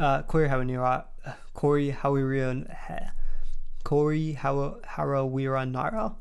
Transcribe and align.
uh, 0.00 0.22
Corey 0.22 0.48
Hawanira, 0.48 1.04
Corey 1.52 1.92
Hawiria, 1.92 3.14
Corey 3.84 4.32
Naira. 5.70 6.14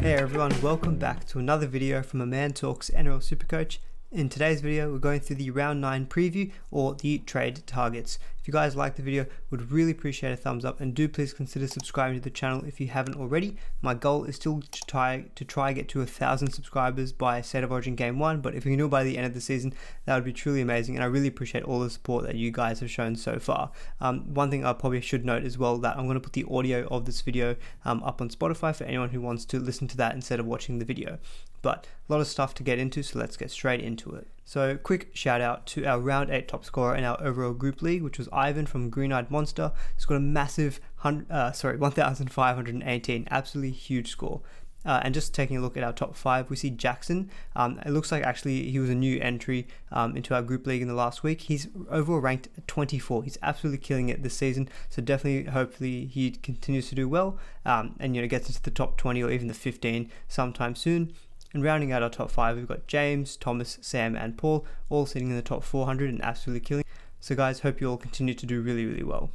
Hey 0.00 0.14
everyone, 0.14 0.58
welcome 0.62 0.96
back 0.96 1.26
to 1.26 1.38
another 1.38 1.66
video 1.66 2.02
from 2.02 2.22
A 2.22 2.26
Man 2.26 2.52
Talks 2.52 2.90
NRL 2.90 3.20
Supercoach. 3.20 3.78
In 4.12 4.28
today's 4.28 4.60
video, 4.60 4.92
we're 4.92 4.98
going 4.98 5.20
through 5.20 5.36
the 5.36 5.50
round 5.50 5.80
9 5.80 6.04
preview 6.04 6.52
or 6.70 6.94
the 6.94 7.20
trade 7.20 7.62
targets. 7.66 8.18
If 8.38 8.46
you 8.46 8.52
guys 8.52 8.76
like 8.76 8.96
the 8.96 9.02
video, 9.02 9.24
would 9.48 9.72
really 9.72 9.92
appreciate 9.92 10.32
a 10.32 10.36
thumbs 10.36 10.66
up 10.66 10.82
and 10.82 10.94
do 10.94 11.08
please 11.08 11.32
consider 11.32 11.66
subscribing 11.66 12.18
to 12.18 12.22
the 12.22 12.28
channel 12.28 12.62
if 12.66 12.78
you 12.78 12.88
haven't 12.88 13.16
already. 13.16 13.56
My 13.80 13.94
goal 13.94 14.24
is 14.24 14.36
still 14.36 14.60
to 14.60 14.80
try 14.86 15.24
to 15.34 15.44
try 15.46 15.72
get 15.72 15.88
to 15.88 16.02
a 16.02 16.06
thousand 16.06 16.52
subscribers 16.52 17.10
by 17.10 17.40
State 17.40 17.64
of 17.64 17.72
Origin 17.72 17.94
Game 17.94 18.18
1, 18.18 18.42
but 18.42 18.54
if 18.54 18.66
you 18.66 18.72
can 18.72 18.78
do 18.80 18.84
it 18.84 18.90
by 18.90 19.02
the 19.02 19.16
end 19.16 19.24
of 19.24 19.32
the 19.32 19.40
season, 19.40 19.72
that 20.04 20.14
would 20.14 20.24
be 20.24 20.32
truly 20.34 20.60
amazing 20.60 20.94
and 20.94 21.02
I 21.02 21.06
really 21.06 21.28
appreciate 21.28 21.64
all 21.64 21.80
the 21.80 21.88
support 21.88 22.26
that 22.26 22.34
you 22.34 22.50
guys 22.50 22.80
have 22.80 22.90
shown 22.90 23.16
so 23.16 23.38
far. 23.38 23.72
Um, 23.98 24.34
one 24.34 24.50
thing 24.50 24.62
I 24.62 24.74
probably 24.74 25.00
should 25.00 25.24
note 25.24 25.44
as 25.44 25.56
well 25.56 25.78
that 25.78 25.96
I'm 25.96 26.04
going 26.04 26.16
to 26.16 26.20
put 26.20 26.34
the 26.34 26.44
audio 26.50 26.86
of 26.88 27.06
this 27.06 27.22
video 27.22 27.56
um, 27.86 28.02
up 28.02 28.20
on 28.20 28.28
Spotify 28.28 28.76
for 28.76 28.84
anyone 28.84 29.08
who 29.08 29.22
wants 29.22 29.46
to 29.46 29.58
listen 29.58 29.88
to 29.88 29.96
that 29.96 30.14
instead 30.14 30.38
of 30.38 30.44
watching 30.44 30.80
the 30.80 30.84
video. 30.84 31.18
But 31.62 31.86
a 32.08 32.12
lot 32.12 32.20
of 32.20 32.26
stuff 32.26 32.54
to 32.54 32.62
get 32.62 32.78
into, 32.78 33.02
so 33.02 33.18
let's 33.18 33.36
get 33.36 33.50
straight 33.50 33.80
into 33.80 34.14
it. 34.14 34.26
So, 34.44 34.76
quick 34.76 35.10
shout 35.14 35.40
out 35.40 35.66
to 35.68 35.84
our 35.86 36.00
round 36.00 36.30
8 36.30 36.48
top 36.48 36.64
scorer 36.64 36.96
in 36.96 37.04
our 37.04 37.16
overall 37.22 37.54
group 37.54 37.80
league, 37.80 38.02
which 38.02 38.18
was 38.18 38.28
Ivan 38.32 38.66
from 38.66 38.90
Green 38.90 39.12
Eyed 39.12 39.30
Monster. 39.30 39.72
He's 39.94 40.04
got 40.04 40.16
a 40.16 40.20
massive, 40.20 40.80
uh, 41.04 41.52
sorry, 41.52 41.76
1,518, 41.76 43.28
absolutely 43.30 43.70
huge 43.70 44.10
score. 44.10 44.42
Uh, 44.84 45.00
and 45.04 45.14
just 45.14 45.32
taking 45.32 45.56
a 45.56 45.60
look 45.60 45.76
at 45.76 45.84
our 45.84 45.92
top 45.92 46.16
five, 46.16 46.50
we 46.50 46.56
see 46.56 46.70
Jackson. 46.70 47.30
Um, 47.54 47.78
it 47.86 47.90
looks 47.90 48.10
like 48.10 48.24
actually 48.24 48.68
he 48.70 48.78
was 48.78 48.90
a 48.90 48.94
new 48.94 49.20
entry 49.20 49.68
um, 49.92 50.16
into 50.16 50.34
our 50.34 50.42
group 50.42 50.66
league 50.66 50.82
in 50.82 50.88
the 50.88 50.94
last 50.94 51.22
week. 51.22 51.42
He's 51.42 51.68
overall 51.88 52.18
ranked 52.18 52.48
24. 52.66 53.22
He's 53.22 53.38
absolutely 53.42 53.78
killing 53.78 54.08
it 54.08 54.24
this 54.24 54.36
season. 54.36 54.68
So 54.88 55.00
definitely, 55.00 55.50
hopefully, 55.52 56.06
he 56.06 56.32
continues 56.32 56.88
to 56.88 56.96
do 56.96 57.08
well 57.08 57.38
um, 57.64 57.94
and 58.00 58.16
you 58.16 58.22
know 58.22 58.28
gets 58.28 58.48
into 58.48 58.62
the 58.62 58.70
top 58.70 58.96
20 58.96 59.22
or 59.22 59.30
even 59.30 59.46
the 59.46 59.54
15 59.54 60.10
sometime 60.26 60.74
soon. 60.74 61.12
And 61.54 61.62
rounding 61.62 61.92
out 61.92 62.02
our 62.02 62.10
top 62.10 62.30
five, 62.30 62.56
we've 62.56 62.68
got 62.68 62.86
James, 62.86 63.36
Thomas, 63.36 63.78
Sam, 63.82 64.16
and 64.16 64.38
Paul, 64.38 64.64
all 64.88 65.06
sitting 65.06 65.30
in 65.30 65.36
the 65.36 65.42
top 65.42 65.62
400 65.62 66.08
and 66.08 66.22
absolutely 66.22 66.60
killing. 66.60 66.84
So, 67.20 67.34
guys, 67.34 67.60
hope 67.60 67.80
you 67.80 67.90
all 67.90 67.98
continue 67.98 68.34
to 68.34 68.46
do 68.46 68.60
really, 68.60 68.86
really 68.86 69.04
well. 69.04 69.30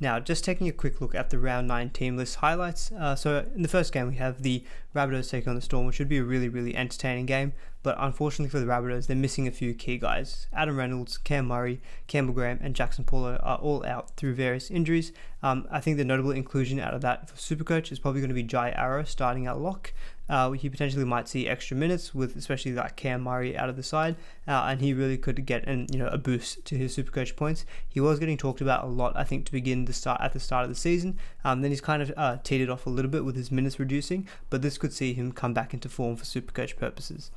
Now, 0.00 0.18
just 0.18 0.44
taking 0.44 0.66
a 0.66 0.72
quick 0.72 1.02
look 1.02 1.14
at 1.14 1.28
the 1.28 1.38
round 1.38 1.68
9 1.68 1.90
team 1.90 2.16
list 2.16 2.36
highlights. 2.36 2.90
Uh, 2.92 3.14
so, 3.14 3.46
in 3.54 3.60
the 3.60 3.68
first 3.68 3.92
game, 3.92 4.08
we 4.08 4.16
have 4.16 4.42
the 4.42 4.64
Rabbitohs 4.96 5.30
taking 5.30 5.50
on 5.50 5.56
the 5.56 5.60
Storm, 5.60 5.86
which 5.86 5.96
should 5.96 6.08
be 6.08 6.16
a 6.16 6.24
really, 6.24 6.48
really 6.48 6.74
entertaining 6.74 7.26
game. 7.26 7.52
But 7.82 7.96
unfortunately 7.98 8.50
for 8.50 8.60
the 8.60 8.66
Rabbitohs, 8.66 9.06
they're 9.06 9.16
missing 9.16 9.46
a 9.46 9.50
few 9.50 9.72
key 9.72 9.96
guys. 9.96 10.46
Adam 10.52 10.76
Reynolds, 10.76 11.16
Cam 11.16 11.46
Murray, 11.46 11.80
Campbell 12.06 12.34
Graham, 12.34 12.58
and 12.62 12.74
Jaxson 12.74 13.06
Paulo 13.06 13.38
are 13.42 13.58
all 13.58 13.84
out 13.86 14.16
through 14.16 14.34
various 14.34 14.70
injuries. 14.70 15.12
Um, 15.42 15.66
I 15.70 15.80
think 15.80 15.96
the 15.96 16.04
notable 16.04 16.30
inclusion 16.30 16.78
out 16.78 16.92
of 16.92 17.00
that 17.02 17.30
for 17.30 17.36
Supercoach 17.36 17.90
is 17.90 17.98
probably 17.98 18.20
going 18.20 18.28
to 18.28 18.34
be 18.34 18.42
Jai 18.42 18.70
Arrow 18.70 19.04
starting 19.04 19.46
at 19.46 19.58
lock 19.58 19.94
uh, 20.30 20.52
he 20.52 20.70
potentially 20.70 21.04
might 21.04 21.28
see 21.28 21.48
extra 21.48 21.76
minutes 21.76 22.14
with 22.14 22.36
especially 22.36 22.72
like 22.72 22.96
Cam 22.96 23.22
Murray 23.22 23.56
out 23.56 23.68
of 23.68 23.76
the 23.76 23.82
side, 23.82 24.16
uh, 24.46 24.66
and 24.68 24.80
he 24.80 24.94
really 24.94 25.18
could 25.18 25.44
get 25.44 25.66
an 25.66 25.86
you 25.92 25.98
know 25.98 26.06
a 26.06 26.16
boost 26.16 26.64
to 26.66 26.76
his 26.76 26.96
Supercoach 26.96 27.36
points. 27.36 27.66
He 27.88 28.00
was 28.00 28.18
getting 28.18 28.36
talked 28.36 28.60
about 28.60 28.84
a 28.84 28.86
lot, 28.86 29.16
I 29.16 29.24
think, 29.24 29.44
to 29.46 29.52
begin 29.52 29.84
the 29.84 29.92
start 29.92 30.20
at 30.20 30.32
the 30.32 30.40
start 30.40 30.64
of 30.64 30.70
the 30.70 30.76
season. 30.76 31.18
Um, 31.44 31.62
then 31.62 31.72
he's 31.72 31.80
kind 31.80 32.00
of 32.00 32.12
uh, 32.16 32.38
teetered 32.44 32.70
off 32.70 32.86
a 32.86 32.90
little 32.90 33.10
bit 33.10 33.24
with 33.24 33.34
his 33.34 33.50
minutes 33.50 33.78
reducing, 33.80 34.28
but 34.48 34.62
this 34.62 34.78
could 34.78 34.92
see 34.92 35.12
him 35.12 35.32
come 35.32 35.52
back 35.52 35.74
into 35.74 35.88
form 35.88 36.16
for 36.16 36.24
Supercoach 36.24 36.76
purposes. 36.76 37.30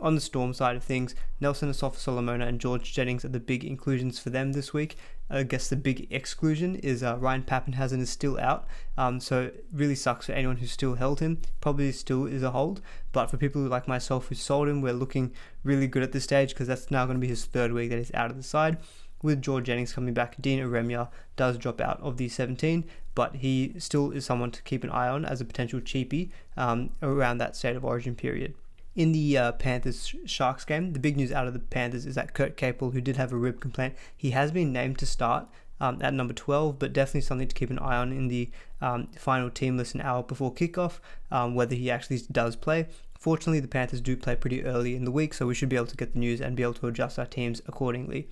On 0.00 0.14
the 0.14 0.20
Storm 0.20 0.54
side 0.54 0.76
of 0.76 0.84
things, 0.84 1.16
Nelson 1.40 1.68
Asofa-Solomona 1.68 2.46
and 2.46 2.60
George 2.60 2.92
Jennings 2.92 3.24
are 3.24 3.30
the 3.30 3.40
big 3.40 3.64
inclusions 3.64 4.20
for 4.20 4.30
them 4.30 4.52
this 4.52 4.72
week. 4.72 4.96
I 5.28 5.42
guess 5.42 5.68
the 5.68 5.74
big 5.74 6.06
exclusion 6.10 6.76
is 6.76 7.02
uh, 7.02 7.16
Ryan 7.18 7.42
Papenhuyzen 7.42 7.98
is 7.98 8.08
still 8.08 8.38
out, 8.38 8.68
um, 8.96 9.18
so 9.18 9.42
it 9.42 9.66
really 9.72 9.96
sucks 9.96 10.26
for 10.26 10.32
anyone 10.32 10.58
who 10.58 10.66
still 10.66 10.94
held 10.94 11.18
him. 11.18 11.42
Probably 11.60 11.90
still 11.90 12.26
is 12.26 12.44
a 12.44 12.52
hold, 12.52 12.80
but 13.10 13.26
for 13.26 13.38
people 13.38 13.60
like 13.62 13.88
myself 13.88 14.28
who 14.28 14.36
sold 14.36 14.68
him, 14.68 14.82
we're 14.82 14.92
looking 14.92 15.32
really 15.64 15.88
good 15.88 16.04
at 16.04 16.12
this 16.12 16.24
stage 16.24 16.50
because 16.50 16.68
that's 16.68 16.92
now 16.92 17.04
going 17.04 17.16
to 17.16 17.20
be 17.20 17.26
his 17.26 17.44
third 17.44 17.72
week 17.72 17.90
that 17.90 17.98
he's 17.98 18.14
out 18.14 18.30
of 18.30 18.36
the 18.36 18.42
side. 18.44 18.78
With 19.20 19.42
George 19.42 19.64
Jennings 19.64 19.92
coming 19.92 20.14
back, 20.14 20.36
Dean 20.40 20.60
Ieremia 20.60 21.08
does 21.34 21.58
drop 21.58 21.80
out 21.80 22.00
of 22.00 22.18
the 22.18 22.28
17, 22.28 22.84
but 23.16 23.36
he 23.36 23.74
still 23.78 24.12
is 24.12 24.24
someone 24.24 24.52
to 24.52 24.62
keep 24.62 24.84
an 24.84 24.90
eye 24.90 25.08
on 25.08 25.24
as 25.24 25.40
a 25.40 25.44
potential 25.44 25.80
cheapie 25.80 26.30
um, 26.56 26.90
around 27.02 27.38
that 27.38 27.56
state 27.56 27.74
of 27.74 27.84
origin 27.84 28.14
period 28.14 28.54
in 28.98 29.12
the 29.12 29.38
uh, 29.38 29.52
Panthers 29.52 30.12
Sharks 30.26 30.64
game, 30.64 30.92
the 30.92 30.98
big 30.98 31.16
news 31.16 31.30
out 31.30 31.46
of 31.46 31.52
the 31.52 31.60
Panthers 31.60 32.04
is 32.04 32.16
that 32.16 32.34
Kurt 32.34 32.56
Capewell, 32.56 32.92
who 32.92 33.00
did 33.00 33.16
have 33.16 33.32
a 33.32 33.36
rib 33.36 33.60
complaint, 33.60 33.94
he 34.14 34.32
has 34.32 34.50
been 34.50 34.72
named 34.72 34.98
to 34.98 35.06
start 35.06 35.46
um, 35.80 36.02
at 36.02 36.12
number 36.12 36.34
12, 36.34 36.80
but 36.80 36.92
definitely 36.92 37.20
something 37.20 37.46
to 37.46 37.54
keep 37.54 37.70
an 37.70 37.78
eye 37.78 37.96
on 37.96 38.10
in 38.10 38.26
the 38.26 38.50
um, 38.80 39.06
final 39.16 39.50
team 39.50 39.76
list 39.76 39.94
an 39.94 40.00
hour 40.00 40.24
before 40.24 40.52
kickoff, 40.52 40.98
um, 41.30 41.54
whether 41.54 41.76
he 41.76 41.88
actually 41.88 42.18
does 42.32 42.56
play. 42.56 42.88
Fortunately, 43.16 43.60
the 43.60 43.68
Panthers 43.68 44.00
do 44.00 44.16
play 44.16 44.34
pretty 44.34 44.64
early 44.64 44.96
in 44.96 45.04
the 45.04 45.12
week, 45.12 45.32
so 45.32 45.46
we 45.46 45.54
should 45.54 45.68
be 45.68 45.76
able 45.76 45.86
to 45.86 45.96
get 45.96 46.14
the 46.14 46.18
news 46.18 46.40
and 46.40 46.56
be 46.56 46.64
able 46.64 46.74
to 46.74 46.88
adjust 46.88 47.20
our 47.20 47.26
teams 47.26 47.62
accordingly. 47.68 48.28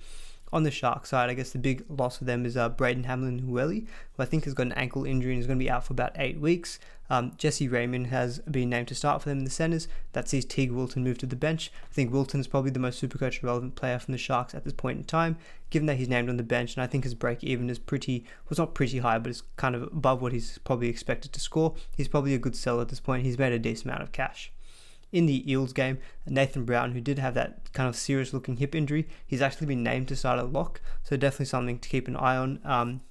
On 0.53 0.63
the 0.63 0.71
Shark 0.71 1.05
side, 1.05 1.29
I 1.29 1.33
guess 1.33 1.51
the 1.51 1.57
big 1.57 1.83
loss 1.89 2.17
for 2.17 2.23
them 2.23 2.45
is 2.45 2.55
uh, 2.55 2.69
Braden 2.69 3.03
Hamlin-Uele, 3.03 3.85
who 4.13 4.23
I 4.23 4.25
think 4.25 4.45
has 4.45 4.53
got 4.53 4.67
an 4.67 4.71
ankle 4.73 5.03
injury 5.03 5.33
and 5.33 5.41
is 5.41 5.47
going 5.47 5.59
to 5.59 5.63
be 5.63 5.69
out 5.69 5.83
for 5.83 5.93
about 5.93 6.13
eight 6.15 6.39
weeks. 6.39 6.79
Um, 7.09 7.33
Jesse 7.37 7.67
Ramien 7.67 8.07
has 8.07 8.39
been 8.39 8.69
named 8.69 8.87
to 8.89 8.95
start 8.95 9.21
for 9.21 9.29
them 9.29 9.39
in 9.39 9.43
the 9.43 9.49
centres. 9.49 9.87
That 10.13 10.27
sees 10.27 10.45
Teig 10.45 10.71
Wilton 10.71 11.03
move 11.03 11.17
to 11.19 11.25
the 11.25 11.35
bench. 11.35 11.71
I 11.89 11.93
think 11.93 12.11
Wilton 12.11 12.39
is 12.39 12.47
probably 12.47 12.71
the 12.71 12.79
most 12.79 13.01
supercoach 13.01 13.43
relevant 13.43 13.75
player 13.75 13.99
from 13.99 14.13
the 14.13 14.17
Sharks 14.17 14.55
at 14.55 14.63
this 14.63 14.73
point 14.73 14.99
in 14.99 15.03
time, 15.03 15.37
given 15.69 15.85
that 15.87 15.97
he's 15.97 16.09
named 16.09 16.29
on 16.29 16.37
the 16.37 16.43
bench, 16.43 16.75
and 16.75 16.83
I 16.83 16.87
think 16.87 17.03
his 17.03 17.13
break 17.13 17.43
even 17.43 17.69
is 17.69 17.79
pretty, 17.79 18.25
it's 18.49 18.59
not 18.59 18.73
pretty 18.73 18.99
high, 18.99 19.19
but 19.19 19.29
it's 19.29 19.43
kind 19.57 19.75
of 19.75 19.83
above 19.83 20.21
what 20.21 20.31
he's 20.31 20.59
probably 20.59 20.89
expected 20.89 21.33
to 21.33 21.39
score. 21.39 21.75
He's 21.95 22.07
probably 22.07 22.33
a 22.33 22.39
good 22.39 22.55
seller 22.55 22.81
at 22.81 22.89
this 22.89 22.99
point. 23.01 23.23
He's 23.23 23.37
made 23.37 23.53
a 23.53 23.59
decent 23.59 23.87
amount 23.87 24.03
of 24.03 24.11
cash 24.11 24.51
in 25.11 25.25
the 25.25 25.49
Eels 25.49 25.73
game, 25.73 25.99
Nathan 26.25 26.65
Brown, 26.65 26.91
who 26.91 27.01
did 27.01 27.19
have 27.19 27.33
that 27.35 27.71
kind 27.73 27.87
of 27.87 27.95
serious 27.95 28.33
looking 28.33 28.57
hip 28.57 28.75
injury, 28.75 29.07
he's 29.25 29.41
actually 29.41 29.67
been 29.67 29.83
named 29.83 30.07
to 30.09 30.15
start 30.15 30.39
at 30.39 30.51
lock, 30.51 30.81
so 31.03 31.15
definitely 31.15 31.45
something 31.45 31.79
to 31.79 31.89
keep 31.89 32.07
an 32.07 32.15
eye 32.15 32.35
on. 32.35 32.59
Um, 32.65 33.01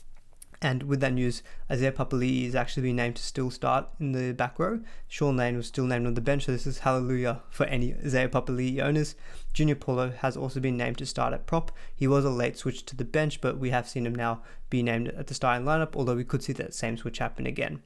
and 0.63 0.85
with 0.85 1.01
that 1.01 1.13
news, 1.13 1.43
Isaiah 1.71 1.93
Papali'i 1.93 2.47
is 2.47 2.55
actually 2.55 2.85
being 2.85 2.97
named 2.97 3.17
to 3.17 3.23
still 3.23 3.51
start 3.51 3.89
in 4.01 4.13
the 4.13 4.33
back 4.33 4.59
row. 4.59 4.81
Shaun 5.07 5.37
Lane 5.37 5.57
was 5.57 5.67
still 5.67 5.85
named 5.85 6.07
on 6.07 6.15
the 6.15 6.21
bench, 6.21 6.47
so 6.47 6.53
this 6.53 6.67
is 6.67 6.81
hallelujah 6.81 7.43
for 7.51 7.67
any 7.67 7.95
Isaiah 7.95 8.29
Papali'i 8.29 8.81
owners. 8.81 9.17
Junior 9.53 9.75
Paulo 9.75 10.11
has 10.11 10.37
also 10.37 10.61
been 10.61 10.77
named 10.77 10.99
to 10.99 11.07
start 11.07 11.35
at 11.35 11.47
prop. 11.47 11.73
He 11.95 12.07
was 12.07 12.25
a 12.25 12.31
late 12.31 12.57
switch 12.57 12.87
to 12.87 12.97
the 12.97 13.05
bench, 13.05 13.41
but 13.41 13.59
we 13.59 13.71
have 13.71 13.89
seen 13.89 14.07
him 14.07 14.15
now 14.15 14.43
be 14.71 14.83
named 14.83 15.09
at 15.09 15.27
the 15.27 15.35
starting 15.35 15.67
lineup, 15.67 15.95
although 15.95 16.17
we 16.17 16.25
could 16.25 16.43
see 16.43 16.55
that 16.55 16.75
same 16.75 16.97
switch 16.97 17.19
happen 17.19 17.47
again. 17.47 17.83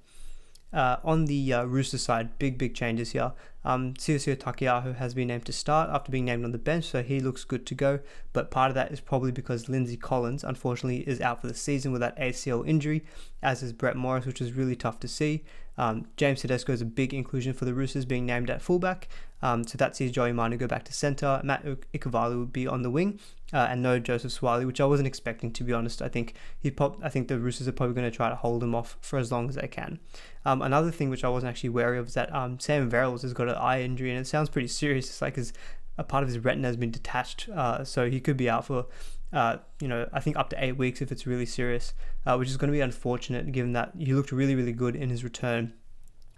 Uh, 0.72 0.98
on 1.02 1.24
the 1.24 1.52
uh, 1.52 1.64
Rooster 1.64 1.98
side, 1.98 2.38
big, 2.38 2.56
big 2.56 2.74
changes 2.74 3.10
here. 3.10 3.32
Um, 3.64 3.94
Siosio 3.94 4.36
Taukei'aho 4.36 4.96
has 4.96 5.14
been 5.14 5.28
named 5.28 5.44
to 5.46 5.52
start 5.52 5.90
after 5.90 6.12
being 6.12 6.24
named 6.24 6.44
on 6.44 6.52
the 6.52 6.58
bench, 6.58 6.84
so 6.84 7.02
he 7.02 7.20
looks 7.20 7.44
good 7.44 7.66
to 7.66 7.74
go. 7.74 7.98
But 8.32 8.50
part 8.50 8.70
of 8.70 8.74
that 8.76 8.92
is 8.92 9.00
probably 9.00 9.32
because 9.32 9.68
Lindsay 9.68 9.96
Collins, 9.96 10.44
unfortunately, 10.44 11.00
is 11.08 11.20
out 11.20 11.40
for 11.40 11.48
the 11.48 11.54
season 11.54 11.90
with 11.92 12.00
that 12.00 12.18
ACL 12.18 12.66
injury, 12.66 13.04
as 13.42 13.62
is 13.62 13.72
Brett 13.72 13.96
Morris, 13.96 14.26
which 14.26 14.40
is 14.40 14.52
really 14.52 14.76
tough 14.76 15.00
to 15.00 15.08
see. 15.08 15.44
Um, 15.80 16.08
James 16.18 16.42
Tedesco 16.42 16.74
is 16.74 16.82
a 16.82 16.84
big 16.84 17.14
inclusion 17.14 17.54
for 17.54 17.64
the 17.64 17.72
Roosters, 17.72 18.04
being 18.04 18.26
named 18.26 18.50
at 18.50 18.60
fullback. 18.60 19.08
Um, 19.40 19.64
so 19.64 19.78
that 19.78 19.96
sees 19.96 20.12
Joey 20.12 20.32
Manu 20.32 20.58
go 20.58 20.66
back 20.66 20.84
to 20.84 20.92
centre. 20.92 21.40
Matt 21.42 21.64
Ikuvalu 21.94 22.38
would 22.38 22.52
be 22.52 22.66
on 22.66 22.82
the 22.82 22.90
wing, 22.90 23.18
uh, 23.54 23.68
and 23.70 23.82
no 23.82 23.98
Joseph 23.98 24.30
Suaalii, 24.30 24.66
which 24.66 24.78
I 24.78 24.84
wasn't 24.84 25.06
expecting 25.06 25.50
to 25.52 25.64
be 25.64 25.72
honest. 25.72 26.02
I 26.02 26.08
think 26.08 26.34
he 26.60 26.70
pop- 26.70 27.02
I 27.02 27.08
think 27.08 27.28
the 27.28 27.38
Roosters 27.38 27.66
are 27.66 27.72
probably 27.72 27.94
going 27.94 28.10
to 28.10 28.14
try 28.14 28.28
to 28.28 28.34
hold 28.34 28.62
him 28.62 28.74
off 28.74 28.98
for 29.00 29.18
as 29.18 29.32
long 29.32 29.48
as 29.48 29.54
they 29.54 29.68
can. 29.68 30.00
Um, 30.44 30.60
another 30.60 30.90
thing 30.90 31.08
which 31.08 31.24
I 31.24 31.30
wasn't 31.30 31.48
actually 31.48 31.70
wary 31.70 31.98
of 31.98 32.08
is 32.08 32.14
that 32.14 32.30
um, 32.34 32.60
Sam 32.60 32.90
Verrills 32.90 33.22
has 33.22 33.32
got 33.32 33.48
an 33.48 33.54
eye 33.54 33.80
injury, 33.80 34.10
and 34.10 34.20
it 34.20 34.26
sounds 34.26 34.50
pretty 34.50 34.68
serious. 34.68 35.08
It's 35.08 35.22
like 35.22 35.36
his 35.36 35.54
a 35.96 36.04
part 36.04 36.22
of 36.22 36.28
his 36.28 36.38
retina 36.38 36.66
has 36.68 36.76
been 36.76 36.90
detached, 36.90 37.48
uh, 37.48 37.84
so 37.84 38.08
he 38.08 38.20
could 38.20 38.36
be 38.36 38.48
out 38.48 38.64
for, 38.66 38.86
uh, 39.32 39.58
you 39.80 39.88
know, 39.88 40.08
I 40.12 40.20
think 40.20 40.36
up 40.36 40.50
to 40.50 40.64
eight 40.64 40.76
weeks 40.76 41.00
if 41.00 41.12
it's 41.12 41.26
really 41.26 41.46
serious, 41.46 41.94
uh, 42.26 42.36
which 42.36 42.48
is 42.48 42.56
going 42.56 42.68
to 42.68 42.76
be 42.76 42.80
unfortunate 42.80 43.52
given 43.52 43.72
that 43.72 43.92
he 43.98 44.12
looked 44.14 44.32
really, 44.32 44.54
really 44.54 44.72
good 44.72 44.96
in 44.96 45.10
his 45.10 45.24
return 45.24 45.72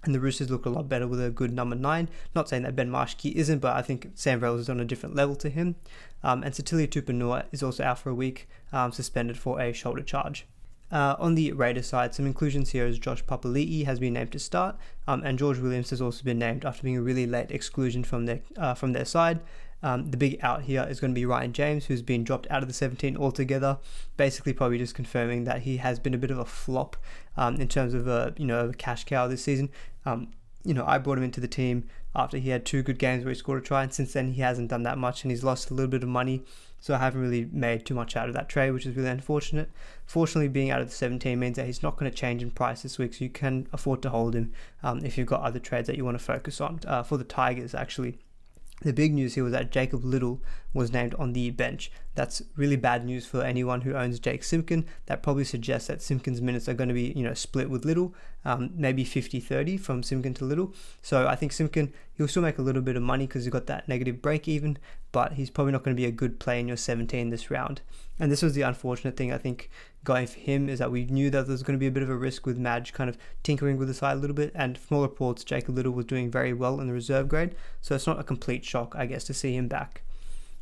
and 0.05 0.15
the 0.15 0.21
Roosters 0.21 0.51
look 0.51 0.67
a 0.67 0.71
lot 0.71 0.89
better 0.89 1.07
with 1.07 1.25
a 1.25 1.31
good 1.31 1.53
number 1.53 1.77
nine. 1.77 2.09
Not 2.35 2.49
saying 2.49 2.63
that 2.63 2.77
Ben 2.77 2.91
Marschke 2.91 3.33
isn't, 3.33 3.61
but 3.61 3.77
I 3.77 3.83
think 3.83 4.11
Sam 4.15 4.41
Verrills 4.41 4.61
is 4.61 4.69
on 4.69 4.81
a 4.81 4.85
different 4.85 5.15
level 5.15 5.37
to 5.37 5.49
him. 5.49 5.77
Um, 6.25 6.43
and 6.43 6.53
Sitili 6.53 6.89
Tupouniua 6.89 7.45
is 7.53 7.63
also 7.63 7.85
out 7.85 7.99
for 7.99 8.11
a 8.11 8.15
week, 8.15 8.49
um, 8.73 8.93
suspended 8.93 9.39
for 9.39 9.61
a 9.61 9.73
shoulder 9.73 10.03
charge. 10.03 10.47
Uh, 10.91 11.17
on 11.19 11.35
the 11.35 11.53
Raiders 11.53 11.87
side, 11.87 12.15
some 12.15 12.27
inclusions 12.27 12.71
here 12.71 12.87
is 12.87 12.99
Josh 12.99 13.25
Papali'i 13.25 13.87
has 13.87 13.99
been 13.99 14.13
named 14.13 14.33
to 14.33 14.39
start, 14.39 14.77
um, 15.09 15.23
and 15.25 15.39
George 15.39 15.59
Williams 15.59 15.89
has 15.91 16.03
also 16.03 16.23
been 16.23 16.39
named 16.39 16.67
after 16.67 16.83
being 16.83 16.99
a 16.99 17.03
really 17.03 17.27
late 17.27 17.51
exclusion 17.51 18.05
from 18.05 18.27
their 18.27 18.41
uh, 18.59 18.75
from 18.75 18.93
their 18.93 19.07
side. 19.07 19.41
Um, 19.83 20.11
the 20.11 20.17
big 20.17 20.39
out 20.43 20.63
here 20.63 20.87
is 20.89 21.01
going 21.01 21.11
to 21.11 21.15
be 21.15 21.27
Ryan 21.27 21.53
James, 21.53 21.87
who's 21.87 22.03
been 22.03 22.25
dropped 22.25 22.47
out 22.51 22.63
of 22.63 22.69
the 22.69 22.75
17 22.75 23.17
altogether. 23.17 23.79
Basically, 24.17 24.53
probably 24.53 24.79
just 24.79 24.95
confirming 24.95 25.45
that 25.45 25.63
he 25.63 25.79
has 25.79 25.99
been 25.99 26.15
a 26.15 26.19
bit 26.19 26.31
of 26.31 26.39
a 26.39 26.45
flop 26.45 26.97
um, 27.37 27.57
in 27.57 27.69
terms 27.69 27.95
of 27.95 28.07
a 28.07 28.35
you 28.37 28.47
know 28.47 28.69
a 28.69 28.75
cash 28.75 29.05
cow 29.05 29.27
this 29.27 29.43
season. 29.43 29.71
Um, 30.05 30.29
you 30.65 30.75
know, 30.75 30.85
I 30.87 30.99
brought 30.99 31.19
him 31.19 31.25
into 31.25 31.41
the 31.41 31.49
team 31.49 31.89
after 32.15 32.39
he 32.39 32.51
had 32.51 32.65
two 32.65 32.83
good 32.83 32.99
games 32.99 33.25
where 33.25 33.33
he 33.33 33.39
scored 33.39 33.61
a 33.61 33.65
try, 33.65 33.83
and 33.83 33.93
since 33.93 34.13
then 34.13 34.33
he 34.33 34.43
hasn't 34.43 34.69
done 34.69 34.85
that 34.85 34.99
much, 34.99 35.25
and 35.25 35.31
he's 35.31 35.43
lost 35.43 35.71
a 35.71 35.75
little 35.75 35.91
bit 35.91 36.03
of 36.03 36.09
money. 36.09 36.45
So 36.79 36.95
I 36.95 36.99
haven't 36.99 37.21
really 37.21 37.49
made 37.53 37.87
too 37.87 37.95
much 37.95 38.17
out 38.17 38.29
of 38.29 38.35
that 38.35 38.49
trade, 38.49 38.73
which 38.73 38.87
is 38.87 38.97
really 38.97 39.09
unfortunate. 39.09 39.71
Fortunately, 40.05 40.49
being 40.49 40.71
out 40.71 40.81
of 40.81 40.89
the 40.89 40.95
17 40.95 41.39
means 41.39 41.57
that 41.57 41.67
he's 41.67 41.83
not 41.83 41.97
going 41.97 42.11
to 42.11 42.17
change 42.17 42.43
in 42.43 42.51
price 42.51 42.83
this 42.83 42.99
week, 42.99 43.15
so 43.15 43.25
you 43.25 43.31
can 43.31 43.69
afford 43.73 44.03
to 44.03 44.11
hold 44.11 44.35
him 44.35 44.53
um, 44.83 45.05
if 45.05 45.17
you've 45.17 45.29
got 45.29 45.43
other 45.43 45.61
trades 45.61 45.87
that 45.87 45.97
you 45.97 46.05
want 46.05 46.19
to 46.19 46.25
focus 46.25 46.61
on. 46.61 46.81
Uh, 46.87 47.03
for 47.03 47.17
the 47.17 47.25
Tigers, 47.25 47.75
actually, 47.75 48.19
the 48.83 48.93
big 48.93 49.13
news 49.15 49.35
here 49.35 49.45
was 49.45 49.53
that 49.53 49.71
Jacob 49.71 50.05
Liddle 50.05 50.41
was 50.73 50.93
named 50.93 51.15
on 51.15 51.33
the 51.33 51.51
bench. 51.51 51.91
That's 52.15 52.43
really 52.57 52.77
bad 52.77 53.05
news 53.05 53.27
for 53.27 53.43
anyone 53.43 53.83
who 53.83 53.95
owns 53.95 54.19
Jake 54.19 54.45
Simpkin. 54.45 54.87
That 55.07 55.23
probably 55.23 55.45
suggests 55.45 55.89
that 55.89 56.03
Simpkin's 56.03 56.41
minutes 56.41 56.69
are 56.69 56.75
going 56.75 56.89
to 56.89 56.95
be, 56.95 57.13
you 57.17 57.23
know, 57.23 57.35
split 57.35 57.71
with 57.71 57.85
Liddle, 57.85 58.15
um, 58.45 58.71
maybe 58.75 59.05
50-30 59.05 59.79
from 59.79 60.03
Simpkin 60.03 60.35
to 60.35 60.45
Liddle. 60.45 60.75
So 61.01 61.27
I 61.27 61.37
think 61.37 61.53
Simpkin, 61.53 61.93
he'll 62.15 62.29
still 62.29 62.43
make 62.43 62.59
a 62.59 62.63
little 62.63 62.83
bit 62.83 62.97
of 62.97 63.03
money 63.03 63.27
because 63.27 63.45
he's 63.45 63.53
got 63.53 63.67
that 63.67 63.89
negative 63.89 64.21
break 64.21 64.49
even, 64.49 64.79
but 65.13 65.35
he's 65.35 65.51
probably 65.51 65.73
not 65.73 65.85
going 65.85 65.97
to 65.97 66.01
be 66.01 66.07
a 66.07 66.13
good 66.13 66.41
play 66.41 66.61
in 66.61 66.69
your 66.69 66.77
17 66.77 67.31
this 67.31 67.51
round. 67.51 67.83
And 68.23 68.31
this 68.31 68.41
was 68.41 68.55
the 68.55 68.63
unfortunate 68.63 69.17
thing 69.17 69.33
I 69.33 69.37
think 69.37 69.69
going 70.05 70.29
for 70.29 70.39
him 70.39 70.69
is 70.69 70.79
that 70.79 70.93
we 70.93 71.07
knew 71.07 71.29
that 71.31 71.47
there 71.47 71.53
was 71.53 71.65
going 71.65 71.77
to 71.77 71.81
be 71.81 71.89
a 71.89 71.91
bit 71.91 72.05
of 72.05 72.09
a 72.09 72.15
risk 72.15 72.47
with 72.47 72.57
Madge 72.57 72.93
kind 72.93 73.11
of 73.11 73.19
tinkering 73.43 73.79
with 73.79 73.89
the 73.89 73.95
side 73.95 74.17
a 74.17 74.21
little 74.21 74.37
bit. 74.37 74.53
And 74.55 74.79
from 74.79 74.99
all 74.99 75.03
reports, 75.03 75.43
Jacob 75.43 75.75
Liddle 75.75 75.91
was 75.91 76.05
doing 76.05 76.31
very 76.31 76.53
well 76.53 76.81
in 76.81 76.87
the 76.87 76.93
reserve 76.93 77.29
grade, 77.29 77.57
so 77.81 77.97
it's 77.97 78.07
not 78.07 78.21
a 78.21 78.23
complete 78.23 78.65
shock, 78.65 78.95
I 78.97 79.07
guess, 79.07 79.25
to 79.25 79.35
see 79.35 79.57
him 79.57 79.67
back. 79.67 80.03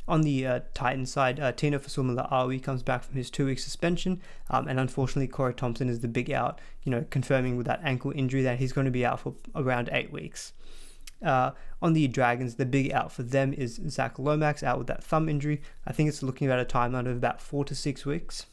On 0.07 0.21
the 0.23 0.47
uh, 0.47 0.59
Titan 0.73 1.05
side, 1.05 1.39
uh, 1.39 1.51
Tino 1.51 1.77
Fa'asuamaleaui 1.77 2.63
comes 2.63 2.81
back 2.81 3.03
from 3.03 3.15
his 3.15 3.29
two-week 3.29 3.59
suspension, 3.59 4.19
um, 4.49 4.67
and 4.67 4.79
unfortunately 4.79 5.27
Corey 5.27 5.53
Thompson 5.53 5.87
is 5.87 5.99
the 5.99 6.07
big 6.07 6.31
out, 6.31 6.59
you 6.81 6.91
know, 6.91 7.05
confirming 7.11 7.57
with 7.57 7.67
that 7.67 7.81
ankle 7.83 8.11
injury 8.15 8.41
that 8.41 8.57
he's 8.57 8.73
going 8.73 8.85
to 8.85 8.91
be 8.91 9.05
out 9.05 9.19
for 9.19 9.35
around 9.53 9.87
eight 9.91 10.11
weeks. 10.11 10.53
Uh, 11.23 11.51
on 11.81 11.93
the 11.93 12.07
Dragons, 12.07 12.55
the 12.55 12.65
big 12.65 12.91
out 12.91 13.11
for 13.11 13.23
them 13.23 13.53
is 13.53 13.79
Zac 13.87 14.17
Lomax 14.17 14.63
out 14.63 14.77
with 14.77 14.87
that 14.87 15.03
thumb 15.03 15.29
injury. 15.29 15.61
I 15.85 15.93
think 15.93 16.09
it's 16.09 16.23
looking 16.23 16.49
at 16.49 16.59
a 16.59 16.65
timeline 16.65 17.07
of 17.09 17.17
about 17.17 17.41
four 17.41 17.65
to 17.65 17.75
six 17.75 18.05
weeks. 18.05 18.45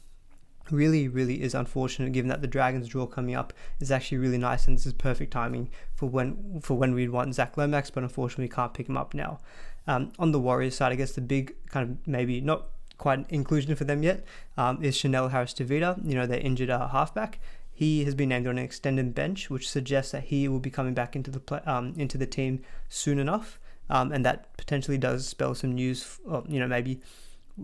Really, 0.70 1.08
really 1.08 1.42
is 1.42 1.54
unfortunate 1.54 2.12
given 2.12 2.28
that 2.28 2.42
the 2.42 2.46
Dragons 2.46 2.88
draw 2.88 3.06
coming 3.06 3.34
up 3.34 3.54
is 3.80 3.90
actually 3.90 4.18
really 4.18 4.36
nice 4.36 4.66
and 4.66 4.76
this 4.76 4.84
is 4.84 4.92
perfect 4.92 5.32
timing 5.32 5.70
for 5.94 6.06
when 6.06 6.60
for 6.60 6.74
when 6.74 6.94
we'd 6.94 7.08
want 7.08 7.34
Zac 7.34 7.56
Lomax, 7.56 7.90
but 7.90 8.02
unfortunately 8.02 8.44
we 8.44 8.50
can't 8.50 8.74
pick 8.74 8.88
him 8.88 8.96
up 8.96 9.14
now. 9.14 9.38
Um, 9.86 10.12
on 10.18 10.32
the 10.32 10.40
Warriors 10.40 10.76
side, 10.76 10.92
I 10.92 10.96
guess 10.96 11.12
the 11.12 11.22
big 11.22 11.54
kind 11.70 11.90
of 11.90 12.06
maybe 12.06 12.42
not 12.42 12.66
quite 12.98 13.24
inclusion 13.30 13.74
for 13.76 13.84
them 13.84 14.02
yet 14.02 14.24
um, 14.56 14.82
is 14.82 14.96
Chanel 14.96 15.28
Harris 15.28 15.54
Tavita, 15.54 15.98
you 16.04 16.14
know, 16.14 16.26
their 16.26 16.40
injured 16.40 16.68
uh, 16.68 16.88
halfback. 16.88 17.38
He 17.78 18.04
has 18.06 18.16
been 18.16 18.30
named 18.30 18.48
on 18.48 18.58
an 18.58 18.64
extended 18.64 19.14
bench, 19.14 19.50
which 19.50 19.70
suggests 19.70 20.10
that 20.10 20.24
he 20.24 20.48
will 20.48 20.58
be 20.58 20.68
coming 20.68 20.94
back 20.94 21.14
into 21.14 21.30
the 21.30 21.38
play, 21.38 21.60
um, 21.64 21.94
into 21.96 22.18
the 22.18 22.26
team 22.26 22.60
soon 22.88 23.20
enough, 23.20 23.60
um, 23.88 24.10
and 24.10 24.24
that 24.24 24.56
potentially 24.56 24.98
does 24.98 25.28
spell 25.28 25.54
some 25.54 25.76
news. 25.76 26.18
you 26.48 26.58
know, 26.58 26.66
maybe 26.66 27.00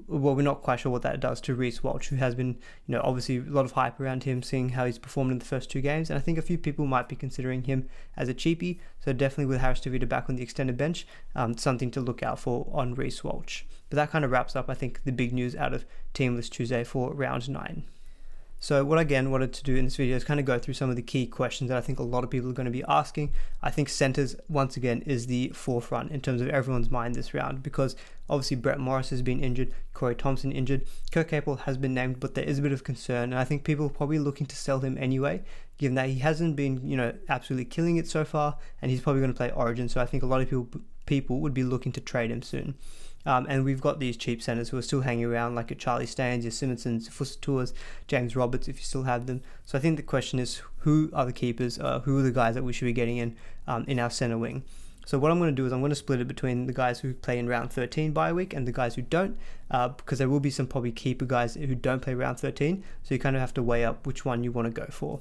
well, 0.07 0.37
we're 0.37 0.43
not 0.43 0.63
quite 0.63 0.79
sure 0.79 0.93
what 0.93 1.03
that 1.03 1.19
does 1.19 1.41
to 1.41 1.57
Reece 1.57 1.83
Walsh, 1.83 2.11
who 2.11 2.17
has 2.17 2.37
been, 2.37 2.57
you 2.87 2.95
know, 2.95 3.01
obviously 3.03 3.39
a 3.39 3.51
lot 3.51 3.65
of 3.65 3.73
hype 3.73 3.99
around 3.99 4.23
him, 4.23 4.41
seeing 4.41 4.69
how 4.69 4.87
he's 4.87 5.01
performed 5.01 5.33
in 5.33 5.41
the 5.41 5.45
first 5.45 5.69
two 5.69 5.81
games, 5.81 6.11
and 6.11 6.17
I 6.17 6.23
think 6.23 6.39
a 6.39 6.43
few 6.43 6.59
people 6.59 6.87
might 6.87 7.09
be 7.09 7.17
considering 7.17 7.65
him 7.65 7.89
as 8.17 8.29
a 8.29 8.35
cheapie. 8.35 8.79
So 9.05 9.13
definitely 9.13 9.47
with 9.47 9.63
Harris 9.63 9.81
Tavita 9.81 10.09
back 10.09 10.29
on 10.29 10.37
the 10.37 10.45
extended 10.45 10.77
bench, 10.77 11.09
um, 11.35 11.57
something 11.57 11.91
to 11.91 12.01
look 12.01 12.23
out 12.23 12.39
for 12.39 12.71
on 12.73 12.95
Reece 12.95 13.25
Walsh. 13.25 13.65
But 13.91 13.97
that 13.97 14.13
kind 14.13 14.25
of 14.25 14.31
wraps 14.31 14.55
up, 14.55 14.71
I 14.71 14.75
think, 14.75 15.03
the 15.03 15.11
big 15.11 15.33
news 15.33 15.57
out 15.57 15.75
of 15.75 15.85
Teamless 16.15 16.49
Tuesday 16.49 16.85
for 16.85 17.13
round 17.13 17.49
nine. 17.49 17.83
So 18.65 18.83
what 18.83 18.99
again 18.99 19.31
wanted 19.31 19.53
to 19.53 19.63
do 19.63 19.77
in 19.77 19.85
this 19.85 19.97
video 19.97 20.17
is 20.17 20.25
kind 20.25 20.41
of 20.41 20.47
go 20.47 20.59
through 20.59 20.73
some 20.73 20.89
of 20.89 20.97
the 20.97 21.03
key 21.03 21.27
questions 21.27 21.69
that 21.69 21.77
I 21.77 21.83
think 21.83 21.99
a 21.99 22.03
lot 22.03 22.25
of 22.25 22.31
people 22.31 22.49
are 22.49 22.55
going 22.55 22.65
to 22.65 22.71
be 22.71 22.83
asking. 22.89 23.35
I 23.63 23.71
think 23.71 23.91
centers 23.91 24.37
once 24.49 24.79
again 24.79 25.03
is 25.03 25.27
the 25.27 25.51
forefront 25.51 26.13
in 26.13 26.23
terms 26.23 26.41
of 26.41 26.49
everyone's 26.49 26.91
mind 26.91 27.15
this 27.15 27.35
round 27.35 27.63
because 27.63 27.95
obviously 28.31 28.57
Brett 28.57 28.81
Morris 28.81 29.11
has 29.11 29.21
been 29.21 29.45
injured, 29.45 29.75
Corey 29.93 30.15
Thompson 30.15 30.51
injured, 30.51 30.87
Kurt 31.13 31.29
Capewell 31.29 31.59
has 31.59 31.77
been 31.77 31.93
named, 31.93 32.21
but 32.21 32.35
there 32.35 32.45
is 32.45 32.59
a 32.59 32.63
bit 32.63 32.73
of 32.73 32.85
concern 32.85 33.35
and 33.35 33.39
I 33.39 33.45
think 33.45 33.65
people 33.65 33.85
are 33.85 33.91
probably 33.91 34.19
looking 34.19 34.47
to 34.47 34.57
sell 34.57 34.81
him 34.81 34.97
anyway, 34.97 35.43
given 35.77 35.95
that 35.97 36.09
he 36.09 36.21
hasn't 36.21 36.57
been, 36.57 36.89
you 36.89 36.97
know, 36.97 37.13
absolutely 37.29 37.67
killing 37.67 37.99
it 37.99 38.09
so 38.09 38.25
far 38.25 38.57
and 38.81 38.91
he's 38.91 39.03
probably 39.03 39.21
going 39.21 39.35
to 39.35 39.37
play 39.37 39.51
Origin. 39.51 39.91
So 39.91 40.01
I 40.01 40.07
think 40.07 40.23
a 40.23 40.27
lot 40.27 40.41
of 40.41 40.49
people 40.49 40.81
people 41.05 41.41
would 41.41 41.53
be 41.53 41.65
looking 41.65 41.93
to 41.93 42.01
trade 42.01 42.31
him 42.31 42.41
soon. 42.41 42.77
Um, 43.27 43.47
and 43.49 43.65
we've 43.65 43.81
got 43.81 44.01
these 44.01 44.17
cheap 44.17 44.43
centers 44.43 44.69
who 44.69 44.77
are 44.77 44.83
still 44.83 45.01
hanging 45.01 45.25
around, 45.25 45.55
like 45.55 45.71
your 45.71 45.79
Charlie 45.79 46.07
Staines, 46.07 46.45
your 46.45 46.53
Simonsons, 46.53 47.09
Fusitu'as, 47.09 47.73
James 48.07 48.37
Roberts, 48.37 48.69
if 48.69 48.79
you 48.79 48.85
still 48.85 49.05
have 49.05 49.27
them. 49.27 49.43
So 49.65 49.79
I 49.79 49.81
think 49.81 49.97
the 49.97 50.03
question 50.03 50.39
is, 50.39 50.63
who 50.79 51.11
are 51.13 51.25
the 51.25 51.33
keepers? 51.33 51.79
Uh, 51.79 52.01
who 52.01 52.19
are 52.19 52.23
the 52.23 52.31
guys 52.31 52.55
that 52.55 52.65
we 52.65 52.73
should 52.73 52.85
be 52.85 52.93
getting 52.93 53.17
in 53.17 53.37
um, 53.67 53.85
in 53.89 53.99
our 53.99 54.11
center 54.11 54.37
wing? 54.37 54.65
So 55.07 55.19
what 55.19 55.31
I'm 55.31 55.39
going 55.39 55.51
to 55.51 55.55
do 55.55 55.67
is 55.67 55.73
I'm 55.73 55.81
going 55.81 55.91
to 55.91 55.97
split 55.97 56.21
it 56.21 56.29
between 56.29 56.67
the 56.67 56.73
guys 56.73 57.01
who 57.01 57.13
play 57.13 57.39
in 57.39 57.47
round 57.47 57.71
13 57.71 58.13
bye 58.13 58.33
week 58.33 58.55
and 58.55 58.67
the 58.67 58.73
guys 58.73 58.95
who 58.95 59.03
don't, 59.03 59.37
uh, 59.71 59.89
because 59.89 60.19
there 60.19 60.31
will 60.31 60.41
be 60.41 60.51
some 60.51 60.67
probably 60.67 60.93
keeper 60.93 61.27
guys 61.27 61.55
who 61.55 61.75
don't 61.75 62.01
play 62.01 62.15
round 62.15 62.41
13. 62.41 62.83
So 63.03 63.15
you 63.15 63.19
kind 63.19 63.37
of 63.37 63.41
have 63.41 63.55
to 63.55 63.63
weigh 63.63 63.85
up 63.85 64.07
which 64.07 64.25
one 64.25 64.45
you 64.45 64.51
want 64.51 64.67
to 64.67 64.81
go 64.81 64.87
for. 64.91 65.21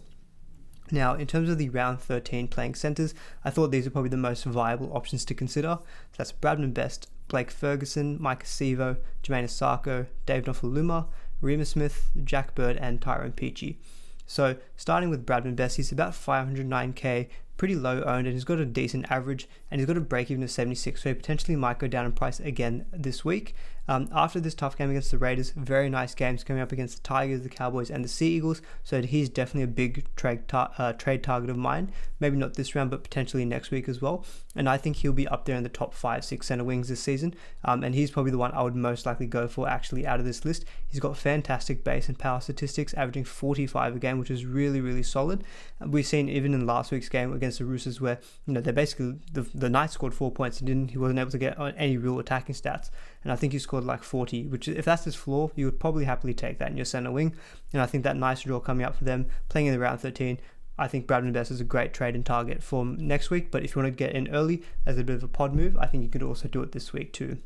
Now, 0.91 1.15
in 1.15 1.27
terms 1.27 1.49
of 1.49 1.57
the 1.57 1.69
round 1.69 1.99
13 1.99 2.47
playing 2.47 2.75
centres, 2.75 3.13
I 3.43 3.49
thought 3.49 3.71
these 3.71 3.87
are 3.87 3.89
probably 3.89 4.09
the 4.09 4.17
most 4.17 4.43
viable 4.43 4.95
options 4.95 5.25
to 5.25 5.33
consider. 5.33 5.79
So 5.81 6.17
that's 6.17 6.31
Bradman 6.31 6.73
Best, 6.73 7.09
Blake 7.27 7.51
Ferguson, 7.51 8.19
Maika 8.19 8.43
Sivo, 8.43 8.97
Jamayne 9.23 9.45
Isaako, 9.45 10.07
Dave 10.25 10.43
Nofoaluma, 10.43 11.07
Reimis 11.41 11.67
Smith, 11.67 12.09
Jack 12.23 12.55
Bird, 12.55 12.77
and 12.77 13.01
Tyrone 13.01 13.31
Peachey. 13.31 13.77
So 14.25 14.55
starting 14.77 15.09
with 15.09 15.25
Bradman 15.25 15.55
Best, 15.55 15.77
he's 15.77 15.91
about 15.91 16.13
509k 16.13 17.27
pretty 17.57 17.75
low 17.75 18.01
owned 18.03 18.25
and 18.25 18.33
he's 18.33 18.43
got 18.43 18.59
a 18.59 18.65
decent 18.65 19.09
average 19.11 19.47
and 19.69 19.79
he's 19.79 19.85
got 19.85 19.97
a 19.97 20.01
break 20.01 20.31
even 20.31 20.43
of 20.43 20.49
76 20.49 21.01
so 21.01 21.09
he 21.09 21.13
potentially 21.13 21.55
might 21.55 21.79
go 21.79 21.87
down 21.87 22.05
in 22.05 22.11
price 22.11 22.39
again 22.39 22.85
this 22.91 23.23
week 23.23 23.55
um, 23.87 24.09
after 24.13 24.39
this 24.39 24.53
tough 24.53 24.77
game 24.77 24.89
against 24.89 25.11
the 25.11 25.17
Raiders 25.17 25.51
very 25.51 25.89
nice 25.89 26.15
games 26.15 26.43
coming 26.43 26.61
up 26.61 26.71
against 26.71 26.97
the 26.97 27.03
Tigers 27.03 27.41
the 27.41 27.49
Cowboys 27.49 27.91
and 27.91 28.03
the 28.03 28.09
Sea 28.09 28.35
Eagles. 28.35 28.61
So 28.83 29.01
he's 29.01 29.29
definitely 29.29 29.63
a 29.63 29.67
big 29.67 30.05
trade, 30.15 30.47
tar- 30.47 30.71
uh, 30.77 30.93
trade 30.93 31.23
target 31.23 31.49
of 31.49 31.57
mine. 31.57 31.91
Maybe 32.19 32.37
not 32.37 32.53
this 32.53 32.75
round 32.75 32.91
but 32.91 33.03
potentially 33.03 33.45
next 33.45 33.71
week 33.71 33.89
as 33.89 34.01
well. 34.01 34.25
And 34.55 34.69
I 34.69 34.77
think 34.77 34.97
he'll 34.97 35.13
be 35.13 35.27
up 35.27 35.45
there 35.45 35.57
in 35.57 35.63
the 35.63 35.69
top 35.69 35.93
5 35.93 36.23
6 36.23 36.45
center 36.45 36.63
wings 36.63 36.87
this 36.87 37.01
season. 37.01 37.33
Um, 37.65 37.83
and 37.83 37.95
he's 37.95 38.11
probably 38.11 38.31
the 38.31 38.37
one 38.37 38.51
I 38.53 38.63
would 38.63 38.75
most 38.75 39.05
likely 39.05 39.25
go 39.25 39.47
for 39.47 39.67
actually 39.67 40.05
out 40.05 40.19
of 40.19 40.25
this 40.25 40.45
list. 40.45 40.65
He's 40.87 40.99
got 40.99 41.17
fantastic 41.17 41.83
base 41.83 42.07
and 42.07 42.17
power 42.17 42.39
statistics 42.39 42.93
averaging 42.93 43.25
45 43.25 43.95
a 43.95 43.99
game 43.99 44.19
which 44.19 44.31
is 44.31 44.45
really 44.45 44.79
really 44.79 45.03
solid. 45.03 45.43
We've 45.85 46.05
seen 46.05 46.29
even 46.29 46.53
in 46.53 46.65
last 46.65 46.91
week's 46.91 47.09
game 47.09 47.33
against 47.33 47.59
the 47.59 47.65
Roosters 47.65 47.99
where 47.99 48.19
you 48.45 48.53
know 48.53 48.61
they 48.61 48.71
basically 48.71 49.15
the, 49.31 49.41
the 49.53 49.69
Knights 49.69 49.93
scored 49.93 50.13
four 50.13 50.31
points 50.31 50.59
and 50.59 50.67
didn't 50.67 50.91
he 50.91 50.97
wasn't 50.97 51.19
able 51.19 51.31
to 51.31 51.37
get 51.37 51.57
any 51.77 51.97
real 51.97 52.19
attacking 52.19 52.55
stats 52.55 52.89
and 53.23 53.31
I 53.31 53.35
think 53.35 53.53
he 53.53 53.59
scored 53.59 53.83
like 53.83 54.03
40 54.03 54.47
which 54.47 54.67
if 54.67 54.85
that's 54.85 55.05
his 55.05 55.15
floor 55.15 55.51
you 55.55 55.65
would 55.65 55.79
probably 55.79 56.05
happily 56.05 56.33
take 56.33 56.59
that 56.59 56.69
in 56.71 56.77
your 56.77 56.85
center 56.85 57.11
wing. 57.11 57.35
And 57.71 57.81
I 57.81 57.85
think 57.85 58.03
that 58.03 58.17
nice 58.17 58.41
draw 58.41 58.59
coming 58.59 58.85
up 58.85 58.95
for 58.95 59.03
them 59.03 59.27
playing 59.49 59.67
in 59.67 59.73
the 59.73 59.79
round 59.79 59.99
13 59.99 60.39
I 60.77 60.87
think 60.87 61.05
Bradman 61.05 61.33
Best 61.33 61.51
is 61.51 61.61
a 61.61 61.65
great 61.65 61.93
trade 61.93 62.15
and 62.15 62.25
target 62.25 62.63
for 62.63 62.83
next 62.83 63.29
week. 63.29 63.51
But 63.51 63.63
if 63.63 63.75
you 63.75 63.81
want 63.81 63.93
to 63.93 63.95
get 63.95 64.15
in 64.15 64.27
early 64.29 64.63
as 64.87 64.97
a 64.97 65.03
bit 65.03 65.15
of 65.15 65.23
a 65.23 65.27
pod 65.27 65.53
move 65.53 65.77
I 65.77 65.85
think 65.87 66.03
you 66.03 66.09
could 66.09 66.23
also 66.23 66.47
do 66.47 66.61
it 66.61 66.71
this 66.71 66.93
week 66.93 67.13
too 67.13 67.37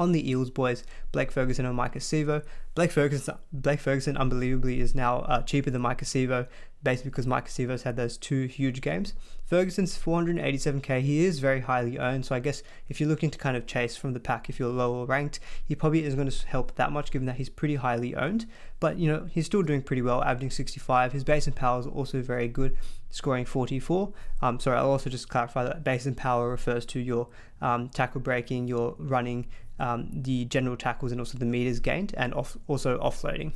on 0.00 0.12
the 0.12 0.30
Eels 0.30 0.48
boys, 0.48 0.82
Blake 1.12 1.30
Ferguson 1.30 1.66
and 1.66 1.78
Maika 1.78 1.96
Sivo. 1.96 2.42
Blake 2.74 2.90
Ferguson, 2.90 3.36
Blake 3.52 3.80
Ferguson, 3.80 4.16
unbelievably, 4.16 4.80
is 4.80 4.94
now 4.94 5.18
uh, 5.20 5.42
cheaper 5.42 5.68
than 5.68 5.82
Maika 5.82 6.04
Sivo, 6.04 6.46
basically 6.82 7.10
because 7.10 7.26
Maika 7.26 7.48
Sivo's 7.48 7.82
had 7.82 7.96
those 7.96 8.16
two 8.16 8.46
huge 8.46 8.80
games. 8.80 9.12
Ferguson's 9.44 9.98
487k. 9.98 11.02
He 11.02 11.26
is 11.26 11.38
very 11.38 11.60
highly 11.60 11.98
owned, 11.98 12.24
so 12.24 12.34
I 12.34 12.40
guess 12.40 12.62
if 12.88 12.98
you're 12.98 13.10
looking 13.10 13.30
to 13.30 13.36
kind 13.36 13.58
of 13.58 13.66
chase 13.66 13.94
from 13.94 14.14
the 14.14 14.20
pack, 14.20 14.48
if 14.48 14.58
you're 14.58 14.70
lower 14.70 15.04
ranked, 15.04 15.38
he 15.62 15.74
probably 15.74 16.02
isn't 16.04 16.18
going 16.18 16.30
to 16.30 16.46
help 16.46 16.74
that 16.76 16.92
much, 16.92 17.10
given 17.10 17.26
that 17.26 17.36
he's 17.36 17.50
pretty 17.50 17.74
highly 17.74 18.14
owned. 18.14 18.46
But 18.78 18.96
you 18.96 19.06
know, 19.06 19.28
he's 19.30 19.44
still 19.44 19.62
doing 19.62 19.82
pretty 19.82 20.00
well, 20.00 20.22
averaging 20.24 20.50
65. 20.50 21.12
His 21.12 21.24
base 21.24 21.46
and 21.46 21.54
power 21.54 21.80
is 21.80 21.86
also 21.86 22.22
very 22.22 22.48
good, 22.48 22.78
scoring 23.10 23.44
44. 23.44 24.12
Um, 24.40 24.58
sorry, 24.60 24.78
I'll 24.78 24.90
also 24.90 25.10
just 25.10 25.28
clarify 25.28 25.64
that 25.64 25.84
base 25.84 26.06
and 26.06 26.16
power 26.16 26.48
refers 26.48 26.86
to 26.86 27.00
your 27.00 27.28
um, 27.60 27.90
tackle 27.90 28.22
breaking, 28.22 28.68
your 28.68 28.94
running, 28.98 29.48
um, 29.80 30.08
the 30.12 30.44
general 30.44 30.76
tackles, 30.76 31.10
and 31.10 31.20
also 31.20 31.38
the 31.38 31.44
meters 31.44 31.80
gained, 31.80 32.14
and 32.16 32.34
off, 32.34 32.56
also 32.68 32.98
offloading. 32.98 33.52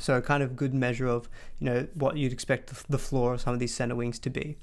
So 0.00 0.20
kind 0.20 0.42
of 0.42 0.56
good 0.56 0.74
measure 0.74 1.06
of 1.06 1.28
you 1.60 1.66
know 1.66 1.86
what 1.94 2.16
you'd 2.16 2.32
expect 2.32 2.90
the 2.90 2.98
floor 2.98 3.34
of 3.34 3.42
some 3.42 3.54
of 3.54 3.60
these 3.60 3.72
center 3.72 3.94
wings 3.94 4.18
to 4.20 4.30
be. 4.30 4.56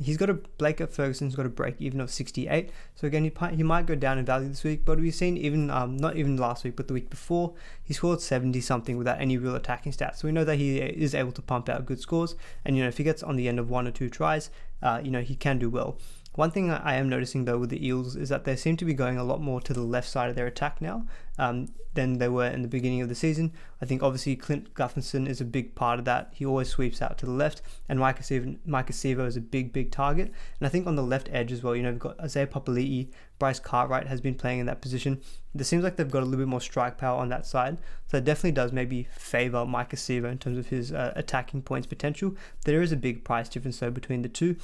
He's 0.00 0.16
got 0.16 0.30
a 0.30 0.34
Blake 0.34 0.78
Ferguson's 0.78 1.34
got 1.34 1.44
a 1.44 1.48
break 1.48 1.74
even 1.80 2.00
of 2.00 2.08
68. 2.08 2.70
So 2.94 3.08
again, 3.08 3.24
he, 3.24 3.32
he 3.56 3.64
might 3.64 3.84
go 3.84 3.96
down 3.96 4.16
in 4.16 4.24
value 4.24 4.48
this 4.48 4.62
week, 4.62 4.84
but 4.84 5.00
we've 5.00 5.12
seen 5.12 5.36
even 5.36 5.70
um, 5.70 5.96
not 5.96 6.16
even 6.16 6.36
last 6.36 6.62
week, 6.62 6.76
but 6.76 6.86
the 6.86 6.94
week 6.94 7.10
before, 7.10 7.54
he 7.82 7.92
scored 7.92 8.20
70 8.20 8.60
something 8.60 8.96
without 8.96 9.20
any 9.20 9.36
real 9.36 9.56
attacking 9.56 9.90
stats. 9.90 10.18
So 10.18 10.28
we 10.28 10.32
know 10.32 10.44
that 10.44 10.54
he 10.54 10.78
is 10.78 11.16
able 11.16 11.32
to 11.32 11.42
pump 11.42 11.68
out 11.68 11.84
good 11.84 11.98
scores, 11.98 12.36
and 12.64 12.76
you 12.76 12.84
know 12.84 12.88
if 12.88 12.96
he 12.96 13.02
gets 13.02 13.24
on 13.24 13.34
the 13.34 13.48
end 13.48 13.58
of 13.58 13.70
one 13.70 13.88
or 13.88 13.90
two 13.90 14.08
tries, 14.08 14.50
uh, 14.82 15.00
you 15.02 15.10
know 15.10 15.20
he 15.20 15.34
can 15.34 15.58
do 15.58 15.68
well. 15.68 15.98
One 16.38 16.52
thing 16.52 16.70
I 16.70 16.94
am 16.94 17.08
noticing 17.08 17.46
though 17.46 17.58
with 17.58 17.70
the 17.70 17.84
Eels 17.84 18.14
is 18.14 18.28
that 18.28 18.44
they 18.44 18.54
seem 18.54 18.76
to 18.76 18.84
be 18.84 18.94
going 18.94 19.18
a 19.18 19.24
lot 19.24 19.40
more 19.40 19.60
to 19.60 19.72
the 19.72 19.80
left 19.80 20.08
side 20.08 20.30
of 20.30 20.36
their 20.36 20.46
attack 20.46 20.80
now 20.80 21.04
um, 21.36 21.66
than 21.94 22.18
they 22.18 22.28
were 22.28 22.46
in 22.46 22.62
the 22.62 22.68
beginning 22.68 23.00
of 23.02 23.08
the 23.08 23.16
season. 23.16 23.52
I 23.82 23.86
think 23.86 24.04
obviously 24.04 24.36
Clint 24.36 24.72
Gutherson 24.72 25.26
is 25.26 25.40
a 25.40 25.44
big 25.44 25.74
part 25.74 25.98
of 25.98 26.04
that. 26.04 26.30
He 26.32 26.46
always 26.46 26.68
sweeps 26.68 27.02
out 27.02 27.18
to 27.18 27.26
the 27.26 27.32
left, 27.32 27.60
and 27.88 27.98
Maika 27.98 28.22
Sivo 28.22 29.26
is 29.26 29.36
a 29.36 29.40
big, 29.40 29.72
big 29.72 29.90
target. 29.90 30.32
And 30.60 30.66
I 30.68 30.68
think 30.68 30.86
on 30.86 30.94
the 30.94 31.02
left 31.02 31.28
edge 31.32 31.50
as 31.50 31.64
well, 31.64 31.74
you 31.74 31.82
know, 31.82 31.90
we've 31.90 31.98
got 31.98 32.20
Isaiah 32.20 32.46
Papali'i, 32.46 33.08
Bryce 33.40 33.58
Cartwright 33.58 34.06
has 34.06 34.20
been 34.20 34.36
playing 34.36 34.60
in 34.60 34.66
that 34.66 34.80
position. 34.80 35.20
It 35.58 35.64
seems 35.64 35.82
like 35.82 35.96
they've 35.96 36.08
got 36.08 36.22
a 36.22 36.24
little 36.24 36.38
bit 36.38 36.46
more 36.46 36.60
strike 36.60 36.98
power 36.98 37.18
on 37.18 37.30
that 37.30 37.46
side, 37.46 37.78
so 38.06 38.16
it 38.16 38.24
definitely 38.24 38.52
does 38.52 38.70
maybe 38.70 39.08
favour 39.10 39.66
Maika 39.66 39.96
Sivo 39.96 40.30
in 40.30 40.38
terms 40.38 40.56
of 40.56 40.68
his 40.68 40.92
uh, 40.92 41.12
attacking 41.16 41.62
points 41.62 41.88
potential. 41.88 42.36
There 42.64 42.80
is 42.80 42.92
a 42.92 42.96
big 42.96 43.24
price 43.24 43.48
difference 43.48 43.80
though 43.80 43.90
between 43.90 44.22
the 44.22 44.28
two. 44.28 44.54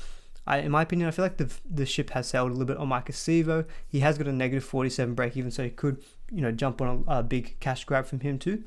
I, 0.46 0.58
in 0.58 0.70
my 0.70 0.82
opinion, 0.82 1.08
I 1.08 1.10
feel 1.10 1.24
like 1.24 1.38
the 1.38 1.52
the 1.68 1.86
ship 1.86 2.10
has 2.10 2.28
sailed 2.28 2.50
a 2.50 2.52
little 2.52 2.66
bit 2.66 2.76
on 2.76 2.88
Maika 2.88 3.12
Sivo. 3.12 3.64
He 3.86 4.00
has 4.00 4.18
got 4.18 4.28
a 4.28 4.32
negative 4.32 4.64
47 4.64 5.14
break 5.14 5.36
even, 5.36 5.50
so 5.50 5.64
he 5.64 5.70
could, 5.70 6.02
you 6.30 6.42
know, 6.42 6.52
jump 6.52 6.80
on 6.80 7.04
a, 7.06 7.18
a 7.18 7.22
big 7.22 7.58
cash 7.60 7.84
grab 7.84 8.06
from 8.06 8.20
him 8.20 8.38
too. 8.38 8.64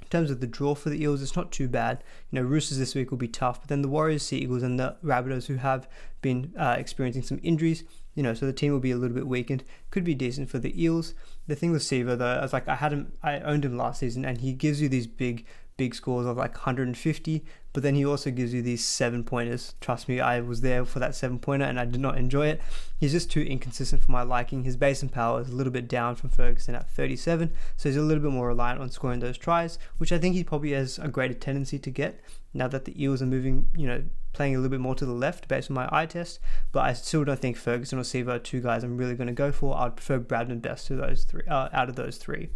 In 0.00 0.08
terms 0.08 0.30
of 0.30 0.40
the 0.40 0.46
draw 0.46 0.74
for 0.74 0.90
the 0.90 1.02
Eels, 1.02 1.22
it's 1.22 1.36
not 1.36 1.52
too 1.52 1.68
bad. 1.68 2.02
You 2.30 2.40
know, 2.40 2.46
Roosters 2.46 2.78
this 2.78 2.94
week 2.94 3.10
will 3.10 3.18
be 3.18 3.28
tough, 3.28 3.60
but 3.60 3.68
then 3.68 3.82
the 3.82 3.88
Warriors, 3.88 4.22
Sea 4.22 4.38
Eagles, 4.38 4.62
and 4.62 4.78
the 4.78 4.96
Rabbitohs, 5.02 5.46
who 5.46 5.56
have 5.56 5.88
been 6.20 6.52
uh, 6.58 6.76
experiencing 6.78 7.22
some 7.22 7.40
injuries, 7.42 7.84
you 8.14 8.22
know, 8.22 8.34
so 8.34 8.44
the 8.44 8.52
team 8.52 8.72
will 8.72 8.80
be 8.80 8.90
a 8.90 8.96
little 8.96 9.14
bit 9.14 9.26
weakened. 9.26 9.64
Could 9.90 10.04
be 10.04 10.14
decent 10.14 10.50
for 10.50 10.58
the 10.58 10.82
Eels. 10.82 11.14
The 11.46 11.56
thing 11.56 11.72
with 11.72 11.82
Sivo, 11.82 12.16
though, 12.16 12.26
I 12.26 12.42
was 12.42 12.52
like, 12.52 12.68
I 12.68 12.76
had 12.76 12.92
him, 12.92 13.12
I 13.22 13.40
owned 13.40 13.64
him 13.64 13.76
last 13.76 14.00
season, 14.00 14.24
and 14.24 14.38
he 14.38 14.52
gives 14.52 14.82
you 14.82 14.88
these 14.88 15.06
big 15.06 15.46
big 15.76 15.94
scores 15.94 16.26
of 16.26 16.36
like 16.36 16.54
150, 16.54 17.44
but 17.72 17.82
then 17.82 17.94
he 17.94 18.04
also 18.04 18.30
gives 18.30 18.52
you 18.52 18.62
these 18.62 18.84
seven 18.84 19.24
pointers. 19.24 19.74
Trust 19.80 20.08
me, 20.08 20.20
I 20.20 20.40
was 20.40 20.60
there 20.60 20.84
for 20.84 20.98
that 20.98 21.14
seven 21.14 21.38
pointer 21.38 21.64
and 21.64 21.80
I 21.80 21.84
did 21.84 22.00
not 22.00 22.18
enjoy 22.18 22.48
it. 22.48 22.60
He's 22.98 23.12
just 23.12 23.30
too 23.30 23.42
inconsistent 23.42 24.02
for 24.02 24.12
my 24.12 24.22
liking. 24.22 24.64
His 24.64 24.76
base 24.76 25.02
and 25.02 25.10
power 25.10 25.40
is 25.40 25.48
a 25.48 25.54
little 25.54 25.72
bit 25.72 25.88
down 25.88 26.16
from 26.16 26.30
Ferguson 26.30 26.74
at 26.74 26.90
37, 26.90 27.52
so 27.76 27.88
he's 27.88 27.96
a 27.96 28.02
little 28.02 28.22
bit 28.22 28.32
more 28.32 28.48
reliant 28.48 28.80
on 28.80 28.90
scoring 28.90 29.20
those 29.20 29.38
tries, 29.38 29.78
which 29.98 30.12
I 30.12 30.18
think 30.18 30.34
he 30.34 30.44
probably 30.44 30.72
has 30.72 30.98
a 30.98 31.08
greater 31.08 31.34
tendency 31.34 31.78
to 31.78 31.90
get 31.90 32.20
now 32.54 32.68
that 32.68 32.84
the 32.84 33.02
Eels 33.02 33.22
are 33.22 33.26
moving, 33.26 33.68
you 33.74 33.86
know, 33.86 34.04
playing 34.32 34.54
a 34.54 34.58
little 34.58 34.70
bit 34.70 34.80
more 34.80 34.94
to 34.94 35.06
the 35.06 35.12
left 35.12 35.48
based 35.48 35.70
on 35.70 35.74
my 35.74 35.88
eye 35.90 36.06
test. 36.06 36.38
But 36.70 36.80
I 36.80 36.92
still 36.92 37.24
don't 37.24 37.38
think 37.38 37.56
Ferguson 37.56 37.98
or 37.98 38.02
Sivo 38.02 38.28
are 38.28 38.38
two 38.38 38.60
guys 38.60 38.84
I'm 38.84 38.96
really 38.96 39.14
going 39.14 39.28
to 39.28 39.32
go 39.32 39.52
for. 39.52 39.76
I'd 39.76 39.96
prefer 39.96 40.18
Bradman 40.18 40.62
Best 40.62 40.86
to 40.88 40.96
those 40.96 41.24
three 41.24 41.42
uh, 41.48 41.68
out 41.72 41.88
of 41.88 41.96
those 41.96 42.16
three. 42.18 42.50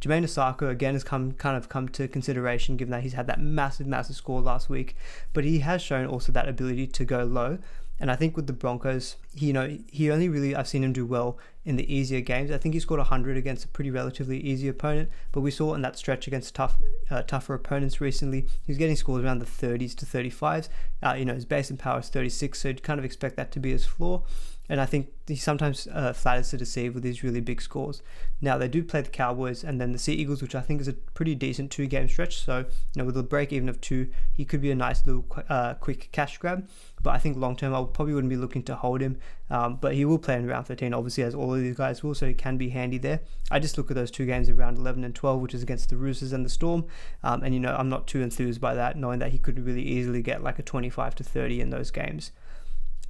Jamayne 0.00 0.24
Isaako 0.24 0.68
again 0.70 0.94
has 0.94 1.04
come 1.04 1.32
kind 1.32 1.56
of 1.56 1.68
come 1.68 1.88
to 1.90 2.06
consideration 2.08 2.76
given 2.76 2.92
that 2.92 3.02
he's 3.02 3.14
had 3.14 3.26
that 3.26 3.40
massive, 3.40 3.86
massive 3.86 4.16
score 4.16 4.40
last 4.40 4.68
week, 4.68 4.96
but 5.32 5.44
he 5.44 5.60
has 5.60 5.80
shown 5.80 6.06
also 6.06 6.32
that 6.32 6.48
ability 6.48 6.86
to 6.86 7.04
go 7.04 7.24
low. 7.24 7.58
And 7.98 8.10
I 8.10 8.16
think 8.16 8.36
with 8.36 8.46
the 8.46 8.52
Broncos, 8.52 9.16
he, 9.34 9.46
you 9.46 9.52
know, 9.54 9.78
he 9.90 10.10
only 10.10 10.28
really 10.28 10.54
I've 10.54 10.68
seen 10.68 10.84
him 10.84 10.92
do 10.92 11.06
well 11.06 11.38
in 11.64 11.76
the 11.76 11.92
easier 11.92 12.20
games. 12.20 12.50
I 12.50 12.58
think 12.58 12.74
he 12.74 12.80
scored 12.80 12.98
100 12.98 13.38
against 13.38 13.64
a 13.64 13.68
pretty 13.68 13.90
relatively 13.90 14.38
easy 14.38 14.68
opponent, 14.68 15.08
but 15.32 15.40
we 15.40 15.50
saw 15.50 15.72
in 15.72 15.80
that 15.80 15.96
stretch 15.96 16.26
against 16.26 16.54
tough, 16.54 16.76
uh, 17.10 17.22
tougher 17.22 17.54
opponents 17.54 17.98
recently, 17.98 18.46
he's 18.66 18.76
getting 18.76 18.96
scores 18.96 19.24
around 19.24 19.38
the 19.38 19.46
30s 19.46 19.94
to 19.94 20.04
35s. 20.04 20.68
Uh, 21.02 21.14
you 21.14 21.24
know, 21.24 21.34
his 21.34 21.46
base 21.46 21.70
and 21.70 21.78
power 21.78 22.00
is 22.00 22.10
36, 22.10 22.60
so 22.60 22.68
you'd 22.68 22.82
kind 22.82 22.98
of 22.98 23.04
expect 23.04 23.36
that 23.36 23.50
to 23.52 23.60
be 23.60 23.72
his 23.72 23.86
floor 23.86 24.24
and 24.68 24.80
I 24.80 24.86
think 24.86 25.08
he 25.26 25.36
sometimes 25.36 25.86
uh, 25.92 26.12
flatters 26.12 26.50
to 26.50 26.56
deceive 26.56 26.94
with 26.94 27.02
these 27.02 27.22
really 27.22 27.40
big 27.40 27.60
scores. 27.60 28.02
Now 28.40 28.58
they 28.58 28.68
do 28.68 28.82
play 28.82 29.00
the 29.00 29.08
Cowboys 29.08 29.64
and 29.64 29.80
then 29.80 29.92
the 29.92 29.98
Sea 29.98 30.14
Eagles, 30.14 30.42
which 30.42 30.54
I 30.54 30.60
think 30.60 30.80
is 30.80 30.88
a 30.88 30.92
pretty 30.92 31.34
decent 31.34 31.70
two-game 31.70 32.08
stretch. 32.08 32.44
So 32.44 32.58
you 32.58 32.66
know, 32.96 33.04
with 33.04 33.16
a 33.16 33.22
break 33.22 33.52
even 33.52 33.68
of 33.68 33.80
two, 33.80 34.08
he 34.32 34.44
could 34.44 34.60
be 34.60 34.70
a 34.70 34.74
nice 34.74 35.06
little 35.06 35.24
uh, 35.48 35.74
quick 35.74 36.10
cash 36.12 36.38
grab. 36.38 36.68
But 37.02 37.14
I 37.14 37.18
think 37.18 37.36
long 37.36 37.56
term, 37.56 37.74
I 37.74 37.84
probably 37.92 38.14
wouldn't 38.14 38.30
be 38.30 38.36
looking 38.36 38.62
to 38.64 38.74
hold 38.74 39.00
him. 39.00 39.18
Um, 39.48 39.76
but 39.76 39.94
he 39.94 40.04
will 40.04 40.18
play 40.18 40.34
in 40.34 40.46
round 40.46 40.66
13, 40.66 40.92
obviously, 40.92 41.22
as 41.22 41.34
all 41.34 41.54
of 41.54 41.60
these 41.60 41.76
guys 41.76 42.02
will, 42.02 42.14
so 42.14 42.26
he 42.26 42.34
can 42.34 42.56
be 42.56 42.70
handy 42.70 42.98
there. 42.98 43.20
I 43.50 43.60
just 43.60 43.78
look 43.78 43.90
at 43.90 43.94
those 43.94 44.10
two 44.10 44.26
games 44.26 44.48
in 44.48 44.56
round 44.56 44.78
11 44.78 45.04
and 45.04 45.14
12, 45.14 45.40
which 45.40 45.54
is 45.54 45.62
against 45.62 45.88
the 45.88 45.96
Roosters 45.96 46.32
and 46.32 46.44
the 46.44 46.50
Storm. 46.50 46.84
Um, 47.22 47.44
and 47.44 47.54
you 47.54 47.60
know, 47.60 47.76
I'm 47.78 47.88
not 47.88 48.08
too 48.08 48.22
enthused 48.22 48.60
by 48.60 48.74
that, 48.74 48.96
knowing 48.96 49.20
that 49.20 49.30
he 49.30 49.38
could 49.38 49.64
really 49.64 49.82
easily 49.82 50.20
get 50.20 50.42
like 50.42 50.58
a 50.58 50.62
25 50.62 51.14
to 51.16 51.24
30 51.24 51.60
in 51.60 51.70
those 51.70 51.92
games. 51.92 52.32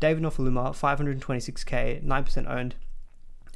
David 0.01 0.23
Nofoaluma, 0.23 0.71
526k, 0.75 2.05
9% 2.05 2.51
owned. 2.51 2.75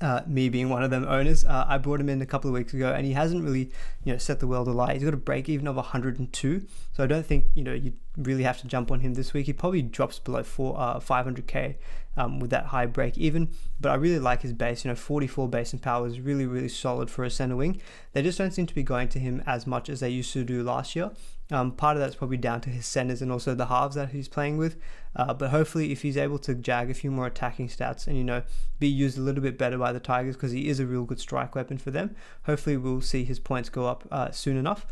Uh, 0.01 0.23
me 0.27 0.49
being 0.49 0.71
one 0.71 0.83
of 0.83 0.91
them 0.91 1.05
owners, 1.07 1.45
uh, 1.45 1.67
I 1.69 1.77
brought 1.77 2.01
him 2.01 2.09
in 2.09 2.23
a 2.23 2.27
couple 2.27 2.49
of 2.49 2.55
weeks 2.55 2.73
ago, 2.73 2.91
and 2.91 3.05
he 3.05 3.13
hasn't 3.13 3.45
really, 3.45 3.71
you 4.03 4.13
know, 4.13 4.17
set 4.17 4.41
the 4.41 4.47
world 4.47 4.67
alight. 4.67 4.95
He's 4.95 5.05
got 5.05 5.13
a 5.13 5.19
break 5.19 5.47
even 5.51 5.69
of 5.69 5.77
102, 5.77 6.67
so 6.95 7.05
I 7.05 7.07
don't 7.07 7.27
think 7.27 7.45
you 7.55 7.63
know 7.63 7.75
you 7.75 7.93
really 8.17 8.43
have 8.45 8.59
to 8.63 8.67
jump 8.67 8.91
on 8.91 9.01
him 9.01 9.13
this 9.13 9.35
week. 9.35 9.45
He 9.45 9.53
probably 9.53 9.83
drops 9.83 10.19
below 10.19 10.43
four, 10.43 10.75
uh, 10.81 11.01
500k 11.01 11.77
um, 12.17 12.41
with 12.41 12.49
that 12.49 12.67
high 12.67 12.87
break 12.87 13.19
even, 13.19 13.51
but 13.79 13.93
I 13.93 13.97
really 13.97 14.19
like 14.19 14.41
his 14.41 14.55
base. 14.55 14.87
You 14.87 14.91
know, 14.91 14.95
44 14.95 15.51
base 15.51 15.75
and 15.75 15.83
power 15.83 16.07
is 16.07 16.19
really 16.19 16.47
really 16.47 16.71
solid 16.71 17.11
for 17.11 17.23
a 17.25 17.31
center 17.31 17.57
wing. 17.57 17.79
They 18.15 18.23
just 18.23 18.39
don't 18.39 18.53
seem 18.53 18.65
to 18.65 18.75
be 18.75 18.83
going 18.83 19.09
to 19.09 19.19
him 19.19 19.43
as 19.45 19.67
much 19.67 19.91
as 19.91 20.01
they 20.01 20.09
used 20.09 20.33
to 20.33 20.45
do 20.45 20.63
last 20.63 20.97
year. 20.97 21.11
Um, 21.53 21.73
part 21.73 21.97
of 21.97 22.01
that's 22.01 22.15
probably 22.15 22.37
down 22.37 22.61
to 22.63 22.71
his 22.71 22.87
centers 22.87 23.21
and 23.21 23.33
also 23.33 23.55
the 23.55 23.67
halves 23.67 23.97
that 23.97 24.11
he's 24.11 24.29
playing 24.29 24.57
with. 24.57 24.77
Uh, 25.17 25.35
but 25.35 25.51
hopefully, 25.51 25.91
if 25.91 26.03
he's 26.03 26.17
able 26.17 26.39
to 26.39 26.55
jag 26.55 26.91
a 26.91 26.95
few 26.95 27.11
more 27.11 27.27
attacking 27.27 27.69
stats 27.69 28.07
and 28.07 28.17
you 28.17 28.23
know 28.23 28.43
be 28.79 28.87
used 28.87 29.19
a 29.19 29.21
little 29.21 29.43
bit 29.43 29.59
better 29.59 29.77
by 29.77 29.93
the 29.93 29.99
Tigers 29.99 30.37
because 30.37 30.53
he 30.53 30.69
is 30.69 30.79
a 30.79 30.87
real 30.87 31.05
good 31.05 31.19
strike 31.19 31.55
weapon 31.57 31.79
for 31.79 31.91
them, 31.91 32.15
hopefully 32.45 32.77
we'll 32.77 33.01
see 33.01 33.25
his 33.25 33.41
points 33.41 33.69
go 33.69 33.87
up 33.87 34.07
uh, 34.13 34.31
soon 34.31 34.57
enough. 34.57 34.87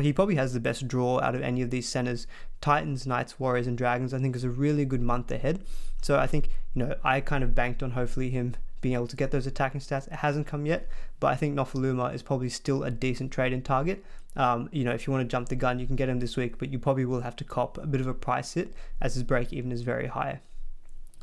He 0.00 0.12
probably 0.12 0.36
has 0.36 0.54
the 0.54 0.60
best 0.60 0.88
draw 0.88 1.20
out 1.20 1.34
of 1.34 1.42
any 1.42 1.62
of 1.62 1.70
these 1.70 1.88
centers. 1.88 2.26
Titans, 2.60 3.06
Knights, 3.06 3.38
Warriors, 3.38 3.66
and 3.66 3.76
Dragons. 3.76 4.14
I 4.14 4.18
think 4.18 4.34
is 4.34 4.44
a 4.44 4.50
really 4.50 4.84
good 4.84 5.02
month 5.02 5.30
ahead. 5.30 5.60
So 6.00 6.18
I 6.18 6.26
think 6.26 6.48
you 6.74 6.84
know 6.84 6.94
I 7.04 7.20
kind 7.20 7.44
of 7.44 7.54
banked 7.54 7.82
on 7.82 7.90
hopefully 7.90 8.30
him 8.30 8.56
being 8.80 8.94
able 8.94 9.08
to 9.08 9.16
get 9.16 9.30
those 9.30 9.46
attacking 9.46 9.80
stats. 9.80 10.06
It 10.06 10.14
hasn't 10.14 10.46
come 10.46 10.66
yet, 10.66 10.88
but 11.20 11.28
I 11.28 11.36
think 11.36 11.56
Nofoaluma 11.56 12.14
is 12.14 12.22
probably 12.22 12.48
still 12.48 12.84
a 12.84 12.90
decent 12.90 13.32
trade 13.32 13.52
in 13.52 13.62
target. 13.62 14.04
Um, 14.38 14.68
you 14.72 14.84
know, 14.84 14.92
if 14.92 15.06
you 15.06 15.12
want 15.12 15.28
to 15.28 15.30
jump 15.30 15.48
the 15.48 15.56
gun, 15.56 15.78
you 15.78 15.86
can 15.86 15.96
get 15.96 16.08
him 16.08 16.20
this 16.20 16.36
week, 16.36 16.58
but 16.58 16.72
you 16.72 16.78
probably 16.78 17.04
will 17.04 17.20
have 17.20 17.36
to 17.36 17.44
cop 17.44 17.76
a 17.76 17.86
bit 17.86 18.00
of 18.00 18.06
a 18.06 18.14
price 18.14 18.54
hit 18.54 18.72
as 19.00 19.14
his 19.14 19.24
break 19.24 19.52
even 19.52 19.72
is 19.72 19.82
very 19.82 20.06
high. 20.06 20.40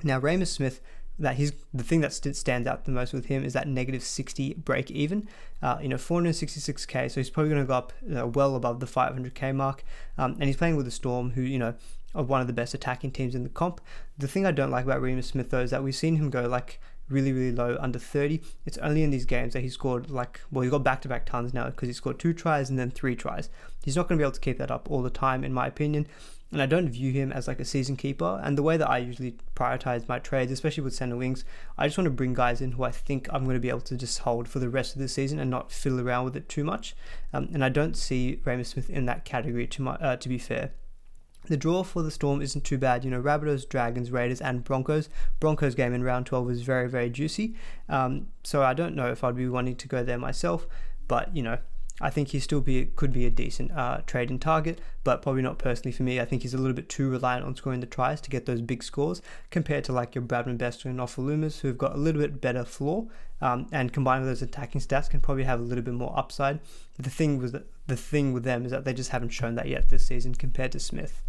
Now, 0.03 0.19
Reimis 0.19 0.47
Smith, 0.47 0.81
that 1.17 1.35
he's 1.35 1.53
the 1.73 1.83
thing 1.83 2.01
that 2.01 2.13
stands 2.13 2.67
out 2.67 2.83
the 2.83 2.91
most 2.91 3.13
with 3.13 3.27
him 3.27 3.45
is 3.45 3.53
that 3.53 3.67
negative 3.67 4.03
60 4.03 4.55
break 4.55 4.91
even. 4.91 5.27
Uh, 5.61 5.77
you 5.81 5.87
know, 5.87 5.95
466k, 5.95 7.09
so 7.09 7.19
he's 7.19 7.29
probably 7.29 7.49
going 7.49 7.63
to 7.63 7.67
go 7.67 7.73
up 7.73 7.93
well 8.35 8.55
above 8.55 8.81
the 8.81 8.85
500k 8.85 9.55
mark. 9.55 9.83
Um, 10.17 10.33
and 10.33 10.43
he's 10.43 10.57
playing 10.57 10.75
with 10.75 10.85
the 10.85 10.91
Storm, 10.91 11.31
who 11.31 11.41
you 11.41 11.57
know 11.57 11.75
are 12.13 12.23
one 12.23 12.41
of 12.41 12.47
the 12.47 12.53
best 12.53 12.73
attacking 12.73 13.11
teams 13.11 13.33
in 13.33 13.43
the 13.43 13.49
comp. 13.49 13.81
The 14.17 14.27
thing 14.27 14.45
I 14.45 14.51
don't 14.51 14.71
like 14.71 14.85
about 14.85 15.01
Reimis 15.01 15.25
Smith 15.25 15.49
though 15.49 15.61
is 15.61 15.71
that 15.71 15.83
we've 15.83 15.95
seen 15.95 16.17
him 16.17 16.29
go 16.29 16.47
like 16.47 16.79
really, 17.09 17.31
really 17.31 17.51
low, 17.51 17.77
under 17.79 17.99
30. 17.99 18.41
It's 18.65 18.77
only 18.79 19.03
in 19.03 19.11
these 19.11 19.25
games 19.25 19.53
that 19.53 19.61
he 19.61 19.69
scored 19.69 20.09
like, 20.09 20.41
well, 20.51 20.61
he's 20.61 20.71
got 20.71 20.83
back 20.83 21.01
to 21.01 21.07
back 21.07 21.25
tons 21.25 21.53
now 21.53 21.69
because 21.69 21.87
he 21.87 21.93
scored 21.93 22.19
two 22.19 22.33
tries 22.33 22.69
and 22.69 22.79
then 22.79 22.91
three 22.91 23.15
tries. 23.15 23.49
He's 23.83 23.95
not 23.95 24.07
going 24.07 24.17
to 24.17 24.21
be 24.21 24.25
able 24.25 24.33
to 24.33 24.39
keep 24.39 24.57
that 24.57 24.71
up 24.71 24.89
all 24.89 25.01
the 25.01 25.09
time, 25.09 25.43
in 25.43 25.53
my 25.53 25.67
opinion. 25.67 26.07
And 26.51 26.61
I 26.61 26.67
don't 26.67 26.89
view 26.89 27.11
him 27.11 27.31
as 27.31 27.47
like 27.47 27.59
a 27.59 27.65
season 27.65 27.97
keeper. 27.97 28.39
And 28.43 28.57
the 28.57 28.63
way 28.63 28.77
that 28.77 28.89
I 28.89 28.99
usually 28.99 29.35
prioritize 29.55 30.07
my 30.07 30.19
trades, 30.19 30.51
especially 30.51 30.83
with 30.83 30.93
center 30.93 31.17
wings, 31.17 31.43
I 31.77 31.87
just 31.87 31.97
want 31.97 32.05
to 32.05 32.11
bring 32.11 32.33
guys 32.33 32.61
in 32.61 32.73
who 32.73 32.83
I 32.83 32.91
think 32.91 33.27
I'm 33.31 33.43
going 33.43 33.55
to 33.55 33.59
be 33.59 33.69
able 33.69 33.81
to 33.81 33.97
just 33.97 34.19
hold 34.19 34.47
for 34.47 34.59
the 34.59 34.69
rest 34.69 34.95
of 34.95 35.01
the 35.01 35.07
season 35.07 35.39
and 35.39 35.49
not 35.49 35.71
fiddle 35.71 35.99
around 35.99 36.25
with 36.25 36.35
it 36.35 36.47
too 36.47 36.63
much. 36.63 36.95
Um, 37.33 37.49
and 37.53 37.63
I 37.63 37.69
don't 37.69 37.97
see 37.97 38.39
Reimis 38.45 38.67
Smith 38.67 38.89
in 38.89 39.05
that 39.05 39.25
category, 39.25 39.67
to, 39.67 39.81
my, 39.81 39.95
uh, 39.95 40.15
to 40.17 40.29
be 40.29 40.37
fair. 40.37 40.71
The 41.47 41.57
draw 41.57 41.83
for 41.83 42.01
the 42.01 42.11
Storm 42.11 42.41
isn't 42.41 42.63
too 42.63 42.77
bad. 42.77 43.05
You 43.05 43.11
know, 43.11 43.21
Rabbitohs, 43.21 43.67
Dragons, 43.67 44.11
Raiders, 44.11 44.41
and 44.41 44.63
Broncos. 44.63 45.09
Broncos 45.39 45.75
game 45.75 45.93
in 45.93 46.03
round 46.03 46.25
12 46.25 46.45
was 46.45 46.61
very, 46.61 46.89
very 46.89 47.09
juicy. 47.09 47.55
Um, 47.87 48.27
so 48.43 48.63
I 48.63 48.73
don't 48.73 48.95
know 48.95 49.11
if 49.11 49.23
I'd 49.23 49.35
be 49.35 49.47
wanting 49.47 49.75
to 49.75 49.87
go 49.87 50.03
there 50.03 50.17
myself, 50.17 50.67
but 51.07 51.35
you 51.35 51.43
know, 51.43 51.59
I 52.01 52.09
think 52.09 52.29
he 52.29 52.41
still 52.41 52.59
be 52.59 52.87
could 52.87 53.13
be 53.13 53.25
a 53.25 53.29
decent 53.29 53.71
uh, 53.71 54.01
trading 54.05 54.37
target, 54.37 54.81
but 55.05 55.21
probably 55.21 55.41
not 55.41 55.59
personally 55.59 55.93
for 55.93 56.03
me. 56.03 56.19
I 56.19 56.25
think 56.25 56.41
he's 56.41 56.53
a 56.53 56.57
little 56.57 56.73
bit 56.73 56.89
too 56.89 57.09
reliant 57.09 57.45
on 57.45 57.55
scoring 57.55 57.79
the 57.79 57.85
tries 57.85 58.19
to 58.21 58.29
get 58.29 58.45
those 58.45 58.61
big 58.61 58.83
scores 58.83 59.21
compared 59.49 59.85
to 59.85 59.93
like 59.93 60.13
your 60.13 60.23
Bradman 60.23 60.57
Bester 60.57 60.89
and 60.89 60.99
Nofoalumas, 60.99 61.61
who've 61.61 61.77
got 61.77 61.95
a 61.95 61.97
little 61.97 62.21
bit 62.21 62.41
better 62.41 62.65
floor, 62.65 63.07
um, 63.39 63.67
and 63.71 63.93
combined 63.93 64.23
with 64.23 64.29
those 64.29 64.41
attacking 64.41 64.81
stats, 64.81 65.09
can 65.09 65.21
probably 65.21 65.45
have 65.45 65.61
a 65.61 65.63
little 65.63 65.83
bit 65.83 65.93
more 65.93 66.13
upside. 66.17 66.59
The 66.99 67.09
thing 67.09 67.37
was 67.37 67.53
that 67.53 67.65
the 67.87 67.95
thing 67.95 68.33
with 68.33 68.43
them 68.43 68.65
is 68.65 68.71
that 68.71 68.83
they 68.83 68.93
just 68.93 69.11
haven't 69.11 69.29
shown 69.29 69.55
that 69.55 69.69
yet 69.69 69.87
this 69.87 70.05
season 70.05 70.35
compared 70.35 70.73
to 70.73 70.81
Smith. 70.81 71.21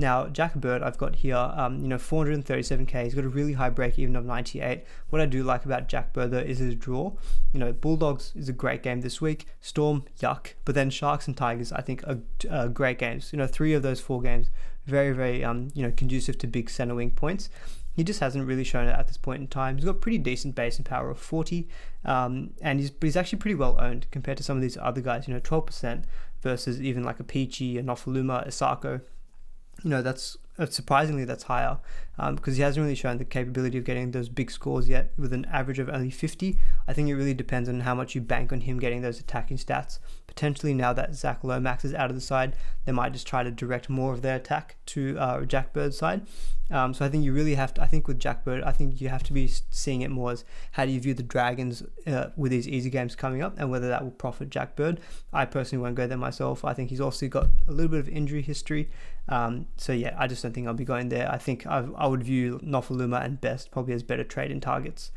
Now, 0.00 0.28
Jack 0.28 0.54
Bird, 0.54 0.80
I've 0.80 0.96
got 0.96 1.16
here, 1.16 1.36
um, 1.36 1.80
you 1.82 1.88
know, 1.88 1.96
437k. 1.96 3.02
He's 3.02 3.14
got 3.14 3.24
a 3.24 3.28
really 3.28 3.54
high 3.54 3.68
break 3.68 3.98
even 3.98 4.14
of 4.14 4.24
98. 4.24 4.84
What 5.10 5.20
I 5.20 5.26
do 5.26 5.42
like 5.42 5.64
about 5.64 5.88
Jack 5.88 6.12
Bird, 6.12 6.30
though, 6.30 6.38
is 6.38 6.58
his 6.58 6.76
draw. 6.76 7.12
You 7.52 7.58
know, 7.58 7.72
Bulldogs 7.72 8.32
is 8.36 8.48
a 8.48 8.52
great 8.52 8.84
game 8.84 9.00
this 9.00 9.20
week. 9.20 9.46
Storm, 9.60 10.04
yuck. 10.20 10.54
But 10.64 10.76
then 10.76 10.90
Sharks 10.90 11.26
and 11.26 11.36
Tigers, 11.36 11.72
I 11.72 11.80
think, 11.80 12.04
are, 12.06 12.20
are 12.48 12.68
great 12.68 13.00
games. 13.00 13.32
You 13.32 13.38
know, 13.38 13.48
three 13.48 13.74
of 13.74 13.82
those 13.82 13.98
four 13.98 14.22
games, 14.22 14.50
very, 14.86 15.10
very, 15.10 15.44
um, 15.44 15.70
you 15.74 15.82
know, 15.82 15.90
conducive 15.90 16.38
to 16.38 16.46
big 16.46 16.70
center 16.70 16.94
wing 16.94 17.10
points. 17.10 17.50
He 17.92 18.04
just 18.04 18.20
hasn't 18.20 18.46
really 18.46 18.62
shown 18.62 18.86
it 18.86 18.92
at 18.92 19.08
this 19.08 19.16
point 19.16 19.40
in 19.40 19.48
time. 19.48 19.76
He's 19.76 19.84
got 19.84 20.00
pretty 20.00 20.18
decent 20.18 20.54
base 20.54 20.76
and 20.76 20.86
power 20.86 21.10
of 21.10 21.18
40, 21.18 21.68
um, 22.04 22.50
and 22.62 22.78
he's, 22.78 22.92
he's 23.00 23.16
actually 23.16 23.40
pretty 23.40 23.56
well 23.56 23.76
owned 23.80 24.06
compared 24.12 24.38
to 24.38 24.44
some 24.44 24.56
of 24.56 24.62
these 24.62 24.78
other 24.80 25.00
guys. 25.00 25.26
You 25.26 25.34
know, 25.34 25.40
12% 25.40 26.04
versus 26.40 26.80
even 26.80 27.02
like 27.02 27.18
a 27.18 27.24
Peachey, 27.24 27.76
a 27.76 27.82
Nofoaluma, 27.82 28.46
a 28.46 28.50
Isaako 28.50 29.00
you 29.82 29.90
know 29.90 30.02
that's 30.02 30.36
uh, 30.58 30.66
surprisingly 30.66 31.24
that's 31.24 31.44
higher 31.44 31.78
because 32.16 32.54
um, 32.54 32.56
he 32.56 32.62
hasn't 32.62 32.82
really 32.82 32.96
shown 32.96 33.18
the 33.18 33.24
capability 33.24 33.78
of 33.78 33.84
getting 33.84 34.10
those 34.10 34.28
big 34.28 34.50
scores 34.50 34.88
yet 34.88 35.12
with 35.16 35.32
an 35.32 35.44
average 35.44 35.78
of 35.78 35.88
only 35.88 36.10
50. 36.10 36.58
I 36.88 36.92
think 36.92 37.08
it 37.08 37.14
really 37.14 37.34
depends 37.34 37.68
on 37.68 37.80
how 37.80 37.94
much 37.94 38.16
you 38.16 38.20
bank 38.20 38.52
on 38.52 38.62
him 38.62 38.80
getting 38.80 39.02
those 39.02 39.20
attacking 39.20 39.58
stats. 39.58 40.00
Potentially 40.26 40.74
now 40.74 40.92
that 40.92 41.14
Zac 41.14 41.44
Lomax 41.44 41.84
is 41.84 41.94
out 41.94 42.10
of 42.10 42.16
the 42.16 42.20
side, 42.20 42.56
they 42.86 42.92
might 42.92 43.12
just 43.12 43.26
try 43.26 43.44
to 43.44 43.52
direct 43.52 43.88
more 43.88 44.12
of 44.12 44.22
their 44.22 44.34
attack 44.34 44.76
to 44.86 45.16
uh, 45.16 45.44
Jack 45.44 45.72
Bird's 45.72 45.96
side. 45.96 46.26
Um, 46.70 46.92
so 46.92 47.04
I 47.04 47.08
think 47.08 47.24
you 47.24 47.32
really 47.32 47.54
have 47.54 47.72
to. 47.74 47.82
I 47.82 47.86
think 47.86 48.08
with 48.08 48.18
Jack 48.18 48.44
Bird, 48.44 48.62
I 48.62 48.72
think 48.72 49.00
you 49.00 49.08
have 49.08 49.22
to 49.24 49.32
be 49.32 49.50
seeing 49.70 50.02
it 50.02 50.10
more 50.10 50.32
as 50.32 50.44
how 50.72 50.84
do 50.84 50.90
you 50.90 51.00
view 51.00 51.14
the 51.14 51.22
Dragons 51.22 51.82
uh, 52.06 52.26
with 52.36 52.50
these 52.50 52.68
easy 52.68 52.90
games 52.90 53.16
coming 53.16 53.42
up, 53.42 53.54
and 53.58 53.70
whether 53.70 53.88
that 53.88 54.02
will 54.02 54.10
profit 54.10 54.50
Jack 54.50 54.76
Bird. 54.76 55.00
I 55.32 55.46
personally 55.46 55.82
won't 55.82 55.94
go 55.94 56.06
there 56.06 56.18
myself. 56.18 56.64
I 56.64 56.74
think 56.74 56.90
he's 56.90 57.00
also 57.00 57.26
got 57.28 57.48
a 57.66 57.72
little 57.72 57.90
bit 57.90 58.00
of 58.00 58.08
injury 58.08 58.42
history. 58.42 58.90
Um, 59.28 59.66
so 59.76 59.92
yeah, 59.92 60.14
I 60.18 60.26
just 60.26 60.42
don't 60.42 60.52
think 60.52 60.66
I'll 60.66 60.74
be 60.74 60.84
going 60.84 61.10
there. 61.10 61.30
I 61.30 61.38
think 61.38 61.66
I, 61.66 61.86
I 61.96 62.06
would 62.06 62.24
view 62.24 62.58
Nofoaluma 62.62 63.24
and 63.24 63.40
Best 63.40 63.70
probably 63.70 63.94
as 63.94 64.02
better 64.02 64.24
trade 64.24 64.50
in 64.50 64.60
targets. 64.60 65.10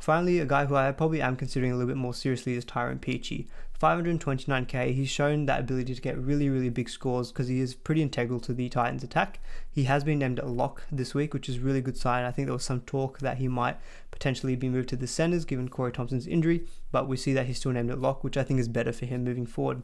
Finally, 0.00 0.38
a 0.38 0.46
guy 0.46 0.64
who 0.64 0.76
I 0.76 0.92
probably 0.92 1.20
am 1.20 1.34
considering 1.34 1.72
a 1.72 1.74
little 1.74 1.88
bit 1.88 1.96
more 1.96 2.14
seriously 2.14 2.54
is 2.54 2.64
Tyrone 2.64 3.00
Peachey. 3.00 3.48
529k, 3.80 4.94
he's 4.94 5.08
shown 5.08 5.46
that 5.46 5.60
ability 5.60 5.94
to 5.94 6.00
get 6.00 6.18
really, 6.18 6.48
really 6.48 6.68
big 6.68 6.88
scores 6.88 7.30
because 7.30 7.48
he 7.48 7.60
is 7.60 7.74
pretty 7.74 8.02
integral 8.02 8.40
to 8.40 8.52
the 8.52 8.68
Titans 8.68 9.04
attack. 9.04 9.40
He 9.70 9.84
has 9.84 10.04
been 10.04 10.18
named 10.18 10.40
a 10.40 10.46
lock 10.46 10.82
this 10.90 11.14
week, 11.14 11.32
which 11.32 11.48
is 11.48 11.56
a 11.56 11.60
really 11.60 11.80
good 11.80 11.96
sign. 11.96 12.24
I 12.24 12.32
think 12.32 12.46
there 12.46 12.52
was 12.52 12.64
some 12.64 12.80
talk 12.82 13.20
that 13.20 13.38
he 13.38 13.48
might 13.48 13.76
potentially 14.10 14.56
be 14.56 14.68
moved 14.68 14.88
to 14.90 14.96
the 14.96 15.06
centers 15.06 15.44
given 15.44 15.68
Corey 15.68 15.92
Thompson's 15.92 16.26
injury, 16.26 16.66
but 16.90 17.08
we 17.08 17.16
see 17.16 17.32
that 17.34 17.46
he's 17.46 17.58
still 17.58 17.72
named 17.72 17.90
at 17.90 18.00
lock, 18.00 18.24
which 18.24 18.36
I 18.36 18.42
think 18.42 18.58
is 18.58 18.68
better 18.68 18.92
for 18.92 19.06
him 19.06 19.24
moving 19.24 19.46
forward. 19.46 19.82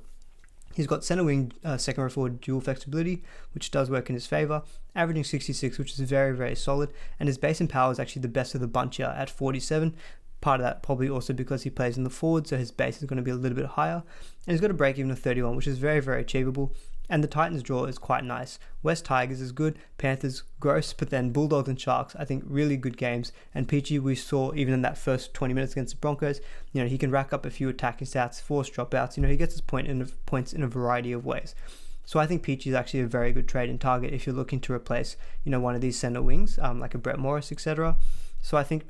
He's 0.74 0.86
got 0.86 1.04
center 1.04 1.24
wing, 1.24 1.52
uh, 1.64 1.76
second 1.76 2.02
row 2.02 2.10
forward 2.10 2.40
dual 2.40 2.60
flexibility, 2.60 3.22
which 3.52 3.70
does 3.70 3.90
work 3.90 4.08
in 4.08 4.14
his 4.14 4.26
favor, 4.26 4.62
averaging 4.94 5.24
66, 5.24 5.78
which 5.78 5.92
is 5.92 6.00
very, 6.00 6.36
very 6.36 6.56
solid. 6.56 6.92
And 7.20 7.28
his 7.28 7.38
base 7.38 7.60
and 7.60 7.70
power 7.70 7.92
is 7.92 8.00
actually 8.00 8.22
the 8.22 8.28
best 8.28 8.54
of 8.54 8.60
the 8.60 8.66
bunch 8.66 8.96
here 8.96 9.14
at 9.16 9.30
47. 9.30 9.94
Part 10.40 10.60
of 10.60 10.64
that 10.64 10.82
probably 10.82 11.08
also 11.08 11.32
because 11.32 11.62
he 11.62 11.70
plays 11.70 11.96
in 11.96 12.04
the 12.04 12.10
forward, 12.10 12.46
so 12.48 12.56
his 12.56 12.70
base 12.70 12.98
is 13.00 13.04
going 13.04 13.16
to 13.16 13.22
be 13.22 13.30
a 13.30 13.36
little 13.36 13.56
bit 13.56 13.66
higher. 13.66 14.02
And 14.46 14.52
he's 14.52 14.60
got 14.60 14.70
a 14.70 14.74
break 14.74 14.98
even 14.98 15.10
of 15.10 15.18
31, 15.18 15.56
which 15.56 15.66
is 15.66 15.78
very, 15.78 16.00
very 16.00 16.20
achievable. 16.20 16.74
And 17.08 17.22
the 17.22 17.28
Titans 17.28 17.62
draw 17.62 17.84
is 17.84 17.98
quite 17.98 18.24
nice. 18.24 18.58
West 18.82 19.04
Tigers 19.04 19.40
is 19.40 19.52
good, 19.52 19.78
Panthers 19.98 20.42
gross, 20.58 20.92
but 20.92 21.10
then 21.10 21.30
Bulldogs 21.30 21.68
and 21.68 21.78
Sharks, 21.78 22.16
I 22.16 22.24
think 22.24 22.44
really 22.46 22.76
good 22.76 22.96
games. 22.96 23.32
And 23.54 23.68
Peachey, 23.68 24.00
we 24.00 24.14
saw 24.14 24.54
even 24.54 24.72
in 24.72 24.82
that 24.82 24.96
first 24.96 25.34
20 25.34 25.52
minutes 25.52 25.72
against 25.72 25.94
the 25.94 26.00
Broncos, 26.00 26.40
you 26.72 26.82
know, 26.82 26.88
he 26.88 26.98
can 26.98 27.10
rack 27.10 27.32
up 27.32 27.44
a 27.44 27.50
few 27.50 27.68
attacking 27.68 28.06
stats, 28.06 28.40
force 28.40 28.70
dropouts. 28.70 29.16
You 29.16 29.22
know, 29.22 29.28
he 29.28 29.36
gets 29.36 29.54
his 29.54 29.60
point 29.60 29.86
in 29.86 30.06
points 30.26 30.52
in 30.52 30.62
a 30.62 30.68
variety 30.68 31.12
of 31.12 31.26
ways. 31.26 31.54
So 32.06 32.20
I 32.20 32.26
think 32.26 32.44
Peachey 32.44 32.68
is 32.68 32.74
actually 32.74 33.00
a 33.00 33.06
very 33.06 33.32
good 33.32 33.48
trade 33.48 33.70
in 33.70 33.78
target 33.78 34.12
if 34.12 34.26
you're 34.26 34.34
looking 34.34 34.60
to 34.60 34.72
replace, 34.72 35.16
you 35.42 35.50
know, 35.50 35.60
one 35.60 35.74
of 35.74 35.80
these 35.80 35.98
center 35.98 36.20
wings, 36.20 36.58
um, 36.60 36.78
like 36.80 36.94
a 36.94 36.98
Brett 36.98 37.18
Morris, 37.18 37.50
etc. 37.50 37.96
So 38.42 38.58
I 38.58 38.62
think 38.62 38.88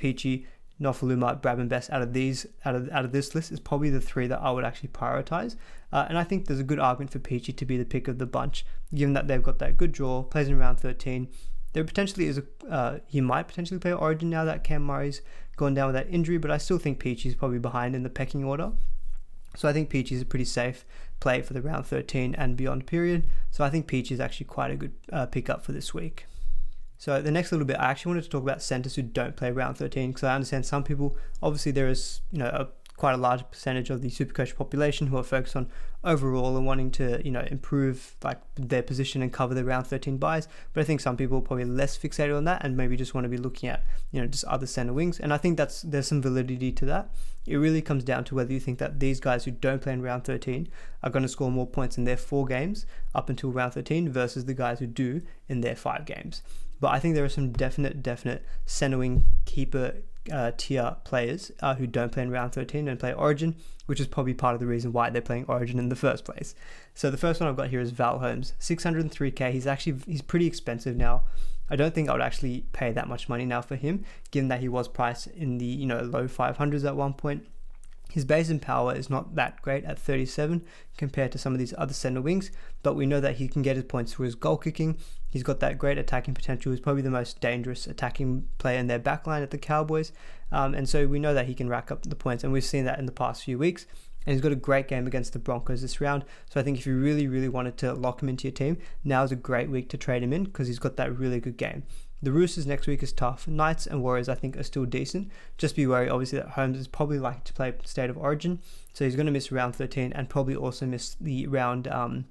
Peachey 0.81 0.85
Nofoaluma, 0.85 1.41
Bradman 1.41 1.69
Best 1.69 1.91
out 1.91 2.03
of 2.03 2.13
these 2.13 2.47
out 2.65 2.75
of 2.75 2.89
out 2.91 3.05
of 3.05 3.13
this 3.13 3.35
list 3.35 3.53
is 3.53 3.61
probably 3.61 3.91
the 3.91 4.01
three 4.01 4.27
that 4.27 4.41
I 4.41 4.51
would 4.51 4.65
actually 4.65 4.89
prioritize. 4.91 5.57
Uh, 5.93 6.07
and 6.09 6.19
I 6.19 6.25
think 6.25 6.47
there's 6.47 6.61
a 6.61 6.65
good 6.65 6.79
argument 6.79 7.13
for 7.13 7.19
Peachey 7.19 7.57
to 7.57 7.65
be 7.65 7.77
the 7.77 7.85
pick 7.85 8.09
of 8.09 8.19
the 8.19 8.27
bunch, 8.27 8.67
given 8.95 9.15
that 9.15 9.29
they've 9.29 9.43
got 9.43 9.59
that 9.61 9.77
good 9.77 9.93
draw, 9.93 10.23
plays 10.23 10.49
in 10.49 10.59
round 10.59 10.81
13. 10.81 11.29
There 11.73 11.85
potentially 11.85 12.27
is 12.27 12.39
a 12.39 12.45
uh, 12.69 12.99
he 13.07 13.21
might 13.21 13.49
potentially 13.49 13.81
play 13.81 13.93
Origin 13.93 14.31
now 14.31 14.45
that 14.45 14.65
Cam 14.65 14.83
Murray's 14.83 15.23
gone 15.57 15.75
down 15.75 15.93
with 15.93 15.95
that 15.95 16.13
injury, 16.13 16.39
but 16.39 16.51
I 16.51 16.59
still 16.59 16.79
think 16.79 17.03
Peachey's 17.03 17.35
probably 17.35 17.59
behind 17.59 17.95
in 17.95 18.03
the 18.03 18.11
pecking 18.11 18.45
order. 18.45 18.73
So 19.57 19.69
I 19.69 19.73
think 19.73 19.89
Peachey's 19.89 20.23
a 20.23 20.27
pretty 20.27 20.45
safe 20.45 20.85
play 21.21 21.41
for 21.43 21.53
the 21.53 21.63
round 21.63 21.87
13 21.87 22.35
and 22.35 22.57
beyond 22.57 22.87
period. 22.87 23.25
So 23.53 23.63
I 23.65 23.71
think 23.71 23.87
Peachey 23.87 24.13
is 24.13 24.21
actually 24.21 24.47
quite 24.47 24.73
a 24.73 24.77
good 24.77 24.93
uh, 25.13 25.27
pickup 25.27 25.65
for 25.65 25.71
this 25.71 25.95
week. 25.95 26.27
So 27.05 27.21
the 27.21 27.31
next 27.31 27.53
little 27.53 27.67
bit, 27.67 27.77
I 27.77 27.91
actually 27.91 28.13
wanted 28.13 28.23
to 28.23 28.31
talk 28.31 28.43
about 28.43 28.63
centers 28.63 28.95
who 28.95 29.03
don't 29.03 29.37
play 29.37 29.51
round 29.51 29.77
13 29.77 30.09
because 30.09 30.25
I 30.25 30.35
understand 30.35 30.65
some 30.65 30.83
people, 30.83 31.19
obviously 31.43 31.71
there 31.71 31.87
is, 31.87 32.23
you 32.33 32.39
know, 32.39 32.47
a, 32.47 32.69
quite 32.97 33.13
a 33.13 33.19
large 33.19 33.45
percentage 33.51 33.91
of 33.91 34.01
the 34.01 34.09
supercoach 34.09 34.57
population 34.57 35.09
who 35.09 35.19
are 35.19 35.23
focused 35.23 35.55
on 35.55 35.69
overall 36.03 36.57
and 36.57 36.65
wanting 36.65 36.91
to, 36.93 37.21
you 37.23 37.31
know, 37.31 37.47
improve 37.51 38.17
like 38.25 38.41
their 38.55 38.83
position 38.83 39.21
and 39.21 39.35
cover 39.35 39.53
the 39.53 39.67
round 39.67 39.87
13 39.87 40.17
byes. 40.17 40.49
But 40.73 40.81
I 40.81 40.85
think 40.85 41.03
some 41.03 41.19
people 41.19 41.37
are 41.37 41.43
probably 41.43 41.67
less 41.67 41.99
fixated 41.99 42.35
on 42.35 42.45
that 42.45 42.65
and 42.65 42.75
maybe 42.75 42.97
just 42.97 43.13
want 43.13 43.27
to 43.27 43.29
be 43.29 43.37
looking 43.37 43.69
at, 43.69 43.85
you 44.11 44.23
know, 44.23 44.27
just 44.27 44.45
other 44.45 44.67
center 44.67 44.95
wings. 44.95 45.21
And 45.21 45.31
I 45.31 45.37
think 45.37 45.59
that's 45.59 45.83
there's 45.83 46.09
some 46.09 46.23
validity 46.23 46.73
to 46.73 46.87
that. 46.87 47.11
It 47.47 47.57
really 47.57 47.83
comes 47.83 48.05
down 48.05 48.25
to 48.25 48.35
whether 48.35 48.55
you 48.55 48.61
think 48.61 48.79
that 48.79 48.99
these 48.99 49.21
guys 49.21 49.45
who 49.45 49.51
don't 49.51 49.83
play 49.83 49.93
in 49.93 50.01
round 50.01 50.25
13 50.25 50.69
are 51.03 51.11
going 51.11 51.25
to 51.25 51.29
score 51.29 51.51
more 51.51 51.67
points 51.67 51.99
in 51.99 52.05
their 52.05 52.17
four 52.17 52.47
games 52.47 52.87
up 53.15 53.29
until 53.29 53.53
round 53.53 53.75
13 53.75 54.09
versus 54.09 54.47
the 54.47 54.55
guys 54.55 54.79
who 54.79 54.87
do 54.87 55.21
in 55.51 55.61
their 55.61 55.77
five 55.77 56.07
games. 56.07 56.41
But 56.85 56.93
I 56.93 56.99
think 56.99 57.15
there 57.15 57.25
are 57.25 57.31
some 57.31 57.51
definite, 57.51 58.03
definite 58.03 58.45
centering 58.67 59.25
keeper 59.47 59.95
uh, 60.31 60.53
tier 60.55 60.97
players 61.05 61.51
uh, 61.61 61.77
who 61.77 61.87
don't 61.87 62.13
play 62.13 62.25
in 62.25 62.31
round 62.31 62.53
13 62.53 62.89
and 62.89 63.01
play 63.01 63.15
Origin, 63.15 63.57
which 63.87 64.01
is 64.01 64.07
probably 64.07 64.35
part 64.35 64.53
of 64.53 64.61
the 64.61 64.67
reason 64.67 64.93
why 64.93 65.09
they're 65.09 65.23
playing 65.23 65.47
Origin 65.49 65.79
in 65.79 65.89
the 65.89 65.97
first 65.97 66.27
place. 66.27 66.55
So 66.93 67.11
the 67.11 67.17
first 67.17 67.41
one 67.41 67.49
I've 67.49 67.57
got 67.57 67.71
here 67.71 67.81
is 67.81 67.91
Val 67.93 68.19
Holmes, 68.19 68.53
603k. 68.61 69.51
He's 69.51 69.67
actually 69.67 69.97
he's 70.07 70.21
pretty 70.21 70.47
expensive 70.47 70.95
now. 70.95 71.23
I 71.71 71.77
don't 71.77 71.95
think 71.95 72.11
I 72.11 72.13
would 72.13 72.21
actually 72.21 72.67
pay 72.75 72.93
that 72.93 73.09
much 73.09 73.31
money 73.31 73.47
now 73.47 73.63
for 73.63 73.77
him, 73.77 74.05
given 74.31 74.49
that 74.49 74.61
he 74.61 74.69
was 74.69 74.87
priced 74.87 75.29
in 75.29 75.57
the 75.57 75.65
you 75.65 75.87
know 75.87 76.03
low 76.03 76.29
500s 76.29 76.85
at 76.85 76.97
one 76.97 77.15
point. 77.15 77.47
His 78.11 78.27
base 78.27 78.51
and 78.51 78.61
power 78.61 78.95
is 78.95 79.09
not 79.09 79.35
that 79.37 79.61
great 79.63 79.85
at 79.85 79.99
37 79.99 80.65
compared 80.99 81.33
to 81.33 81.39
some 81.39 81.55
of 81.55 81.59
these 81.59 81.75
other 81.79 81.95
center 81.95 82.21
wings, 82.21 82.51
but 82.83 82.95
we 82.95 83.07
know 83.07 83.21
that 83.21 83.37
he 83.37 83.49
can 83.49 83.63
get 83.63 83.77
his 83.77 83.87
points 83.87 84.13
through 84.13 84.27
his 84.27 84.35
goal 84.35 84.59
kicking. 84.59 84.99
He's 85.35 85.43
got 85.43 85.59
that 85.59 85.79
great 85.79 85.99
attacking 85.99 86.33
potential. 86.33 86.71
He's 86.71 86.81
probably 86.81 87.03
the 87.03 87.11
most 87.11 87.41
dangerous 87.41 87.89
attacking 87.89 88.47
player 88.59 88.79
in 88.79 88.87
their 88.87 89.01
backline 89.01 89.43
at 89.43 89.51
the 89.51 89.59
Cowboys, 89.59 90.13
um, 90.53 90.75
and 90.75 90.89
so 90.89 91.09
we 91.09 91.19
know 91.19 91.35
that 91.35 91.47
he 91.47 91.55
can 91.55 91.69
rack 91.69 91.91
up 91.91 92.05
the 92.05 92.15
points, 92.15 92.45
and 92.45 92.53
we've 92.53 92.63
seen 92.63 92.85
that 92.85 93.01
in 93.01 93.07
the 93.07 93.11
past 93.11 93.43
few 93.43 93.59
weeks. 93.59 93.85
And 94.25 94.33
he's 94.33 94.41
got 94.41 94.53
a 94.53 94.57
great 94.57 94.87
game 94.87 95.09
against 95.09 95.33
the 95.33 95.41
Broncos 95.41 95.83
this 95.83 96.01
round. 96.01 96.25
So 96.49 96.61
I 96.61 96.63
think 96.63 96.79
if 96.79 96.87
you 96.87 96.97
really, 96.97 97.27
really 97.27 97.49
wanted 97.49 97.77
to 97.79 97.95
lock 97.95 98.23
him 98.23 98.29
into 98.29 98.45
your 98.45 98.53
team, 98.53 98.79
now 99.03 99.25
is 99.25 99.33
a 99.33 99.37
great 99.37 99.69
week 99.69 99.89
to 99.89 99.99
trade 99.99 100.23
him 100.23 100.33
in 100.33 100.45
because 100.45 100.69
he's 100.69 100.79
got 100.79 100.97
that 100.97 101.19
really 101.19 101.41
good 101.41 101.57
game. 101.57 101.83
The 102.23 102.31
Roosters 102.33 102.65
next 102.65 102.87
week 102.87 103.03
is 103.03 103.13
tough. 103.13 103.49
Knights 103.49 103.89
and 103.89 104.03
Warriors, 104.05 104.29
I 104.29 104.37
think, 104.37 104.57
are 104.57 104.63
still 104.63 104.87
decent. 104.87 105.33
Just 105.59 105.75
be 105.75 105.87
wary, 105.87 106.09
obviously, 106.09 106.39
that 106.39 106.51
Holmes 106.51 106.79
is 106.79 106.87
probably 106.87 107.19
likely 107.19 107.43
to 107.45 107.53
play 107.53 107.75
State 107.85 108.09
of 108.09 108.17
Origin, 108.17 108.61
so 108.93 109.05
he's 109.05 109.17
going 109.17 109.27
to 109.27 109.33
miss 109.33 109.51
round 109.51 109.75
13 109.75 110.13
and 110.13 110.31
probably 110.31 110.55
also 110.55 110.87
miss 110.87 111.17
the 111.21 111.49
round 111.49 111.89
um, 111.89 112.27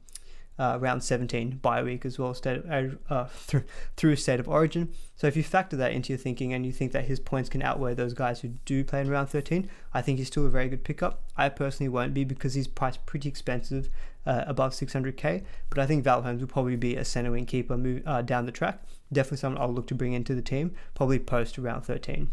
uh, 0.60 0.78
round 0.80 1.04
17 1.04 1.58
bye 1.62 1.82
week 1.84 2.06
as 2.06 2.20
well, 2.20 2.34
state 2.34 2.64
of, 2.66 2.98
uh, 3.10 3.26
through, 3.26 3.64
through 3.98 4.16
state 4.16 4.40
of 4.40 4.48
origin. 4.48 4.94
So 5.16 5.28
if 5.28 5.36
you 5.36 5.44
factor 5.44 5.76
that 5.78 5.92
into 5.92 6.14
your 6.14 6.20
thinking 6.20 6.54
and 6.54 6.66
you 6.66 6.72
think 6.72 6.92
that 6.92 7.06
his 7.06 7.20
points 7.20 7.50
can 7.50 7.62
outweigh 7.62 7.94
those 7.94 8.14
guys 8.14 8.42
who 8.42 8.50
do 8.66 8.84
play 8.84 9.02
in 9.02 9.10
round 9.10 9.30
13, 9.30 9.70
I 9.94 10.02
think 10.02 10.20
he's 10.20 10.28
still 10.28 10.46
a 10.46 10.50
very 10.50 10.70
good 10.70 10.84
pickup. 10.84 11.24
I 11.38 11.50
personally 11.50 11.90
won't 11.90 12.14
be 12.14 12.24
because 12.24 12.54
he's 12.54 12.68
priced 12.68 13.06
pretty 13.06 13.30
expensive, 13.30 13.90
uh, 14.26 14.44
above 14.48 14.74
600k. 14.74 15.44
But 15.70 15.80
I 15.80 15.86
think 15.86 16.04
Val 16.04 16.22
Holmes 16.22 16.42
will 16.42 16.48
probably 16.48 16.76
be 16.76 16.96
a 16.96 17.06
center 17.06 17.32
wing 17.32 17.46
keeper 17.46 17.78
move, 17.78 18.04
uh, 18.06 18.22
down 18.22 18.46
the 18.46 18.52
track. 18.52 18.84
Definitely 19.12 19.38
someone 19.38 19.62
I'll 19.62 19.74
look 19.74 19.88
to 19.88 19.96
bring 19.96 20.14
into 20.14 20.36
the 20.36 20.42
team, 20.42 20.74
probably 20.96 21.20
post 21.20 21.58
round 21.58 21.86
13. 21.86 22.32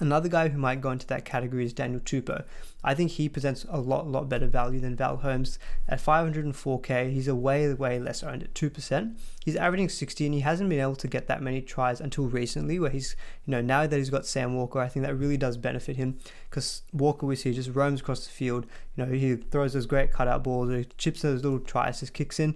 Another 0.00 0.28
guy 0.28 0.48
who 0.48 0.58
might 0.58 0.80
go 0.80 0.90
into 0.90 1.06
that 1.08 1.24
category 1.24 1.64
is 1.64 1.72
Daniel 1.72 2.00
Tupou. 2.00 2.44
I 2.84 2.94
think 2.94 3.12
he 3.12 3.28
presents 3.28 3.66
a 3.68 3.80
lot, 3.80 4.06
lot 4.06 4.28
better 4.28 4.46
value 4.46 4.78
than 4.78 4.94
Val 4.94 5.16
Holmes. 5.16 5.58
At 5.88 6.00
504k, 6.00 7.12
he's 7.12 7.26
a 7.26 7.34
way, 7.34 7.72
way 7.74 7.98
less 7.98 8.22
owned 8.22 8.44
at 8.44 8.54
2%. 8.54 9.16
He's 9.44 9.56
averaging 9.56 9.88
60 9.88 10.26
and 10.26 10.34
he 10.34 10.40
hasn't 10.40 10.70
been 10.70 10.78
able 10.78 10.94
to 10.96 11.08
get 11.08 11.26
that 11.26 11.42
many 11.42 11.60
tries 11.60 12.00
until 12.00 12.26
recently, 12.26 12.78
where 12.78 12.90
he's, 12.90 13.16
you 13.44 13.50
know, 13.50 13.60
now 13.60 13.86
that 13.86 13.96
he's 13.96 14.10
got 14.10 14.26
Sam 14.26 14.54
Walker, 14.54 14.78
I 14.78 14.88
think 14.88 15.04
that 15.04 15.16
really 15.16 15.36
does 15.36 15.56
benefit 15.56 15.96
him 15.96 16.18
because 16.48 16.82
Walker, 16.92 17.26
we 17.26 17.34
see, 17.34 17.52
just 17.52 17.70
roams 17.70 18.00
across 18.00 18.24
the 18.24 18.30
field. 18.30 18.66
You 18.96 19.04
know, 19.04 19.12
he 19.12 19.34
throws 19.34 19.72
those 19.72 19.86
great 19.86 20.12
cutout 20.12 20.44
balls, 20.44 20.70
he 20.70 20.86
chips 20.96 21.22
those 21.22 21.42
little 21.42 21.58
tries, 21.58 22.00
just 22.00 22.12
kicks 22.12 22.38
in. 22.38 22.54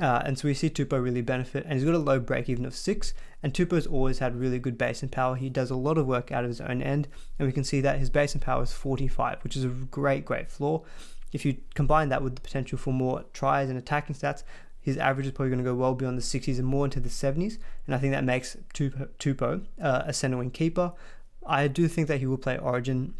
Uh, 0.00 0.22
and 0.24 0.38
so 0.38 0.46
we 0.46 0.54
see 0.54 0.68
Tupou 0.68 1.02
really 1.02 1.22
benefit, 1.22 1.64
and 1.64 1.74
he's 1.74 1.84
got 1.84 1.94
a 1.94 1.98
low 1.98 2.20
break 2.20 2.48
even 2.48 2.66
of 2.66 2.74
six. 2.74 3.14
And 3.42 3.54
Tupou's 3.54 3.86
always 3.86 4.18
had 4.18 4.36
really 4.36 4.58
good 4.58 4.76
base 4.76 5.02
and 5.02 5.10
power. 5.10 5.36
He 5.36 5.48
does 5.48 5.70
a 5.70 5.76
lot 5.76 5.96
of 5.96 6.06
work 6.06 6.30
out 6.30 6.44
of 6.44 6.50
his 6.50 6.60
own 6.60 6.82
end, 6.82 7.08
and 7.38 7.46
we 7.46 7.52
can 7.52 7.64
see 7.64 7.80
that 7.80 7.98
his 7.98 8.10
base 8.10 8.34
and 8.34 8.42
power 8.42 8.62
is 8.62 8.72
45, 8.72 9.42
which 9.42 9.56
is 9.56 9.64
a 9.64 9.68
great, 9.68 10.24
great 10.24 10.50
floor. 10.50 10.84
If 11.32 11.44
you 11.44 11.56
combine 11.74 12.08
that 12.10 12.22
with 12.22 12.34
the 12.34 12.40
potential 12.40 12.78
for 12.78 12.92
more 12.92 13.24
tries 13.32 13.68
and 13.68 13.78
attacking 13.78 14.16
stats, 14.16 14.42
his 14.80 14.96
average 14.98 15.26
is 15.26 15.32
probably 15.32 15.50
going 15.50 15.64
to 15.64 15.68
go 15.68 15.74
well 15.74 15.94
beyond 15.94 16.16
the 16.16 16.22
60s 16.22 16.58
and 16.58 16.66
more 16.66 16.84
into 16.84 17.00
the 17.00 17.08
70s. 17.08 17.58
And 17.86 17.94
I 17.94 17.98
think 17.98 18.12
that 18.12 18.22
makes 18.22 18.56
Tupou 18.72 19.64
uh, 19.82 20.02
a 20.06 20.12
center 20.12 20.36
wing 20.36 20.52
keeper. 20.52 20.92
I 21.44 21.66
do 21.68 21.88
think 21.88 22.06
that 22.08 22.20
he 22.20 22.26
will 22.26 22.38
play 22.38 22.56
Origin 22.56 23.14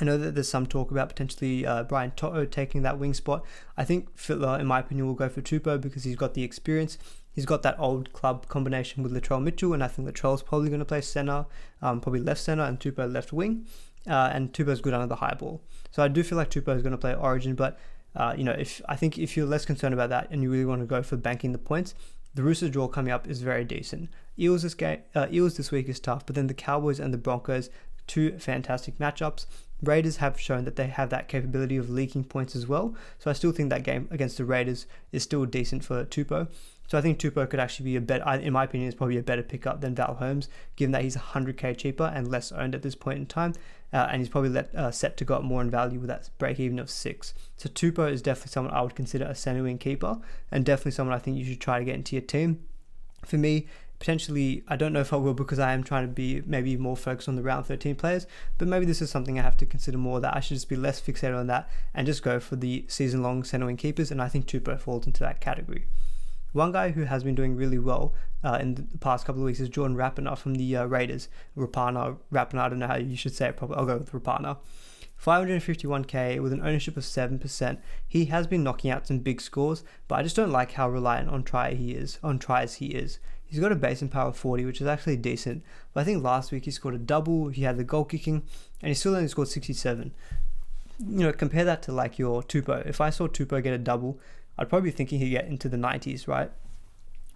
I 0.00 0.04
know 0.04 0.16
that 0.18 0.34
there's 0.34 0.48
some 0.48 0.66
talk 0.66 0.90
about 0.90 1.08
potentially 1.08 1.66
uh, 1.66 1.82
Brian 1.82 2.12
To'o 2.12 2.44
taking 2.44 2.82
that 2.82 2.98
wing 2.98 3.14
spot. 3.14 3.44
I 3.76 3.84
think 3.84 4.16
Fittler, 4.16 4.60
in 4.60 4.66
my 4.66 4.80
opinion, 4.80 5.06
will 5.06 5.14
go 5.14 5.28
for 5.28 5.42
Tupou 5.42 5.80
because 5.80 6.04
he's 6.04 6.16
got 6.16 6.34
the 6.34 6.44
experience. 6.44 6.98
He's 7.32 7.46
got 7.46 7.62
that 7.62 7.78
old 7.78 8.12
club 8.12 8.48
combination 8.48 9.02
with 9.02 9.12
Latrell 9.12 9.42
Mitchell, 9.42 9.72
and 9.72 9.82
I 9.82 9.88
think 9.88 10.08
Latrell's 10.08 10.42
probably 10.42 10.68
going 10.68 10.80
to 10.80 10.84
play 10.84 11.00
centre, 11.00 11.46
um, 11.82 12.00
probably 12.00 12.20
left 12.20 12.40
centre, 12.40 12.64
and 12.64 12.78
Tupou 12.78 13.12
left 13.12 13.32
wing. 13.32 13.66
Uh, 14.08 14.30
and 14.32 14.52
Tupou's 14.52 14.80
good 14.80 14.94
under 14.94 15.06
the 15.06 15.16
high 15.16 15.34
ball. 15.34 15.60
So 15.90 16.02
I 16.02 16.08
do 16.08 16.22
feel 16.22 16.38
like 16.38 16.50
Tupou 16.50 16.74
is 16.74 16.82
going 16.82 16.92
to 16.92 16.98
play 16.98 17.14
Origin, 17.14 17.54
but 17.54 17.78
uh, 18.16 18.34
you 18.36 18.42
know, 18.42 18.52
if 18.52 18.80
I 18.88 18.96
think 18.96 19.18
if 19.18 19.36
you're 19.36 19.46
less 19.46 19.66
concerned 19.66 19.92
about 19.92 20.08
that 20.10 20.28
and 20.30 20.42
you 20.42 20.50
really 20.50 20.64
want 20.64 20.80
to 20.80 20.86
go 20.86 21.02
for 21.02 21.16
banking 21.16 21.52
the 21.52 21.58
points, 21.58 21.94
The 22.34 22.42
Roosters 22.42 22.70
draw 22.70 22.88
coming 22.88 23.12
up 23.12 23.28
is 23.28 23.42
very 23.42 23.64
decent. 23.64 24.08
Eels 24.38 24.62
this 24.62 24.74
game, 24.74 25.00
uh, 25.14 25.26
Eels 25.30 25.56
this 25.56 25.70
week 25.70 25.88
is 25.88 26.00
tough, 26.00 26.24
but 26.24 26.36
then 26.36 26.46
the 26.46 26.54
Cowboys 26.54 27.00
and 27.00 27.12
the 27.12 27.18
Broncos, 27.18 27.68
two 28.06 28.38
fantastic 28.38 28.98
matchups. 28.98 29.46
Raiders 29.82 30.16
have 30.16 30.40
shown 30.40 30.64
that 30.64 30.76
they 30.76 30.88
have 30.88 31.10
that 31.10 31.28
capability 31.28 31.76
of 31.76 31.88
leaking 31.88 32.24
points 32.24 32.56
as 32.56 32.66
well. 32.66 32.94
So 33.18 33.30
I 33.30 33.34
still 33.34 33.52
think 33.52 33.70
that 33.70 33.84
game 33.84 34.08
against 34.10 34.36
the 34.36 34.44
Raiders 34.44 34.86
is 35.12 35.22
still 35.22 35.44
decent 35.44 35.84
for 35.84 36.04
Tupou. 36.04 36.48
So 36.88 36.96
I 36.96 37.02
think 37.02 37.18
Tupou 37.18 37.48
could 37.48 37.60
actually 37.60 37.84
be 37.84 37.96
a 37.96 38.00
better, 38.00 38.24
in 38.40 38.54
my 38.54 38.64
opinion, 38.64 38.88
is 38.88 38.94
probably 38.94 39.18
a 39.18 39.22
better 39.22 39.42
pickup 39.42 39.82
than 39.82 39.94
Val 39.94 40.14
Holmes, 40.14 40.48
given 40.74 40.92
that 40.92 41.02
he's 41.02 41.16
100k 41.16 41.76
cheaper 41.76 42.10
and 42.14 42.30
less 42.30 42.50
owned 42.50 42.74
at 42.74 42.82
this 42.82 42.94
point 42.94 43.18
in 43.18 43.26
time, 43.26 43.52
uh, 43.92 44.08
and 44.10 44.22
he's 44.22 44.30
probably 44.30 44.48
let, 44.48 44.74
uh, 44.74 44.90
set 44.90 45.18
to 45.18 45.24
go 45.24 45.34
up 45.34 45.42
more 45.42 45.60
in 45.60 45.70
value 45.70 46.00
with 46.00 46.08
that 46.08 46.30
break 46.38 46.58
even 46.58 46.78
of 46.78 46.88
six. 46.88 47.34
So 47.58 47.68
Tupou 47.68 48.10
is 48.10 48.22
definitely 48.22 48.52
someone 48.52 48.72
I 48.72 48.80
would 48.80 48.94
consider 48.94 49.26
a 49.26 49.34
centre 49.34 49.62
wing 49.62 49.76
keeper, 49.76 50.18
and 50.50 50.64
definitely 50.64 50.92
someone 50.92 51.14
I 51.14 51.18
think 51.18 51.36
you 51.36 51.44
should 51.44 51.60
try 51.60 51.78
to 51.78 51.84
get 51.84 51.94
into 51.94 52.16
your 52.16 52.24
team. 52.24 52.64
For 53.26 53.36
me, 53.36 53.66
potentially 53.98 54.62
I 54.68 54.76
don't 54.76 54.92
know 54.92 55.00
if 55.00 55.12
I 55.12 55.16
will 55.16 55.34
because 55.34 55.58
I 55.58 55.72
am 55.72 55.82
trying 55.82 56.06
to 56.06 56.12
be 56.12 56.42
maybe 56.46 56.76
more 56.76 56.96
focused 56.96 57.28
on 57.28 57.36
the 57.36 57.42
round 57.42 57.66
13 57.66 57.96
players, 57.96 58.26
but 58.56 58.68
maybe 58.68 58.86
this 58.86 59.02
is 59.02 59.10
something 59.10 59.38
I 59.38 59.42
have 59.42 59.56
to 59.58 59.66
consider 59.66 59.98
more 59.98 60.20
that 60.20 60.36
I 60.36 60.40
should 60.40 60.56
just 60.56 60.68
be 60.68 60.76
less 60.76 61.00
fixated 61.00 61.38
on 61.38 61.46
that 61.48 61.68
and 61.94 62.06
just 62.06 62.22
go 62.22 62.40
for 62.40 62.56
the 62.56 62.84
season 62.88 63.22
long 63.22 63.44
centre 63.44 63.66
wing 63.66 63.76
keepers 63.76 64.10
and 64.10 64.22
I 64.22 64.28
think 64.28 64.46
Tupou 64.46 64.78
falls 64.78 65.06
into 65.06 65.20
that 65.20 65.40
category. 65.40 65.86
One 66.52 66.72
guy 66.72 66.90
who 66.90 67.04
has 67.04 67.24
been 67.24 67.34
doing 67.34 67.56
really 67.56 67.78
well 67.78 68.14
uh, 68.42 68.58
in 68.60 68.74
the 68.74 68.98
past 68.98 69.26
couple 69.26 69.42
of 69.42 69.46
weeks 69.46 69.60
is 69.60 69.68
Jordan 69.68 69.96
Rapana 69.96 70.36
from 70.38 70.54
the 70.54 70.76
uh, 70.76 70.84
Raiders. 70.86 71.28
Rapana, 71.56 72.16
Rapana, 72.32 72.60
I 72.60 72.68
don't 72.70 72.78
know 72.78 72.86
how 72.86 72.96
you 72.96 73.16
should 73.16 73.34
say 73.34 73.48
it 73.48 73.56
properly. 73.56 73.78
I'll 73.78 73.86
go 73.86 73.98
with 73.98 74.12
Rapana. 74.12 74.58
551k 75.24 76.40
with 76.40 76.52
an 76.52 76.60
ownership 76.60 76.96
of 76.96 77.02
7%. 77.02 77.78
He 78.06 78.26
has 78.26 78.46
been 78.46 78.62
knocking 78.62 78.90
out 78.90 79.06
some 79.06 79.18
big 79.18 79.40
scores, 79.40 79.82
but 80.06 80.16
I 80.16 80.22
just 80.22 80.36
don't 80.36 80.52
like 80.52 80.72
how 80.72 80.88
reliant 80.88 81.28
on 81.28 81.42
try 81.42 81.74
he 81.74 81.92
is, 81.92 82.18
on 82.22 82.38
tries 82.38 82.74
he 82.74 82.86
is. 82.86 83.18
He's 83.44 83.60
got 83.60 83.72
a 83.72 83.76
base 83.76 84.02
and 84.02 84.10
power 84.10 84.28
of 84.28 84.36
40, 84.36 84.64
which 84.66 84.80
is 84.80 84.86
actually 84.86 85.16
decent. 85.16 85.64
But 85.92 86.02
I 86.02 86.04
think 86.04 86.22
last 86.22 86.52
week 86.52 86.66
he 86.66 86.70
scored 86.70 86.94
a 86.94 86.98
double, 86.98 87.48
he 87.48 87.62
had 87.62 87.78
the 87.78 87.84
goal 87.84 88.04
kicking, 88.04 88.42
and 88.82 88.88
he 88.88 88.94
still 88.94 89.14
only 89.14 89.28
scored 89.28 89.48
67. 89.48 90.12
You 91.00 91.18
know, 91.18 91.32
compare 91.32 91.64
that 91.64 91.82
to 91.82 91.92
like 91.92 92.18
your 92.18 92.42
Tupou. 92.42 92.86
If 92.86 93.00
I 93.00 93.10
saw 93.10 93.26
Tupou 93.26 93.62
get 93.62 93.72
a 93.72 93.78
double, 93.78 94.20
I'd 94.58 94.68
probably 94.68 94.90
be 94.90 94.96
thinking 94.96 95.18
he'd 95.18 95.30
get 95.30 95.46
into 95.46 95.68
the 95.68 95.76
90s, 95.76 96.28
right? 96.28 96.50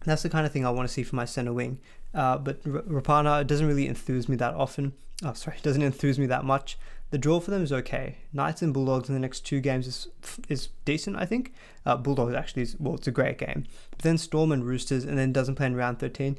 That's 0.04 0.22
the 0.22 0.28
kind 0.28 0.44
of 0.44 0.52
thing 0.52 0.66
I 0.66 0.70
want 0.70 0.88
to 0.88 0.92
see 0.92 1.02
from 1.02 1.16
my 1.16 1.24
center 1.24 1.52
wing. 1.52 1.78
Uh, 2.14 2.36
but 2.36 2.62
Rapana 2.64 3.46
doesn't 3.46 3.66
really 3.66 3.88
enthuse 3.88 4.28
me 4.28 4.36
that 4.36 4.54
often. 4.54 4.92
Oh, 5.24 5.32
sorry, 5.32 5.56
doesn't 5.62 5.82
enthuse 5.82 6.18
me 6.18 6.26
that 6.26 6.44
much. 6.44 6.76
The 7.12 7.18
draw 7.18 7.40
for 7.40 7.50
them 7.50 7.62
is 7.62 7.74
okay. 7.74 8.16
Knights 8.32 8.62
and 8.62 8.72
Bulldogs 8.72 9.10
in 9.10 9.14
the 9.14 9.20
next 9.20 9.40
two 9.40 9.60
games 9.60 9.86
is 9.86 10.08
is 10.48 10.70
decent, 10.86 11.16
I 11.16 11.26
think. 11.26 11.52
Uh, 11.84 11.98
Bulldogs 11.98 12.34
actually 12.34 12.62
is 12.62 12.74
well, 12.80 12.94
it's 12.94 13.06
a 13.06 13.10
great 13.10 13.36
game. 13.36 13.66
But 13.90 13.98
then 13.98 14.16
Storm 14.16 14.50
and 14.50 14.64
Roosters, 14.64 15.04
and 15.04 15.18
then 15.18 15.30
doesn't 15.30 15.56
play 15.56 15.66
in 15.66 15.76
round 15.76 15.98
13. 15.98 16.38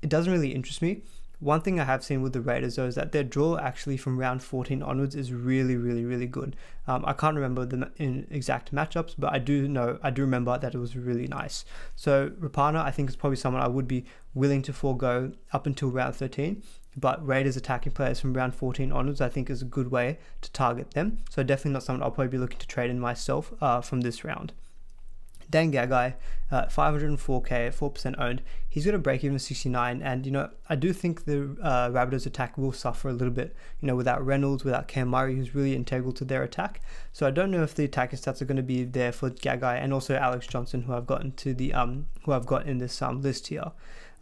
It 0.00 0.08
doesn't 0.08 0.32
really 0.32 0.54
interest 0.54 0.80
me. 0.80 1.02
One 1.40 1.60
thing 1.60 1.80
I 1.80 1.84
have 1.84 2.04
seen 2.04 2.22
with 2.22 2.34
the 2.34 2.40
Raiders 2.40 2.76
though 2.76 2.86
is 2.86 2.94
that 2.94 3.10
their 3.10 3.24
draw 3.24 3.58
actually 3.58 3.96
from 3.96 4.16
round 4.16 4.44
14 4.44 4.80
onwards 4.80 5.16
is 5.16 5.32
really, 5.32 5.74
really, 5.74 6.04
really 6.04 6.28
good. 6.28 6.54
Um, 6.86 7.04
I 7.04 7.14
can't 7.14 7.34
remember 7.34 7.66
the 7.66 7.90
exact 8.30 8.72
matchups, 8.72 9.16
but 9.18 9.32
I 9.32 9.40
do 9.40 9.66
know, 9.66 9.98
I 10.04 10.10
do 10.10 10.22
remember 10.22 10.56
that 10.56 10.72
it 10.72 10.78
was 10.78 10.94
really 10.94 11.26
nice. 11.26 11.64
So 11.96 12.30
Rapana, 12.38 12.84
I 12.84 12.92
think 12.92 13.10
is 13.10 13.16
probably 13.16 13.38
someone 13.38 13.60
I 13.60 13.66
would 13.66 13.88
be 13.88 14.04
willing 14.34 14.62
to 14.62 14.72
forego 14.72 15.32
up 15.52 15.66
until 15.66 15.90
round 15.90 16.14
13 16.14 16.62
but 16.96 17.26
Raiders 17.26 17.56
attacking 17.56 17.92
players 17.92 18.20
from 18.20 18.34
round 18.34 18.54
14 18.54 18.92
onwards, 18.92 19.20
I 19.20 19.28
think, 19.28 19.48
is 19.48 19.62
a 19.62 19.66
good 19.66 19.90
way 19.90 20.18
to 20.40 20.52
target 20.52 20.92
them. 20.92 21.18
So 21.30 21.42
definitely 21.42 21.72
not 21.72 21.82
someone 21.82 22.02
I'll 22.02 22.10
probably 22.10 22.28
be 22.28 22.38
looking 22.38 22.58
to 22.58 22.66
trade 22.66 22.90
in 22.90 23.00
myself 23.00 23.52
uh, 23.60 23.80
from 23.80 24.02
this 24.02 24.24
round. 24.24 24.52
Dan 25.52 25.70
Gagai, 25.70 26.14
uh, 26.50 26.64
504k, 26.64 27.74
4% 27.74 28.14
owned. 28.18 28.42
He's 28.68 28.86
got 28.86 28.94
a 28.94 28.98
break 28.98 29.22
even 29.22 29.38
69, 29.38 30.02
and 30.02 30.24
you 30.24 30.32
know 30.32 30.48
I 30.68 30.76
do 30.76 30.94
think 30.94 31.26
the 31.26 31.54
uh, 31.62 31.90
Rabbitohs 31.90 32.24
attack 32.24 32.56
will 32.56 32.72
suffer 32.72 33.10
a 33.10 33.12
little 33.12 33.34
bit. 33.34 33.54
You 33.80 33.88
know 33.88 33.94
without 33.94 34.24
Reynolds, 34.24 34.64
without 34.64 34.88
Cam 34.88 35.08
Murray, 35.08 35.36
who's 35.36 35.54
really 35.54 35.76
integral 35.76 36.12
to 36.14 36.24
their 36.24 36.42
attack. 36.42 36.80
So 37.12 37.26
I 37.26 37.30
don't 37.30 37.50
know 37.50 37.62
if 37.62 37.74
the 37.74 37.84
attacking 37.84 38.18
stats 38.18 38.40
are 38.40 38.46
going 38.46 38.56
to 38.56 38.62
be 38.62 38.82
there 38.82 39.12
for 39.12 39.30
Gagai 39.30 39.78
and 39.78 39.92
also 39.92 40.16
Alex 40.16 40.46
Johnson, 40.46 40.82
who 40.82 40.94
I've 40.94 41.06
gotten 41.06 41.32
to 41.32 41.52
the 41.52 41.74
um 41.74 42.06
who 42.24 42.32
I've 42.32 42.46
got 42.46 42.66
in 42.66 42.78
this 42.78 43.02
um 43.02 43.20
list 43.20 43.48
here. 43.48 43.72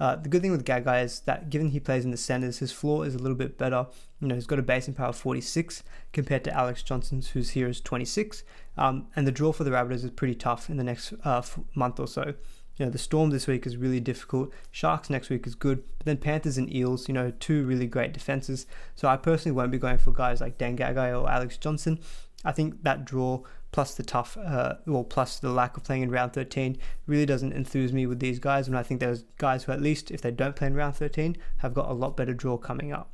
Uh, 0.01 0.17
the 0.17 0.31
good 0.31 0.41
thing 0.41 0.51
with 0.51 0.65
Gagai 0.65 1.05
is 1.05 1.21
that 1.21 1.51
given 1.51 1.69
he 1.69 1.79
plays 1.79 2.07
in 2.07 2.11
the 2.11 2.17
centers, 2.17 2.59
his 2.59 2.73
floor 2.73 3.07
is 3.07 3.15
a 3.15 3.19
little 3.19 3.37
bit 3.37 3.59
better. 3.59 3.87
You 4.21 4.29
know, 4.29 4.35
he's 4.35 4.47
got 4.47 4.59
a 4.59 4.63
base 4.63 4.89
and 4.89 4.97
power 4.97 5.09
of 5.09 5.17
46 5.17 5.83
compared 6.15 6.43
to 6.45 6.57
Alex 6.57 6.83
Johnson's, 6.83 7.29
who's 7.29 7.51
here 7.51 7.69
is 7.69 7.83
26. 7.83 8.43
Um, 8.79 9.09
and 9.15 9.27
the 9.27 9.33
draw 9.33 9.53
for 9.53 9.65
the 9.65 9.71
Rabbitohs 9.71 10.05
is 10.05 10.11
pretty 10.11 10.35
tough 10.35 10.71
in 10.71 10.79
the 10.79 10.85
next 10.85 11.13
uh, 11.23 11.43
month 11.75 12.01
or 12.01 12.09
so. 12.09 12.35
You 12.77 12.87
know, 12.87 12.91
the 12.91 12.99
Storm 12.99 13.29
this 13.29 13.47
week 13.47 13.67
is 13.67 13.77
really 13.77 14.01
difficult. 14.01 14.55
Sharks 14.71 15.11
next 15.11 15.29
week 15.29 15.47
is 15.47 15.55
good. 15.55 15.85
But 15.99 16.07
then 16.07 16.17
Panthers 16.17 16.57
and 16.57 16.75
Eels, 16.75 17.07
you 17.07 17.13
know, 17.13 17.31
two 17.39 17.67
really 17.67 17.87
great 17.87 18.15
defenses. 18.15 18.67
So 18.95 19.07
I 19.07 19.19
personally 19.19 19.55
won't 19.55 19.71
be 19.71 19.79
going 19.79 19.99
for 19.99 20.13
guys 20.13 20.41
like 20.41 20.57
Dan 20.57 20.79
Gagai 20.79 21.21
or 21.21 21.31
Alex 21.31 21.59
Johnson. 21.59 22.01
I 22.43 22.53
think 22.53 22.83
that 22.85 23.05
draw 23.05 23.43
plus 23.73 23.95
the 23.95 24.03
tough, 24.03 24.37
uh, 24.37 24.75
well, 24.87 25.05
plus 25.05 25.39
the 25.39 25.51
lack 25.51 25.77
of 25.77 25.85
playing 25.85 26.03
in 26.03 26.11
round 26.11 26.33
13 26.33 26.77
really 27.07 27.27
doesn't 27.27 27.53
enthuse 27.53 27.93
me 27.93 28.07
with 28.07 28.21
these 28.21 28.39
guys. 28.39 28.67
And 28.67 28.77
I 28.77 28.83
think 28.83 29.01
there's 29.01 29.25
guys 29.39 29.65
who, 29.65 29.73
at 29.73 29.81
least 29.81 30.11
if 30.11 30.21
they 30.21 30.31
don't 30.31 30.57
play 30.57 30.67
in 30.67 30.75
round 30.75 30.97
13, 30.97 31.37
have 31.59 31.75
got 31.75 31.89
a 31.89 31.95
lot 31.95 32.17
better 32.17 32.35
draw 32.35 32.57
coming 32.57 32.93
up. 32.93 33.11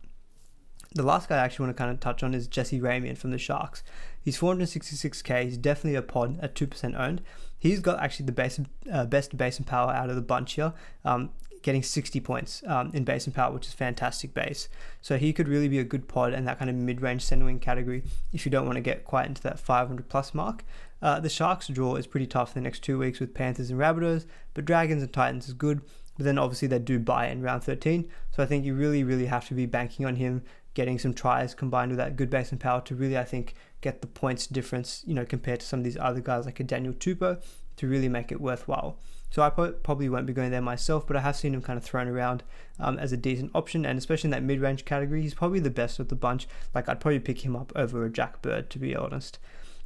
The 0.94 1.02
last 1.02 1.28
guy 1.28 1.36
I 1.36 1.44
actually 1.44 1.66
want 1.66 1.76
to 1.76 1.82
kind 1.82 1.90
of 1.90 2.00
touch 2.00 2.22
on 2.22 2.32
is 2.32 2.46
Jesse 2.46 2.80
Ramien 2.80 3.18
from 3.18 3.30
the 3.30 3.38
Sharks. 3.38 3.82
He's 4.22 4.38
466k. 4.38 5.44
He's 5.44 5.58
definitely 5.58 5.96
a 5.96 6.02
pod 6.02 6.38
at 6.40 6.54
2% 6.54 6.98
owned. 6.98 7.20
He's 7.58 7.80
got 7.80 8.02
actually 8.02 8.26
the 8.26 8.32
base, 8.32 8.60
uh, 8.90 9.04
best 9.04 9.36
base 9.36 9.58
and 9.58 9.66
power 9.66 9.92
out 9.92 10.08
of 10.08 10.16
the 10.16 10.22
bunch 10.22 10.54
here. 10.54 10.72
Um, 11.04 11.30
getting 11.66 11.82
60 11.82 12.20
points 12.20 12.62
um, 12.68 12.92
in 12.94 13.02
base 13.02 13.26
and 13.26 13.34
power, 13.34 13.52
which 13.52 13.66
is 13.66 13.72
fantastic 13.72 14.32
base. 14.32 14.68
So 15.02 15.18
he 15.18 15.32
could 15.32 15.48
really 15.48 15.66
be 15.66 15.80
a 15.80 15.84
good 15.84 16.06
pod 16.06 16.32
in 16.32 16.44
that 16.44 16.60
kind 16.60 16.70
of 16.70 16.76
mid-range 16.76 17.22
center 17.22 17.44
wing 17.44 17.58
category 17.58 18.04
if 18.32 18.46
you 18.46 18.52
don't 18.52 18.66
want 18.66 18.76
to 18.76 18.80
get 18.80 19.04
quite 19.04 19.26
into 19.26 19.42
that 19.42 19.58
500 19.58 20.08
plus 20.08 20.32
mark. 20.32 20.64
Uh, 21.02 21.18
the 21.18 21.28
Sharks 21.28 21.66
draw 21.66 21.96
is 21.96 22.06
pretty 22.06 22.28
tough 22.28 22.50
for 22.50 22.54
the 22.54 22.60
next 22.60 22.84
two 22.84 23.00
weeks 23.00 23.18
with 23.18 23.34
Panthers 23.34 23.68
and 23.68 23.80
Rabbitohs, 23.80 24.26
but 24.54 24.64
Dragons 24.64 25.02
and 25.02 25.12
Titans 25.12 25.48
is 25.48 25.54
good. 25.54 25.80
But 26.16 26.24
then 26.24 26.38
obviously 26.38 26.68
they 26.68 26.78
do 26.78 27.00
buy 27.00 27.26
in 27.26 27.42
round 27.42 27.64
13, 27.64 28.08
so 28.30 28.44
I 28.44 28.46
think 28.46 28.64
you 28.64 28.74
really, 28.74 29.02
really 29.02 29.26
have 29.26 29.48
to 29.48 29.54
be 29.54 29.66
banking 29.66 30.06
on 30.06 30.16
him 30.16 30.42
getting 30.74 31.00
some 31.00 31.14
tries 31.14 31.52
combined 31.52 31.90
with 31.90 31.98
that 31.98 32.14
good 32.14 32.30
base 32.30 32.52
and 32.52 32.60
power 32.60 32.80
to 32.82 32.94
really, 32.94 33.18
I 33.18 33.24
think, 33.24 33.54
get 33.80 34.02
the 34.02 34.06
points 34.06 34.46
difference, 34.46 35.02
you 35.04 35.14
know, 35.14 35.24
compared 35.24 35.60
to 35.60 35.66
some 35.66 35.80
of 35.80 35.84
these 35.84 35.96
other 35.96 36.20
guys 36.20 36.46
like 36.46 36.60
a 36.60 36.64
Daniel 36.64 36.94
Tupou 36.94 37.42
to 37.78 37.88
really 37.88 38.08
make 38.08 38.30
it 38.30 38.40
worthwhile. 38.40 38.98
So 39.30 39.42
I 39.42 39.50
probably 39.50 40.08
won't 40.08 40.26
be 40.26 40.32
going 40.32 40.50
there 40.50 40.62
myself, 40.62 41.06
but 41.06 41.16
I 41.16 41.20
have 41.20 41.36
seen 41.36 41.52
him 41.52 41.60
kind 41.60 41.76
of 41.76 41.84
thrown 41.84 42.08
around 42.08 42.42
um, 42.78 42.98
as 42.98 43.12
a 43.12 43.16
decent 43.16 43.50
option, 43.54 43.84
and 43.84 43.98
especially 43.98 44.28
in 44.28 44.32
that 44.32 44.42
mid-range 44.42 44.84
category, 44.84 45.20
he's 45.22 45.34
probably 45.34 45.60
the 45.60 45.70
best 45.70 45.98
of 45.98 46.08
the 46.08 46.14
bunch. 46.14 46.46
Like 46.74 46.88
I'd 46.88 47.00
probably 47.00 47.18
pick 47.18 47.44
him 47.44 47.56
up 47.56 47.72
over 47.74 48.04
a 48.04 48.10
Jack 48.10 48.40
Bird, 48.40 48.70
to 48.70 48.78
be 48.78 48.94
honest. 48.94 49.38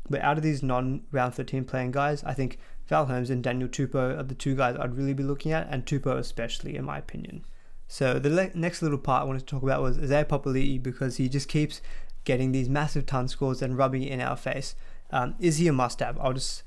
But 0.08 0.22
out 0.22 0.36
of 0.36 0.42
these 0.42 0.62
non-round 0.62 1.34
13 1.34 1.64
playing 1.64 1.92
guys, 1.92 2.22
I 2.24 2.34
think 2.34 2.58
Val 2.86 3.06
Holmes 3.06 3.30
and 3.30 3.42
Daniel 3.42 3.68
Tupou 3.68 4.18
are 4.18 4.22
the 4.22 4.34
two 4.34 4.54
guys 4.56 4.76
I'd 4.76 4.96
really 4.96 5.14
be 5.14 5.22
looking 5.22 5.52
at, 5.52 5.68
and 5.70 5.86
Tupou 5.86 6.16
especially, 6.18 6.76
in 6.76 6.84
my 6.84 6.98
opinion. 6.98 7.44
So 7.86 8.18
the 8.18 8.30
le- 8.30 8.50
next 8.54 8.82
little 8.82 8.98
part 8.98 9.22
I 9.22 9.24
wanted 9.24 9.40
to 9.40 9.46
talk 9.46 9.62
about 9.62 9.82
was 9.82 9.98
Isaiah 9.98 10.24
Papali'i 10.24 10.80
because 10.80 11.16
he 11.16 11.28
just 11.28 11.48
keeps 11.48 11.80
getting 12.24 12.52
these 12.52 12.68
massive 12.68 13.06
ton 13.06 13.28
scores 13.28 13.62
and 13.62 13.76
rubbing 13.76 14.02
it 14.02 14.12
in 14.12 14.20
our 14.20 14.36
face. 14.36 14.74
Um, 15.10 15.34
is 15.40 15.58
he 15.58 15.66
a 15.66 15.72
must-have? 15.72 16.18
I'll 16.20 16.34
just 16.34 16.62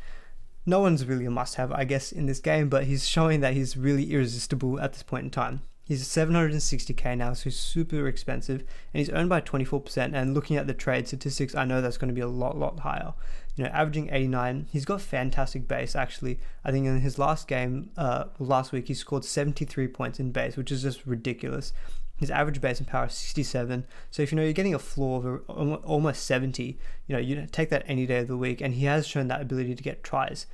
no 0.66 0.80
one's 0.80 1.06
really 1.06 1.26
a 1.26 1.32
must 1.32 1.56
have, 1.56 1.72
I 1.72 1.84
guess, 1.84 2.12
in 2.12 2.26
this 2.26 2.40
game, 2.40 2.70
but 2.70 2.86
he's 2.86 3.08
showing 3.08 3.42
that 3.42 3.54
he's 3.54 3.76
really 3.76 4.12
irresistible 4.12 4.80
at 4.80 4.94
this 4.94 5.04
point 5.04 5.26
in 5.26 5.30
time. 5.32 5.62
He's 5.86 6.08
760k 6.08 7.18
now, 7.18 7.34
so 7.34 7.46
he's 7.46 7.60
super 7.60 8.08
expensive, 8.08 8.62
and 8.62 9.00
he's 9.00 9.10
owned 9.10 9.28
by 9.28 9.42
24%. 9.42 10.14
And 10.14 10.34
looking 10.34 10.56
at 10.56 10.66
the 10.66 10.74
trade 10.74 11.08
statistics, 11.08 11.56
I 11.56 11.66
know 11.66 11.82
that's 11.82 11.98
going 11.98 12.08
to 12.08 12.14
be 12.14 12.22
a 12.22 12.28
lot, 12.28 12.58
lot 12.58 12.80
higher. 12.80 13.14
You 13.58 13.66
know, 13.66 13.70
averaging 13.72 14.10
89. 14.10 14.68
He's 14.72 14.86
got 14.86 15.02
fantastic 15.02 15.68
base, 15.68 15.94
actually. 15.94 16.40
I 16.64 16.72
think 16.72 16.88
in 16.88 17.02
his 17.02 17.20
last 17.20 17.50
game, 17.50 17.92
uh, 17.98 18.26
last 18.40 18.72
week, 18.72 18.88
he 18.88 18.94
scored 18.94 19.26
73 19.26 19.90
points 19.90 20.22
in 20.22 20.32
base, 20.32 20.56
which 20.56 20.72
is 20.72 20.82
just 20.82 21.06
ridiculous. 21.06 21.74
His 22.16 22.30
average 22.32 22.62
base 22.62 22.80
power 22.82 23.08
is 23.08 23.14
67. 23.14 23.86
So 24.12 24.22
if 24.22 24.32
you 24.32 24.36
know 24.36 24.44
you're 24.44 24.54
getting 24.54 24.76
a 24.76 24.80
floor 24.80 25.42
of 25.48 25.84
almost 25.84 26.26
70, 26.26 26.78
you 27.08 27.14
know 27.14 27.20
you 27.20 27.48
take 27.52 27.70
that 27.70 27.84
any 27.88 28.06
day 28.06 28.20
of 28.20 28.28
the 28.28 28.38
week, 28.38 28.62
and 28.62 28.76
he 28.76 28.86
has 28.86 29.08
shown 29.08 29.28
that 29.28 29.42
ability 29.42 29.76
to 29.76 29.84
get 29.84 30.04
tries. 30.04 30.46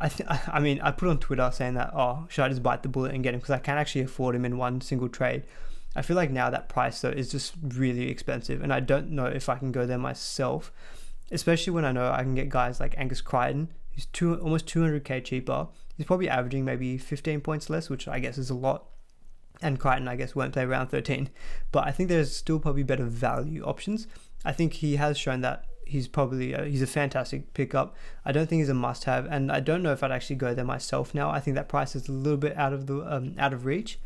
I 0.00 0.08
th- 0.08 0.28
I 0.48 0.60
mean 0.60 0.80
I 0.82 0.90
put 0.90 1.08
on 1.08 1.18
Twitter 1.18 1.50
saying 1.52 1.74
that 1.74 1.92
oh 1.94 2.26
should 2.28 2.44
I 2.44 2.48
just 2.48 2.62
bite 2.62 2.82
the 2.82 2.88
bullet 2.88 3.14
and 3.14 3.22
get 3.22 3.34
him 3.34 3.40
because 3.40 3.54
I 3.54 3.58
can 3.58 3.78
actually 3.78 4.02
afford 4.02 4.34
him 4.34 4.44
in 4.44 4.58
one 4.58 4.80
single 4.80 5.08
trade. 5.08 5.44
I 5.96 6.02
feel 6.02 6.16
like 6.16 6.30
now 6.30 6.50
that 6.50 6.68
price 6.68 7.00
though 7.00 7.10
is 7.10 7.30
just 7.30 7.54
really 7.62 8.10
expensive, 8.10 8.62
and 8.62 8.72
I 8.72 8.80
don't 8.80 9.10
know 9.10 9.26
if 9.26 9.48
I 9.48 9.56
can 9.56 9.72
go 9.72 9.86
there 9.86 9.98
myself, 9.98 10.72
especially 11.30 11.72
when 11.72 11.84
I 11.84 11.92
know 11.92 12.10
I 12.10 12.22
can 12.22 12.34
get 12.34 12.48
guys 12.48 12.80
like 12.80 12.94
Angus 12.98 13.20
Crichton, 13.20 13.68
who's 13.94 14.06
two 14.06 14.34
almost 14.36 14.66
200k 14.66 15.24
cheaper. 15.24 15.68
He's 15.96 16.06
probably 16.06 16.28
averaging 16.28 16.64
maybe 16.64 16.98
15 16.98 17.40
points 17.40 17.70
less, 17.70 17.88
which 17.88 18.08
I 18.08 18.18
guess 18.18 18.36
is 18.36 18.50
a 18.50 18.54
lot 18.54 18.86
and 19.62 19.78
Crichton, 19.78 20.08
I 20.08 20.16
guess, 20.16 20.34
won't 20.34 20.52
play 20.52 20.64
round 20.64 20.90
13. 20.90 21.30
But 21.72 21.86
I 21.86 21.92
think 21.92 22.08
there's 22.08 22.34
still 22.34 22.58
probably 22.58 22.82
better 22.82 23.04
value 23.04 23.62
options. 23.64 24.06
I 24.44 24.52
think 24.52 24.74
he 24.74 24.96
has 24.96 25.16
shown 25.16 25.40
that 25.40 25.64
he's 25.86 26.08
probably 26.08 26.52
a, 26.52 26.64
he's 26.64 26.82
a 26.82 26.86
fantastic 26.86 27.52
pickup. 27.54 27.96
I 28.24 28.32
don't 28.32 28.48
think 28.48 28.60
he's 28.60 28.68
a 28.68 28.74
must-have, 28.74 29.26
and 29.26 29.50
I 29.50 29.60
don't 29.60 29.82
know 29.82 29.92
if 29.92 30.02
I'd 30.02 30.12
actually 30.12 30.36
go 30.36 30.54
there 30.54 30.64
myself 30.64 31.14
now. 31.14 31.30
I 31.30 31.40
think 31.40 31.54
that 31.56 31.68
price 31.68 31.94
is 31.94 32.08
a 32.08 32.12
little 32.12 32.38
bit 32.38 32.56
out 32.56 32.72
of 32.72 32.86
the 32.86 33.00
um, 33.00 33.34
out 33.38 33.52
of 33.52 33.64
reach. 33.64 33.98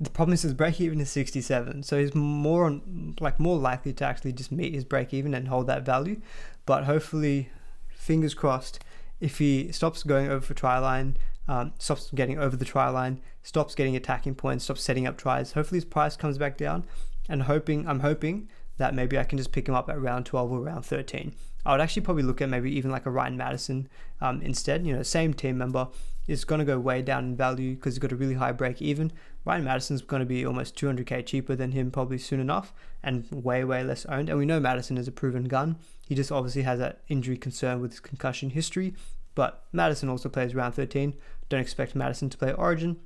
The 0.00 0.10
problem 0.10 0.34
is 0.34 0.42
his 0.42 0.54
break 0.54 0.80
even 0.80 1.00
is 1.00 1.10
67, 1.10 1.82
so 1.82 1.98
he's 1.98 2.14
more 2.14 2.66
on, 2.66 3.16
like 3.20 3.40
more 3.40 3.58
likely 3.58 3.92
to 3.94 4.04
actually 4.04 4.32
just 4.32 4.52
meet 4.52 4.72
his 4.72 4.84
break 4.84 5.12
even 5.12 5.34
and 5.34 5.48
hold 5.48 5.66
that 5.66 5.84
value. 5.84 6.20
But 6.66 6.84
hopefully, 6.84 7.50
fingers 7.88 8.32
crossed, 8.34 8.78
if 9.20 9.38
he 9.38 9.72
stops 9.72 10.04
going 10.04 10.28
over 10.28 10.40
for 10.40 10.54
try 10.54 10.78
line, 10.78 11.16
um, 11.48 11.72
stops 11.78 12.10
getting 12.14 12.38
over 12.38 12.56
the 12.56 12.64
try 12.64 12.88
line, 12.88 13.20
stops 13.42 13.74
getting 13.74 13.96
attacking 13.96 14.34
points, 14.34 14.64
stops 14.64 14.82
setting 14.82 15.06
up 15.06 15.16
tries. 15.16 15.52
Hopefully 15.52 15.78
his 15.78 15.84
price 15.84 16.16
comes 16.16 16.38
back 16.38 16.56
down, 16.56 16.84
and 17.28 17.44
hoping 17.44 17.88
I'm 17.88 18.00
hoping 18.00 18.48
that 18.76 18.94
maybe 18.94 19.18
I 19.18 19.24
can 19.24 19.38
just 19.38 19.52
pick 19.52 19.68
him 19.68 19.74
up 19.74 19.88
at 19.88 20.00
round 20.00 20.26
12 20.26 20.52
or 20.52 20.60
round 20.60 20.84
13. 20.84 21.34
I 21.66 21.72
would 21.72 21.80
actually 21.80 22.02
probably 22.02 22.22
look 22.22 22.40
at 22.40 22.48
maybe 22.48 22.74
even 22.74 22.90
like 22.90 23.04
a 23.06 23.10
Ryan 23.10 23.36
Matterson 23.36 23.88
um, 24.20 24.40
instead. 24.40 24.86
You 24.86 24.96
know, 24.96 25.02
same 25.02 25.34
team 25.34 25.58
member 25.58 25.88
is 26.26 26.44
going 26.44 26.60
to 26.60 26.64
go 26.64 26.78
way 26.78 27.02
down 27.02 27.24
in 27.24 27.36
value 27.36 27.74
because 27.74 27.94
he's 27.94 27.98
got 27.98 28.12
a 28.12 28.16
really 28.16 28.34
high 28.34 28.52
break 28.52 28.80
even. 28.80 29.12
Ryan 29.44 29.64
Matterson's 29.64 30.02
going 30.02 30.20
to 30.20 30.26
be 30.26 30.46
almost 30.46 30.76
200k 30.76 31.26
cheaper 31.26 31.56
than 31.56 31.72
him 31.72 31.90
probably 31.90 32.18
soon 32.18 32.38
enough 32.38 32.72
and 33.02 33.26
way, 33.30 33.64
way 33.64 33.82
less 33.82 34.06
owned. 34.06 34.28
And 34.28 34.38
we 34.38 34.46
know 34.46 34.60
Matterson 34.60 34.96
is 34.96 35.08
a 35.08 35.12
proven 35.12 35.44
gun. 35.44 35.76
He 36.06 36.14
just 36.14 36.30
obviously 36.30 36.62
has 36.62 36.78
that 36.78 37.00
injury 37.08 37.36
concern 37.36 37.80
with 37.80 37.92
his 37.92 38.00
concussion 38.00 38.50
history. 38.50 38.94
But 39.34 39.64
Matterson 39.72 40.08
also 40.08 40.28
plays 40.28 40.54
round 40.54 40.74
13. 40.74 41.14
Don't 41.48 41.60
expect 41.60 41.94
Matterson 41.94 42.30
to 42.30 42.38
play 42.38 42.52
Origin. 42.52 42.96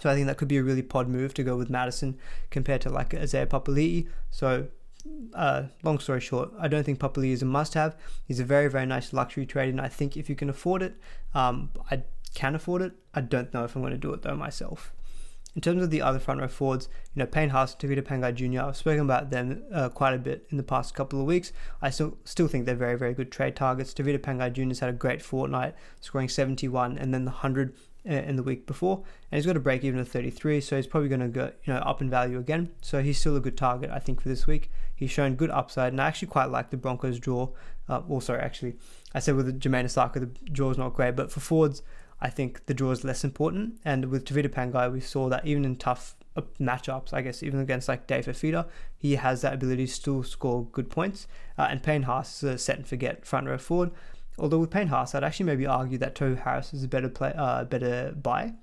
So 0.00 0.08
I 0.08 0.14
think 0.14 0.26
that 0.26 0.38
could 0.38 0.48
be 0.48 0.56
a 0.56 0.62
really 0.62 0.82
pod 0.82 1.08
move 1.08 1.34
to 1.34 1.42
go 1.42 1.56
with 1.56 1.68
Matterson 1.68 2.16
compared 2.50 2.80
to 2.82 2.90
like 2.90 3.12
Isaiah 3.14 3.46
Papali'i. 3.46 4.08
So 4.30 4.68
uh, 5.34 5.64
long 5.82 5.98
story 5.98 6.20
short, 6.20 6.50
I 6.58 6.68
don't 6.68 6.84
think 6.84 6.98
Papali'i 6.98 7.32
is 7.32 7.42
a 7.42 7.46
must-have. 7.46 7.96
He's 8.26 8.40
a 8.40 8.44
very, 8.44 8.68
very 8.68 8.86
nice 8.86 9.12
luxury 9.12 9.46
trade, 9.46 9.70
and 9.70 9.80
I 9.80 9.88
think 9.88 10.16
if 10.16 10.28
you 10.28 10.36
can 10.36 10.48
afford 10.48 10.82
it, 10.82 10.94
um, 11.34 11.70
I 11.90 12.02
can 12.34 12.54
afford 12.54 12.82
it. 12.82 12.92
I 13.14 13.20
don't 13.20 13.52
know 13.52 13.64
if 13.64 13.74
I'm 13.74 13.82
going 13.82 13.92
to 13.92 13.98
do 13.98 14.12
it 14.12 14.22
though 14.22 14.36
myself. 14.36 14.92
In 15.56 15.60
terms 15.60 15.82
of 15.82 15.90
the 15.90 16.00
other 16.00 16.20
front 16.20 16.40
row 16.40 16.48
forwards, 16.48 16.88
you 17.14 17.20
know, 17.20 17.26
Payne 17.26 17.48
Haas 17.48 17.74
and 17.74 17.90
Tevita 17.90 18.02
Pangai 18.02 18.34
Jr., 18.34 18.68
I've 18.68 18.76
spoken 18.76 19.00
about 19.00 19.30
them 19.30 19.64
uh, 19.74 19.88
quite 19.88 20.14
a 20.14 20.18
bit 20.18 20.46
in 20.50 20.56
the 20.56 20.62
past 20.62 20.94
couple 20.94 21.20
of 21.20 21.26
weeks. 21.26 21.52
I 21.82 21.90
still 21.90 22.16
still 22.24 22.46
think 22.46 22.66
they're 22.66 22.76
very, 22.76 22.96
very 22.96 23.14
good 23.14 23.32
trade 23.32 23.56
targets. 23.56 23.92
Tevita 23.92 24.18
Pangai 24.18 24.52
Jr. 24.52 24.68
has 24.68 24.78
had 24.78 24.90
a 24.90 24.92
great 24.92 25.20
fortnight, 25.20 25.74
scoring 26.00 26.28
71 26.28 26.98
and 26.98 27.12
then 27.12 27.24
the 27.24 27.32
100 27.32 27.74
uh, 28.08 28.12
in 28.12 28.36
the 28.36 28.42
week 28.42 28.66
before, 28.66 29.02
and 29.30 29.36
he's 29.38 29.44
got 29.44 29.56
a 29.56 29.60
break 29.60 29.84
even 29.84 30.00
of 30.00 30.08
33, 30.08 30.60
so 30.62 30.76
he's 30.76 30.86
probably 30.86 31.08
going 31.08 31.20
to 31.20 31.28
go 31.28 31.52
you 31.64 31.72
know 31.72 31.80
up 31.80 32.00
in 32.00 32.08
value 32.08 32.38
again. 32.38 32.70
So 32.80 33.02
he's 33.02 33.18
still 33.18 33.36
a 33.36 33.40
good 33.40 33.58
target, 33.58 33.90
I 33.90 33.98
think, 33.98 34.22
for 34.22 34.28
this 34.28 34.46
week. 34.46 34.70
He's 34.94 35.10
shown 35.10 35.34
good 35.34 35.50
upside, 35.50 35.92
and 35.92 36.00
I 36.00 36.06
actually 36.06 36.28
quite 36.28 36.46
like 36.50 36.70
the 36.70 36.76
Broncos 36.76 37.18
draw. 37.18 37.50
Uh, 37.88 38.00
well, 38.06 38.20
sorry, 38.20 38.40
actually, 38.40 38.76
I 39.14 39.18
said 39.18 39.34
with 39.34 39.60
Jamayne 39.60 39.84
Isaako, 39.84 40.14
the 40.14 40.50
draw 40.50 40.70
is 40.70 40.78
not 40.78 40.94
great, 40.94 41.16
but 41.16 41.30
for 41.30 41.40
forwards, 41.40 41.82
I 42.20 42.28
think 42.30 42.66
the 42.66 42.74
draw 42.74 42.90
is 42.90 43.04
less 43.04 43.24
important. 43.24 43.80
And 43.84 44.06
with 44.06 44.24
Tevita 44.24 44.48
Pangai, 44.48 44.92
we 44.92 45.00
saw 45.00 45.28
that 45.28 45.46
even 45.46 45.64
in 45.64 45.76
tough 45.76 46.16
uh, 46.36 46.42
matchups, 46.60 47.12
I 47.12 47.22
guess, 47.22 47.42
even 47.42 47.60
against 47.60 47.88
like 47.88 48.06
Dave 48.06 48.26
Fifita, 48.26 48.66
he 48.96 49.16
has 49.16 49.40
that 49.42 49.54
ability 49.54 49.86
to 49.86 49.92
still 49.92 50.22
score 50.22 50.66
good 50.66 50.90
points. 50.90 51.26
Uh, 51.58 51.68
and 51.70 51.82
Payne 51.82 52.02
Haas 52.02 52.42
is 52.42 52.54
a 52.54 52.58
set 52.58 52.76
and 52.76 52.86
forget 52.86 53.26
front 53.26 53.46
row 53.46 53.58
forward. 53.58 53.90
Although 54.38 54.58
with 54.58 54.70
Payne 54.70 54.88
Haas, 54.88 55.14
I'd 55.14 55.24
actually 55.24 55.46
maybe 55.46 55.66
argue 55.66 55.98
that 55.98 56.14
Tohu 56.14 56.38
Harris 56.38 56.72
is 56.72 56.84
a 56.84 56.88
better 56.88 57.08
play, 57.08 57.32
uh, 57.36 57.64
better 57.64 58.12
buy, 58.12 58.54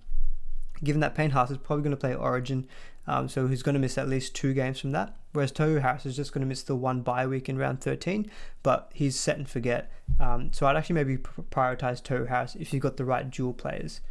given 0.83 0.99
that 1.01 1.15
Payne 1.15 1.31
Haas 1.31 1.51
is 1.51 1.57
probably 1.57 1.83
going 1.83 1.95
to 1.95 1.99
play 1.99 2.13
Origin, 2.13 2.67
um, 3.07 3.29
so 3.29 3.47
he's 3.47 3.63
going 3.63 3.73
to 3.73 3.79
miss 3.79 3.97
at 3.97 4.09
least 4.09 4.35
two 4.35 4.53
games 4.53 4.79
from 4.79 4.91
that. 4.91 5.15
Whereas 5.31 5.51
Tohu 5.51 5.81
Harris 5.81 6.05
is 6.05 6.15
just 6.15 6.33
going 6.33 6.41
to 6.41 6.47
miss 6.47 6.63
the 6.63 6.75
one 6.75 7.01
bye 7.01 7.25
week 7.25 7.47
in 7.47 7.57
round 7.57 7.81
13, 7.81 8.29
but 8.63 8.91
he's 8.93 9.17
set 9.17 9.37
and 9.37 9.47
forget. 9.47 9.91
Um, 10.19 10.51
so 10.51 10.65
I'd 10.65 10.75
actually 10.75 10.95
maybe 10.95 11.17
prioritize 11.17 12.01
Tohu 12.01 12.27
Harris 12.27 12.55
if 12.55 12.73
you've 12.73 12.83
got 12.83 12.97
the 12.97 13.05
right 13.05 13.29
dual 13.29 13.53
players. 13.53 14.01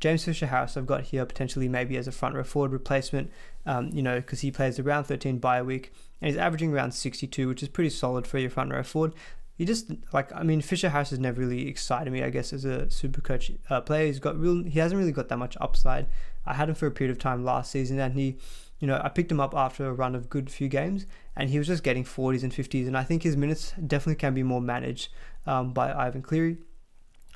James 0.00 0.24
Fisher 0.24 0.46
Harris, 0.46 0.76
I've 0.76 0.86
got 0.86 1.04
here 1.04 1.24
potentially 1.24 1.68
maybe 1.68 1.96
as 1.96 2.06
a 2.06 2.12
front 2.12 2.34
row 2.34 2.44
forward 2.44 2.72
replacement, 2.72 3.30
um, 3.66 3.90
you 3.92 4.02
know, 4.02 4.16
because 4.16 4.40
he 4.40 4.50
plays 4.50 4.78
around 4.78 5.04
13 5.04 5.38
bye 5.38 5.62
week 5.62 5.92
and 6.20 6.28
he's 6.28 6.38
averaging 6.38 6.72
around 6.72 6.92
62, 6.92 7.48
which 7.48 7.62
is 7.62 7.68
pretty 7.68 7.90
solid 7.90 8.26
for 8.26 8.38
your 8.38 8.50
front 8.50 8.72
row 8.72 8.82
forward 8.82 9.14
he 9.58 9.64
just 9.64 9.90
like 10.12 10.32
I 10.34 10.44
mean 10.44 10.60
Fisher 10.60 10.88
Harris 10.88 11.10
has 11.10 11.18
never 11.18 11.40
really 11.40 11.66
excited 11.68 12.12
me 12.12 12.22
I 12.22 12.30
guess 12.30 12.52
as 12.52 12.64
a 12.64 12.88
super 12.90 13.20
coach 13.20 13.50
uh, 13.68 13.80
player. 13.80 14.06
He's 14.06 14.20
got 14.20 14.38
real 14.38 14.62
he 14.62 14.78
hasn't 14.78 14.98
really 14.98 15.12
got 15.12 15.28
that 15.28 15.36
much 15.36 15.56
upside. 15.60 16.06
I 16.46 16.54
had 16.54 16.68
him 16.68 16.76
for 16.76 16.86
a 16.86 16.92
period 16.92 17.10
of 17.10 17.18
time 17.18 17.44
last 17.44 17.72
season 17.72 17.98
and 17.98 18.14
he 18.14 18.36
you 18.78 18.86
know 18.86 19.00
I 19.02 19.08
picked 19.08 19.32
him 19.32 19.40
up 19.40 19.54
after 19.56 19.86
a 19.86 19.92
run 19.92 20.14
of 20.14 20.30
good 20.30 20.48
few 20.48 20.68
games 20.68 21.06
and 21.34 21.50
he 21.50 21.58
was 21.58 21.66
just 21.66 21.82
getting 21.82 22.04
40s 22.04 22.44
and 22.44 22.52
50s 22.52 22.86
and 22.86 22.96
I 22.96 23.02
think 23.02 23.24
his 23.24 23.36
minutes 23.36 23.74
definitely 23.84 24.14
can 24.14 24.32
be 24.32 24.44
more 24.44 24.60
managed 24.60 25.08
um, 25.44 25.72
by 25.72 25.92
Ivan 25.92 26.22
Cleary. 26.22 26.58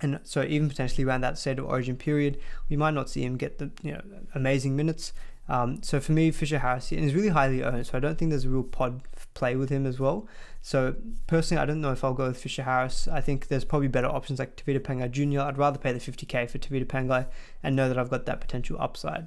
And 0.00 0.20
so 0.22 0.42
even 0.42 0.68
potentially 0.68 1.04
around 1.04 1.20
that 1.22 1.38
state 1.38 1.58
of 1.58 1.64
origin 1.64 1.96
period 1.96 2.38
we 2.68 2.76
might 2.76 2.94
not 2.94 3.10
see 3.10 3.24
him 3.24 3.36
get 3.36 3.58
the 3.58 3.72
you 3.82 3.94
know 3.94 4.02
amazing 4.32 4.76
minutes. 4.76 5.12
Um, 5.48 5.82
so 5.82 5.98
for 5.98 6.12
me, 6.12 6.30
Fisher 6.30 6.60
Harris, 6.60 6.90
he's 6.90 7.14
really 7.14 7.28
highly 7.28 7.64
owned, 7.64 7.86
so 7.88 7.98
I 7.98 8.00
don't 8.00 8.16
think 8.16 8.30
there's 8.30 8.44
a 8.44 8.48
real 8.48 8.62
pod 8.62 9.02
play 9.34 9.56
with 9.56 9.70
him 9.70 9.86
as 9.86 9.98
well. 9.98 10.26
So 10.60 10.94
personally, 11.26 11.62
I 11.62 11.66
don't 11.66 11.80
know 11.80 11.92
if 11.92 12.04
I'll 12.04 12.14
go 12.14 12.28
with 12.28 12.38
Fisher 12.38 12.62
Harris. 12.62 13.08
I 13.08 13.20
think 13.20 13.48
there's 13.48 13.64
probably 13.64 13.88
better 13.88 14.08
options 14.08 14.38
like 14.38 14.56
Tevita 14.56 14.80
Pangai 14.80 15.10
Jr. 15.10 15.40
I'd 15.40 15.58
rather 15.58 15.78
pay 15.78 15.92
the 15.92 15.98
50k 15.98 16.48
for 16.48 16.58
Tevita 16.58 16.86
Pangai 16.86 17.26
and 17.62 17.74
know 17.74 17.88
that 17.88 17.98
I've 17.98 18.10
got 18.10 18.26
that 18.26 18.40
potential 18.40 18.76
upside. 18.80 19.26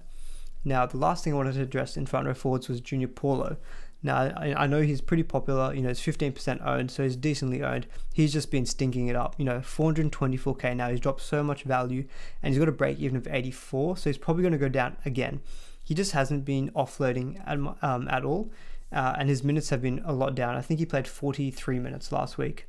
Now, 0.64 0.86
the 0.86 0.98
last 0.98 1.24
thing 1.24 1.34
I 1.34 1.36
wanted 1.36 1.54
to 1.56 1.62
address 1.62 1.96
in 1.96 2.06
front 2.06 2.26
row 2.26 2.34
forwards 2.34 2.68
was 2.68 2.82
Junior 2.82 3.08
Paulo. 3.08 3.58
Now, 4.02 4.18
I, 4.18 4.54
I 4.56 4.68
know 4.68 4.82
he's 4.82 5.02
pretty 5.02 5.24
popular, 5.24 5.74
you 5.74 5.82
know, 5.82 5.90
he's 5.90 6.00
15% 6.00 6.66
owned, 6.66 6.92
so 6.92 7.04
he's 7.04 7.16
decently 7.16 7.64
owned. 7.64 7.88
He's 8.14 8.34
just 8.34 8.52
been 8.52 8.66
stinking 8.66 9.08
it 9.08 9.16
up, 9.16 9.36
you 9.38 9.46
know, 9.46 9.60
424k 9.60 10.76
now. 10.76 10.90
He's 10.90 11.00
dropped 11.00 11.22
so 11.22 11.44
much 11.44 11.64
value 11.64 12.06
and 12.42 12.54
he's 12.54 12.60
got 12.60 12.70
a 12.70 12.74
break 12.74 13.00
even 13.00 13.18
of 13.18 13.28
84, 13.28 13.98
so 13.98 14.10
he's 14.10 14.18
probably 14.18 14.44
going 14.44 14.54
to 14.54 14.60
go 14.60 14.70
down 14.70 14.98
again. 15.06 15.42
He 15.84 15.94
just 15.94 16.14
hasn't 16.14 16.46
been 16.46 16.72
offloading 16.72 17.42
at, 17.48 17.60
um, 17.84 18.08
at 18.08 18.24
all 18.24 18.52
uh, 18.92 19.16
and 19.18 19.30
his 19.30 19.44
minutes 19.44 19.70
have 19.70 19.82
been 19.82 20.02
a 20.06 20.14
lot 20.14 20.36
down. 20.36 20.56
I 20.56 20.62
think 20.62 20.80
he 20.80 20.86
played 20.86 21.08
43 21.08 21.80
minutes 21.80 22.12
last 22.12 22.38
week. 22.38 22.68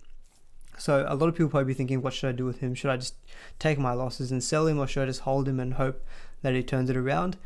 So 0.79 1.07
a 1.09 1.15
lot 1.15 1.29
of 1.29 1.35
people 1.35 1.49
probably 1.49 1.73
be 1.73 1.75
thinking, 1.75 2.03
what 2.03 2.13
should 2.13 2.29
I 2.29 2.33
do 2.33 2.45
with 2.45 2.61
him? 2.61 2.75
Should 2.75 2.91
I 2.91 2.97
just 2.97 3.15
take 3.59 3.79
my 3.79 3.93
losses 3.93 4.31
and 4.31 4.45
sell 4.45 4.67
him, 4.67 4.79
or 4.79 4.87
should 4.87 5.05
I 5.05 5.07
just 5.07 5.21
hold 5.21 5.49
him 5.49 5.59
and 5.59 5.75
hope 5.75 6.05
that 6.43 6.55
he 6.55 6.63
turns 6.63 6.91
it 6.91 6.97
around? 6.97 7.37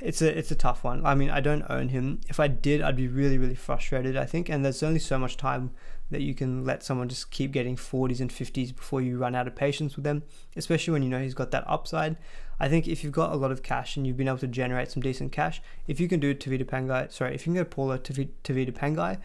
It's 0.00 0.20
a 0.22 0.36
it's 0.36 0.50
a 0.50 0.54
tough 0.56 0.84
one. 0.84 1.04
I 1.04 1.14
mean, 1.14 1.30
I 1.30 1.40
don't 1.40 1.64
own 1.68 1.88
him. 1.88 2.20
If 2.28 2.38
I 2.38 2.48
did, 2.48 2.82
I'd 2.82 2.96
be 2.96 3.08
really 3.08 3.38
really 3.38 3.54
frustrated. 3.54 4.16
I 4.16 4.26
think, 4.26 4.48
and 4.48 4.64
there's 4.64 4.82
only 4.82 5.00
so 5.00 5.18
much 5.18 5.36
time 5.36 5.70
that 6.10 6.22
you 6.22 6.34
can 6.34 6.64
let 6.64 6.82
someone 6.82 7.08
just 7.08 7.30
keep 7.30 7.50
getting 7.50 7.76
40s 7.76 8.20
and 8.20 8.30
50s 8.30 8.76
before 8.76 9.00
you 9.00 9.18
run 9.18 9.34
out 9.34 9.46
of 9.46 9.56
patience 9.56 9.96
with 9.96 10.04
them, 10.04 10.22
especially 10.54 10.92
when 10.92 11.02
you 11.02 11.08
know 11.08 11.20
he's 11.20 11.34
got 11.34 11.50
that 11.50 11.64
upside. 11.66 12.16
I 12.60 12.68
think 12.68 12.86
if 12.86 13.02
you've 13.02 13.12
got 13.12 13.32
a 13.32 13.36
lot 13.36 13.50
of 13.50 13.62
cash 13.62 13.96
and 13.96 14.06
you've 14.06 14.16
been 14.16 14.28
able 14.28 14.38
to 14.38 14.46
generate 14.46 14.90
some 14.90 15.02
decent 15.02 15.32
cash, 15.32 15.60
if 15.88 15.98
you 15.98 16.06
can 16.06 16.20
do 16.20 16.34
Tevita 16.34 16.64
Pangai, 16.64 17.10
sorry, 17.10 17.34
if 17.34 17.46
you 17.46 17.52
can 17.52 17.62
get 17.62 17.70
Paulo 17.70 17.96
Tevita 17.98 18.72
Pangai, 18.72 19.18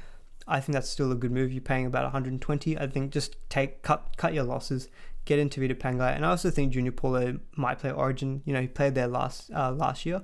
I 0.48 0.60
think 0.60 0.74
that's 0.74 0.90
still 0.90 1.12
a 1.12 1.16
good 1.16 1.32
move. 1.32 1.52
You're 1.52 1.62
paying 1.62 1.86
about 1.86 2.04
120. 2.04 2.78
I 2.78 2.88
think 2.88 3.12
just 3.12 3.36
take 3.50 3.84
cut 3.84 4.18
cut 4.18 4.34
your 4.34 4.46
losses, 4.46 4.90
get 5.30 5.40
into 5.40 5.62
Tevita 5.62 5.76
Pangai, 5.76 6.16
and 6.16 6.26
I 6.26 6.30
also 6.32 6.50
think 6.50 6.74
Junior 6.74 6.92
Paulo 6.92 7.40
might 7.56 7.78
play 7.78 7.92
Origin. 7.92 8.42
You 8.46 8.54
know, 8.54 8.62
he 8.62 8.68
played 8.68 8.96
there 8.96 9.08
last 9.08 9.52
uh, 9.56 9.72
last 9.72 10.06
year. 10.06 10.24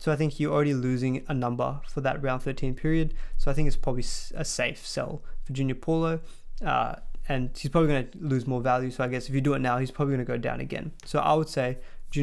So 0.00 0.10
I 0.10 0.16
think 0.16 0.40
you're 0.40 0.52
already 0.52 0.74
losing 0.74 1.24
a 1.28 1.34
number 1.34 1.80
for 1.86 2.00
that 2.00 2.20
round 2.20 2.42
13 2.42 2.74
period. 2.74 3.14
So 3.38 3.52
I 3.52 3.54
think 3.54 3.68
it's 3.68 3.76
probably 3.76 4.04
a 4.34 4.44
safe 4.44 4.84
sell 4.84 5.22
for 5.44 5.52
Junior 5.52 5.76
Paulo. 5.76 6.20
Uh, 6.64 6.96
and 7.28 7.56
he's 7.56 7.70
probably 7.70 7.88
going 7.88 8.08
to 8.08 8.18
lose 8.18 8.44
more 8.48 8.60
value. 8.60 8.90
So 8.90 9.04
I 9.04 9.08
guess 9.08 9.28
if 9.28 9.34
you 9.34 9.40
do 9.40 9.54
it 9.54 9.60
now, 9.60 9.78
he's 9.78 9.92
probably 9.92 10.16
going 10.16 10.26
to 10.26 10.32
go 10.32 10.38
down 10.38 10.58
again. 10.58 10.90
So 11.04 11.20
I 11.20 11.34
would 11.34 11.48
say 11.48 11.78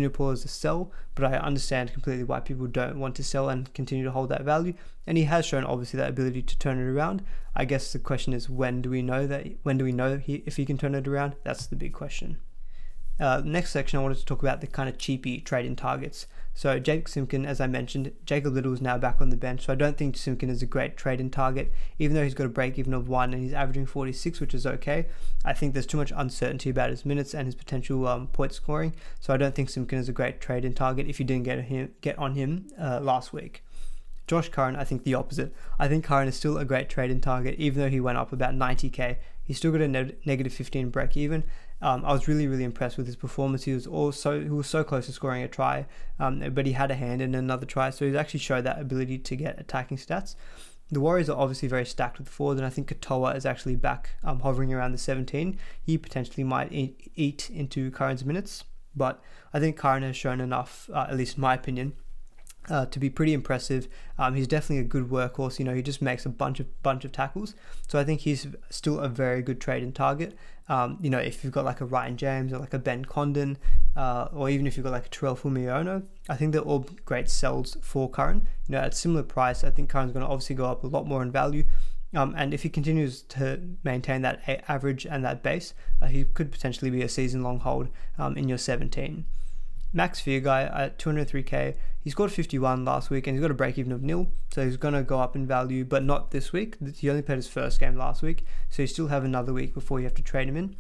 Paulo 0.10 0.32
is 0.32 0.46
a 0.46 0.48
sell, 0.48 0.92
but 1.16 1.26
I 1.26 1.38
understand 1.38 1.94
completely 1.94 2.24
why 2.24 2.40
people 2.40 2.68
don't 2.68 3.00
want 3.00 3.16
to 3.16 3.24
sell 3.24 3.50
and 3.50 3.74
continue 3.74 4.04
to 4.04 4.12
hold 4.12 4.30
that 4.30 4.44
value. 4.44 4.74
And 5.08 5.18
he 5.18 5.24
has 5.26 5.46
shown 5.46 5.64
obviously 5.64 5.98
that 5.98 6.10
ability 6.10 6.44
to 6.44 6.60
turn 6.60 6.80
it 6.80 6.90
around. 6.90 7.24
I 7.56 7.66
guess 7.66 7.92
the 7.92 8.00
question 8.00 8.34
is 8.34 8.50
when 8.50 8.82
do 8.82 8.90
we 8.90 9.02
know 9.02 9.26
that? 9.28 9.48
When 9.64 9.78
do 9.78 9.84
we 9.86 9.92
know 9.92 10.18
he, 10.18 10.44
if 10.46 10.58
he 10.58 10.66
can 10.66 10.78
turn 10.78 10.96
it 10.96 11.08
around? 11.08 11.36
That's 11.44 11.66
the 11.66 11.76
big 11.76 11.94
question. 11.94 12.38
Uh, 13.20 13.42
next 13.44 13.72
section, 13.72 14.00
I 14.00 14.02
wanted 14.02 14.20
to 14.20 14.26
talk 14.26 14.42
about 14.42 14.62
the 14.62 14.68
kind 14.68 14.88
of 14.88 14.98
cheapy 14.98 15.42
trading 15.42 15.76
targets. 15.76 16.26
So 16.60 16.78
Jake 16.78 17.08
Simpkin, 17.08 17.46
as 17.46 17.62
I 17.62 17.68
mentioned, 17.68 18.12
Jacob 18.26 18.54
Liddle 18.54 18.74
is 18.74 18.82
now 18.82 18.98
back 18.98 19.22
on 19.22 19.30
the 19.30 19.38
bench, 19.38 19.66
so 19.66 19.72
I 19.72 19.78
don't 19.78 19.96
think 19.96 20.18
Simpkin 20.18 20.50
is 20.50 20.62
a 20.62 20.66
great 20.66 20.98
trade-in 20.98 21.30
target, 21.30 21.72
even 21.98 22.18
though 22.18 22.24
he's 22.26 22.34
got 22.34 22.48
a 22.48 22.50
break 22.50 22.78
even 22.78 22.94
of 22.94 23.08
one 23.08 23.34
and 23.34 23.42
he's 23.42 23.54
averaging 23.54 23.86
46, 23.86 24.42
which 24.42 24.54
is 24.54 24.66
okay. 24.68 25.06
I 25.46 25.54
think 25.54 25.74
there's 25.74 25.86
too 25.86 25.96
much 25.96 26.12
uncertainty 26.14 26.70
about 26.70 26.90
his 26.90 27.06
minutes 27.06 27.34
and 27.34 27.46
his 27.46 27.56
potential 27.56 28.06
um, 28.06 28.28
point 28.28 28.52
scoring, 28.52 28.94
so 29.22 29.34
I 29.34 29.38
don't 29.38 29.56
think 29.56 29.70
Simpkin 29.70 30.00
is 30.00 30.10
a 30.10 30.12
great 30.12 30.42
trade-in 30.42 30.74
target 30.74 31.08
if 31.08 31.18
you 31.18 31.26
didn't 31.26 31.46
get 31.46 31.64
him 31.64 31.94
get 32.02 32.20
on 32.20 32.36
him 32.36 32.68
uh, 32.78 33.00
last 33.00 33.32
week. 33.32 33.64
Josh 34.28 34.50
Curran, 34.50 34.76
I 34.76 34.84
think 34.84 35.06
the 35.06 35.14
opposite. 35.14 35.56
I 35.80 35.88
think 35.88 36.04
Curran 36.04 36.28
is 36.28 36.36
still 36.36 36.58
a 36.58 36.66
great 36.66 36.90
trade-in 36.90 37.22
target, 37.22 37.56
even 37.58 37.82
though 37.82 37.90
he 37.90 38.02
went 38.02 38.18
up 38.18 38.34
about 38.34 38.54
90k. 38.54 39.16
He's 39.46 39.56
still 39.56 39.72
got 39.72 39.80
a 39.80 39.88
ne- 39.88 40.16
negative 40.26 40.54
15 40.54 40.90
break 40.90 41.16
even, 41.16 41.46
um, 41.82 42.04
I 42.04 42.12
was 42.12 42.28
really, 42.28 42.48
really 42.48 42.64
impressed 42.64 42.98
with 42.98 43.06
his 43.06 43.16
performance. 43.16 43.64
He 43.64 43.74
was 43.74 43.88
also 43.88 44.42
he 44.42 44.50
was 44.50 44.68
so 44.68 44.84
close 44.84 45.06
to 45.06 45.14
scoring 45.14 45.44
a 45.44 45.48
try, 45.48 45.86
um, 46.20 46.44
but 46.54 46.66
he 46.66 46.74
had 46.74 46.92
a 46.92 46.96
hand 46.96 47.22
in 47.22 47.34
another 47.36 47.66
try, 47.66 47.90
so 47.90 48.06
he's 48.06 48.16
actually 48.16 48.42
showed 48.42 48.66
that 48.66 48.80
ability 48.80 49.18
to 49.20 49.36
get 49.36 49.60
attacking 49.60 49.98
stats. 49.98 50.36
The 50.92 51.00
Warriors 51.00 51.30
are 51.30 51.40
obviously 51.40 51.70
very 51.70 51.86
stacked 51.86 52.18
with 52.18 52.28
forwards, 52.28 52.60
and 52.60 52.66
I 52.66 52.72
think 52.72 52.90
Katoa 52.90 53.36
is 53.36 53.46
actually 53.46 53.76
back 53.76 54.12
um, 54.24 54.40
hovering 54.40 54.74
around 54.74 54.92
the 54.92 54.98
17. 54.98 55.58
He 55.82 55.98
potentially 55.98 56.44
might 56.44 56.72
eat, 56.74 57.12
eat 57.16 57.50
into 57.52 57.92
Curran's 57.92 58.26
minutes, 58.26 58.64
but 58.96 59.22
I 59.54 59.60
think 59.60 59.78
Curran 59.78 60.02
has 60.02 60.18
shown 60.18 60.42
enough, 60.42 60.90
uh, 60.92 61.06
at 61.08 61.16
least 61.16 61.38
in 61.38 61.42
my 61.42 61.54
opinion, 61.54 61.94
uh, 62.70 62.88
to 62.88 63.00
be 63.00 63.10
pretty 63.10 63.34
impressive. 63.34 63.88
Um, 64.18 64.34
he's 64.34 64.48
definitely 64.48 64.80
a 64.80 64.88
good 64.88 65.10
workhorse. 65.10 65.60
You 65.60 65.66
know, 65.66 65.76
he 65.76 65.82
just 65.82 66.02
makes 66.02 66.26
a 66.26 66.30
bunch 66.30 66.60
of 66.60 66.82
bunch 66.84 67.06
of 67.06 67.12
tackles. 67.12 67.56
So 67.88 68.00
I 68.00 68.04
think 68.04 68.22
he's 68.22 68.48
still 68.70 69.00
a 69.00 69.08
very 69.08 69.42
good 69.42 69.62
trade 69.62 69.84
and 69.84 69.94
target. 69.94 70.36
Um, 70.70 71.00
you 71.02 71.10
know, 71.10 71.18
if 71.18 71.44
you've 71.44 71.52
got 71.52 71.66
like 71.66 71.82
a 71.82 71.86
Ryan 71.86 72.16
James 72.16 72.54
or 72.54 72.60
like 72.60 72.74
a 72.74 72.80
Ben 72.80 73.04
Condon, 73.04 73.58
uh, 73.96 74.28
or 74.32 74.50
even 74.50 74.68
if 74.68 74.78
you've 74.78 74.84
got 74.84 74.92
like 74.92 75.08
a 75.08 75.10
Tyrell 75.10 75.36
Fuimaono, 75.36 76.04
I 76.30 76.36
think 76.36 76.54
they're 76.54 76.62
all 76.62 76.86
great 77.06 77.30
sells 77.30 77.76
for 77.82 78.10
Curran. 78.10 78.48
You 78.68 78.74
know, 78.74 78.80
at 78.80 78.94
similar 78.94 79.24
price, 79.24 79.64
I 79.64 79.72
think 79.72 79.90
Curran's 79.90 80.12
going 80.12 80.26
to 80.26 80.32
obviously 80.32 80.56
go 80.56 80.66
up 80.66 80.84
a 80.84 80.88
lot 80.88 81.08
more 81.08 81.24
in 81.24 81.32
value. 81.32 81.64
Um, 82.16 82.34
and 82.38 82.54
if 82.54 82.64
he 82.64 82.70
continues 82.70 83.22
to 83.24 83.60
maintain 83.84 84.22
that 84.24 84.42
average 84.68 85.06
and 85.06 85.24
that 85.26 85.44
base, 85.44 85.74
uh, 86.02 86.08
he 86.08 86.24
could 86.24 86.52
potentially 86.52 86.90
be 86.90 87.02
a 87.02 87.10
season 87.10 87.44
long 87.44 87.60
hold 87.60 87.90
um, 88.18 88.36
in 88.38 88.48
your 88.48 88.58
17. 88.58 89.26
Max 89.92 90.22
Feagai 90.22 90.76
at 90.76 91.00
203k. 91.00 91.76
He 92.02 92.10
scored 92.10 92.32
51 92.32 92.86
last 92.86 93.10
week 93.10 93.28
and 93.28 93.36
he's 93.36 93.42
got 93.42 93.52
a 93.52 93.56
break 93.56 93.78
even 93.78 93.92
of 93.92 94.02
nil, 94.02 94.28
so 94.52 94.64
he's 94.64 94.78
going 94.78 94.94
to 94.94 95.04
go 95.04 95.20
up 95.20 95.36
in 95.36 95.46
value, 95.46 95.84
but 95.84 96.04
not 96.04 96.32
this 96.32 96.54
week. 96.54 96.78
He 96.96 97.10
only 97.10 97.22
played 97.22 97.38
his 97.38 97.48
first 97.48 97.80
game 97.80 97.98
last 97.98 98.22
week, 98.22 98.46
so 98.70 98.84
you 98.84 98.88
still 98.88 99.08
have 99.08 99.24
another 99.24 99.54
week 99.54 99.74
before 99.74 100.00
you 100.00 100.06
have 100.06 100.16
to 100.16 100.22
trade 100.22 100.48
him 100.48 100.56
in. 100.56 100.76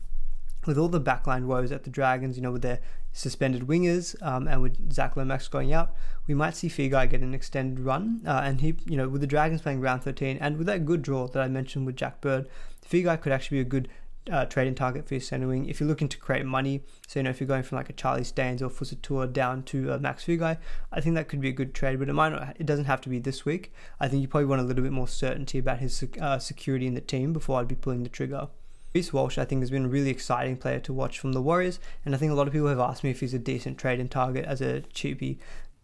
With 0.65 0.77
all 0.77 0.89
the 0.89 1.01
backline 1.01 1.45
woes 1.45 1.71
at 1.71 1.83
the 1.83 1.89
Dragons, 1.89 2.35
you 2.35 2.43
know, 2.43 2.51
with 2.51 2.61
their 2.61 2.79
suspended 3.11 3.63
wingers 3.63 4.15
um, 4.21 4.47
and 4.47 4.61
with 4.61 4.91
Zac 4.93 5.15
Lomax 5.15 5.47
going 5.47 5.73
out, 5.73 5.93
we 6.27 6.33
might 6.33 6.55
see 6.55 6.67
Feagai 6.67 7.09
get 7.09 7.21
an 7.21 7.33
extended 7.33 7.79
run. 7.79 8.21
Uh, 8.25 8.41
and 8.43 8.61
he, 8.61 8.75
you 8.85 8.97
know, 8.97 9.07
with 9.07 9.21
the 9.21 9.27
Dragons 9.27 9.61
playing 9.61 9.81
round 9.81 10.03
13 10.03 10.37
and 10.39 10.57
with 10.57 10.67
that 10.67 10.85
good 10.85 11.01
draw 11.01 11.27
that 11.27 11.41
I 11.41 11.47
mentioned 11.47 11.85
with 11.85 11.95
Jack 11.95 12.21
Bird, 12.21 12.47
Feagai 12.87 13.21
could 13.21 13.31
actually 13.31 13.57
be 13.57 13.61
a 13.61 13.65
good 13.65 13.87
uh, 14.29 14.45
trading 14.45 14.75
target 14.75 15.07
for 15.07 15.13
your 15.13 15.21
center 15.21 15.47
wing. 15.47 15.67
If 15.67 15.79
you're 15.79 15.89
looking 15.89 16.09
to 16.09 16.17
create 16.17 16.45
money, 16.45 16.81
so 17.07 17.19
you 17.19 17.23
know 17.23 17.29
if 17.29 17.39
you're 17.39 17.47
going 17.47 17.63
from 17.63 17.77
like 17.77 17.89
a 17.89 17.93
Charlie 17.93 18.23
Staines 18.23 18.61
or 18.61 18.69
Fusitu'a 18.69 19.31
down 19.31 19.63
to 19.63 19.91
a 19.91 19.99
Max 19.99 20.25
Feagai, 20.25 20.57
I 20.91 21.01
think 21.01 21.15
that 21.15 21.27
could 21.27 21.41
be 21.41 21.49
a 21.49 21.53
good 21.53 21.73
trade. 21.73 21.99
But 21.99 22.09
it 22.09 22.13
might 22.13 22.29
not. 22.29 22.55
It 22.59 22.65
doesn't 22.65 22.85
have 22.85 23.01
to 23.01 23.09
be 23.09 23.19
this 23.19 23.45
week. 23.45 23.73
I 23.99 24.07
think 24.07 24.21
you 24.21 24.27
probably 24.27 24.47
want 24.47 24.61
a 24.61 24.65
little 24.65 24.83
bit 24.83 24.91
more 24.91 25.07
certainty 25.07 25.57
about 25.59 25.79
his 25.79 26.03
uh, 26.21 26.39
security 26.39 26.87
in 26.87 26.93
the 26.93 27.01
team 27.01 27.33
before 27.33 27.59
I'd 27.59 27.67
be 27.67 27.75
pulling 27.75 28.03
the 28.03 28.09
trigger. 28.09 28.47
Reece 28.93 29.13
Walsh, 29.13 29.37
I 29.37 29.45
think, 29.45 29.61
has 29.61 29.69
been 29.69 29.85
a 29.85 29.89
really 29.89 30.09
exciting 30.09 30.57
player 30.57 30.79
to 30.79 30.93
watch 30.93 31.19
from 31.19 31.33
the 31.33 31.41
Warriors, 31.41 31.79
and 32.05 32.15
I 32.15 32.17
think 32.17 32.31
a 32.31 32.35
lot 32.35 32.47
of 32.47 32.53
people 32.53 32.69
have 32.69 32.79
asked 32.79 33.03
me 33.03 33.11
if 33.11 33.19
he's 33.19 33.35
a 33.35 33.39
decent 33.39 33.77
trade 33.77 33.99
and 33.99 34.09
target 34.09 34.45
as 34.45 34.61
a 34.61 34.81
cheapie. 34.93 35.37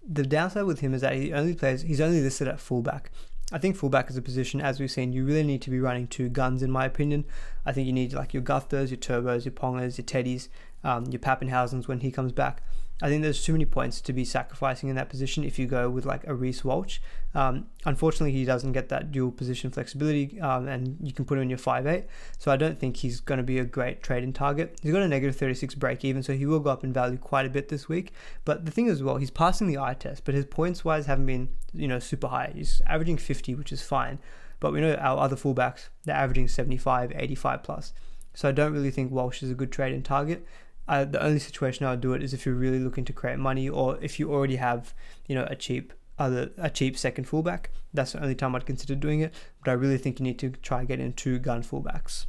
The 0.07 0.23
downside 0.23 0.65
with 0.65 0.79
him 0.79 0.93
is 0.93 1.01
that 1.01 1.15
he 1.15 1.31
only 1.31 1.53
plays. 1.53 1.83
He's 1.83 2.01
only 2.01 2.21
listed 2.21 2.47
at 2.47 2.59
fullback, 2.59 3.11
I 3.51 3.59
think 3.59 3.75
fullback 3.75 4.09
is 4.09 4.17
a 4.17 4.23
position, 4.23 4.59
as 4.59 4.79
we've 4.79 4.89
seen, 4.89 5.13
you 5.13 5.23
really 5.23 5.43
need 5.43 5.61
to 5.63 5.69
be 5.69 5.79
running 5.79 6.07
two 6.07 6.29
guns, 6.29 6.63
in 6.63 6.71
my 6.71 6.85
opinion. 6.85 7.25
I 7.63 7.73
think 7.73 7.85
you 7.85 7.93
need 7.93 8.11
like 8.11 8.33
your 8.33 8.41
Guthers, 8.41 8.89
your 8.89 8.97
Turbos, 8.97 9.45
your 9.45 9.51
Pongers, 9.51 9.99
your 9.99 10.05
Teddies, 10.05 10.47
um, 10.83 11.05
your 11.05 11.19
Papenhuyzens 11.19 11.87
when 11.87 11.99
he 11.99 12.11
comes 12.11 12.31
back. 12.31 12.63
I 13.01 13.09
think 13.09 13.23
there's 13.23 13.43
too 13.43 13.51
many 13.51 13.65
points 13.65 13.99
to 14.01 14.13
be 14.13 14.23
sacrificing 14.23 14.87
in 14.87 14.95
that 14.95 15.09
position 15.09 15.43
if 15.43 15.59
you 15.59 15.67
go 15.67 15.89
with 15.89 16.05
like 16.05 16.25
a 16.27 16.33
Reece 16.33 16.63
Walsh. 16.63 16.99
Um, 17.33 17.65
unfortunately, 17.83 18.31
he 18.31 18.45
doesn't 18.45 18.71
get 18.71 18.87
that 18.87 19.11
dual 19.11 19.31
position 19.31 19.69
flexibility, 19.69 20.39
um, 20.39 20.69
and 20.69 20.97
you 21.01 21.11
can 21.11 21.25
put 21.25 21.37
him 21.37 21.43
in 21.43 21.49
your 21.49 21.59
5'8. 21.59 22.05
So 22.37 22.51
I 22.51 22.55
don't 22.55 22.79
think 22.79 22.97
he's 22.97 23.19
going 23.19 23.37
to 23.37 23.43
be 23.43 23.59
a 23.59 23.65
great 23.65 24.01
trading 24.01 24.31
target. 24.31 24.79
He's 24.81 24.93
got 24.93 25.01
a 25.01 25.07
negative 25.09 25.35
36 25.35 25.75
break 25.75 26.05
even, 26.05 26.23
so 26.23 26.33
he 26.33 26.45
will 26.45 26.61
go 26.61 26.69
up 26.69 26.85
in 26.85 26.93
value 26.93 27.17
quite 27.17 27.45
a 27.45 27.49
bit 27.49 27.67
this 27.67 27.89
week. 27.89 28.13
But 28.45 28.65
the 28.65 28.71
thing 28.71 28.87
is, 28.87 29.03
well, 29.03 29.17
he's 29.17 29.31
passing 29.31 29.67
the 29.67 29.77
eye 29.77 29.95
test, 29.95 30.23
but 30.23 30.33
his 30.33 30.45
points 30.45 30.85
wise 30.85 31.05
haven't 31.05 31.25
been 31.25 31.49
you 31.73 31.89
know 31.89 31.99
super 31.99 32.27
high. 32.27 32.53
He's 32.55 32.81
averaging 32.87 33.17
50, 33.17 33.55
which 33.55 33.73
is 33.73 33.81
fine. 33.81 34.19
But 34.61 34.71
we 34.71 34.79
know 34.79 34.95
our 34.95 35.19
other 35.19 35.35
fullbacks 35.35 35.89
they're 36.05 36.15
averaging 36.15 36.47
75, 36.47 37.11
85 37.13 37.61
plus. 37.61 37.93
So 38.33 38.49
I 38.49 38.51
don't 38.51 38.73
really 38.73 38.91
think 38.91 39.11
Walsh 39.11 39.43
is 39.43 39.51
a 39.51 39.55
good 39.55 39.71
trade 39.71 39.93
and 39.93 40.03
target. 40.03 40.45
Uh, 40.87 41.05
the 41.05 41.23
only 41.23 41.39
situation 41.39 41.85
I 41.85 41.91
would 41.91 42.01
do 42.01 42.13
it 42.13 42.21
is 42.21 42.33
if 42.33 42.45
you're 42.45 42.55
really 42.55 42.79
looking 42.79 43.05
to 43.05 43.13
create 43.13 43.39
money, 43.39 43.67
or 43.67 43.97
if 44.01 44.19
you 44.19 44.31
already 44.31 44.57
have, 44.57 44.93
you 45.27 45.35
know, 45.35 45.47
a 45.49 45.55
cheap 45.55 45.93
other 46.17 46.51
a 46.57 46.69
cheap 46.69 46.97
second 46.97 47.25
fullback. 47.25 47.71
That's 47.93 48.13
the 48.13 48.21
only 48.21 48.35
time 48.35 48.55
I'd 48.55 48.65
consider 48.65 48.95
doing 48.95 49.21
it. 49.21 49.33
But 49.63 49.71
I 49.71 49.73
really 49.73 49.97
think 49.97 50.19
you 50.19 50.23
need 50.23 50.39
to 50.39 50.51
try 50.61 50.85
get 50.85 50.99
in 50.99 51.13
two 51.13 51.39
gun 51.39 51.63
fullbacks. 51.63 52.25